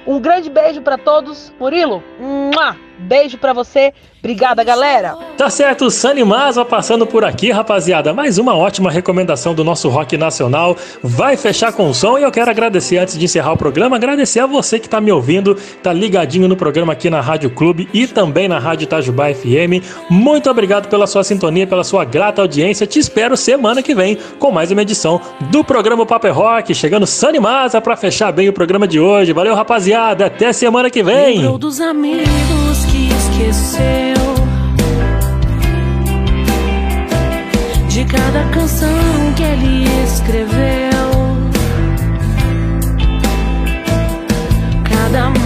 Um 0.07 0.19
grande 0.19 0.49
beijo 0.49 0.81
para 0.81 0.97
todos. 0.97 1.53
Murilo, 1.61 2.03
mua! 2.19 2.84
Beijo 2.99 3.39
para 3.39 3.53
você. 3.53 3.93
Obrigada, 4.25 4.65
galera. 4.65 5.19
Tá 5.37 5.51
certo, 5.51 5.91
Sani 5.91 6.25
Maza 6.25 6.65
passando 6.65 7.07
por 7.07 7.27
aqui, 7.27 7.51
rapaziada. 7.51 8.15
Mais 8.15 8.39
uma 8.39 8.57
ótima 8.57 8.91
recomendação 8.91 9.55
do 9.55 9.63
nosso 9.63 9.91
rock 9.91 10.17
nacional. 10.17 10.75
Vai 11.03 11.37
fechar 11.37 11.73
com 11.73 11.91
o 11.91 11.95
som 11.95 12.17
e 12.17 12.23
eu 12.23 12.33
quero 12.33 12.51
agradecer 12.51 12.97
antes 12.97 13.19
de 13.19 13.25
encerrar 13.27 13.53
o 13.53 13.57
programa, 13.59 13.97
agradecer 13.97 14.41
a 14.41 14.47
você 14.47 14.79
que 14.79 14.89
tá 14.89 14.99
me 14.99 15.13
ouvindo, 15.13 15.55
tá 15.83 15.93
ligadinho 15.93 16.49
no 16.49 16.57
programa 16.57 16.95
aqui 16.95 17.11
na 17.11 17.21
Rádio 17.21 17.51
Clube 17.51 17.87
e 17.93 18.07
também 18.07 18.49
na 18.49 18.59
Rádio 18.59 18.85
Itajubá 18.85 19.27
FM. 19.35 19.85
Muito 20.09 20.49
obrigado 20.49 20.89
pela 20.89 21.07
sua 21.07 21.23
sintonia, 21.23 21.67
pela 21.67 21.85
sua 21.85 22.07
grata 22.07 22.41
audiência. 22.41 22.87
Te 22.87 22.99
espero 22.99 23.37
semana 23.37 23.83
que 23.83 23.95
vem 23.95 24.17
com 24.39 24.51
mais 24.51 24.71
uma 24.71 24.81
edição 24.81 25.21
do 25.51 25.63
programa 25.63 26.07
Paper 26.07 26.35
Rock, 26.35 26.75
chegando 26.75 27.07
Sani 27.07 27.41
Maza 27.41 27.79
para 27.79 27.95
fechar 27.95 28.33
bem 28.33 28.49
o 28.49 28.55
programa 28.55 28.89
de 28.89 28.99
hoje. 28.99 29.35
Valeu, 29.35 29.55
rapaziada. 29.55 30.25
Até 30.27 30.51
semana 30.51 30.89
que 30.89 31.03
vem. 31.03 31.41
Lembrou 31.41 31.59
dos 31.59 31.79
amigos 31.79 32.84
que 32.95 33.09
esqueceu 33.13 34.35
de 37.89 38.05
cada 38.05 38.45
canção 38.51 39.33
que 39.35 39.43
ele 39.43 39.85
escreveu. 40.05 41.11
Cada 44.85 45.44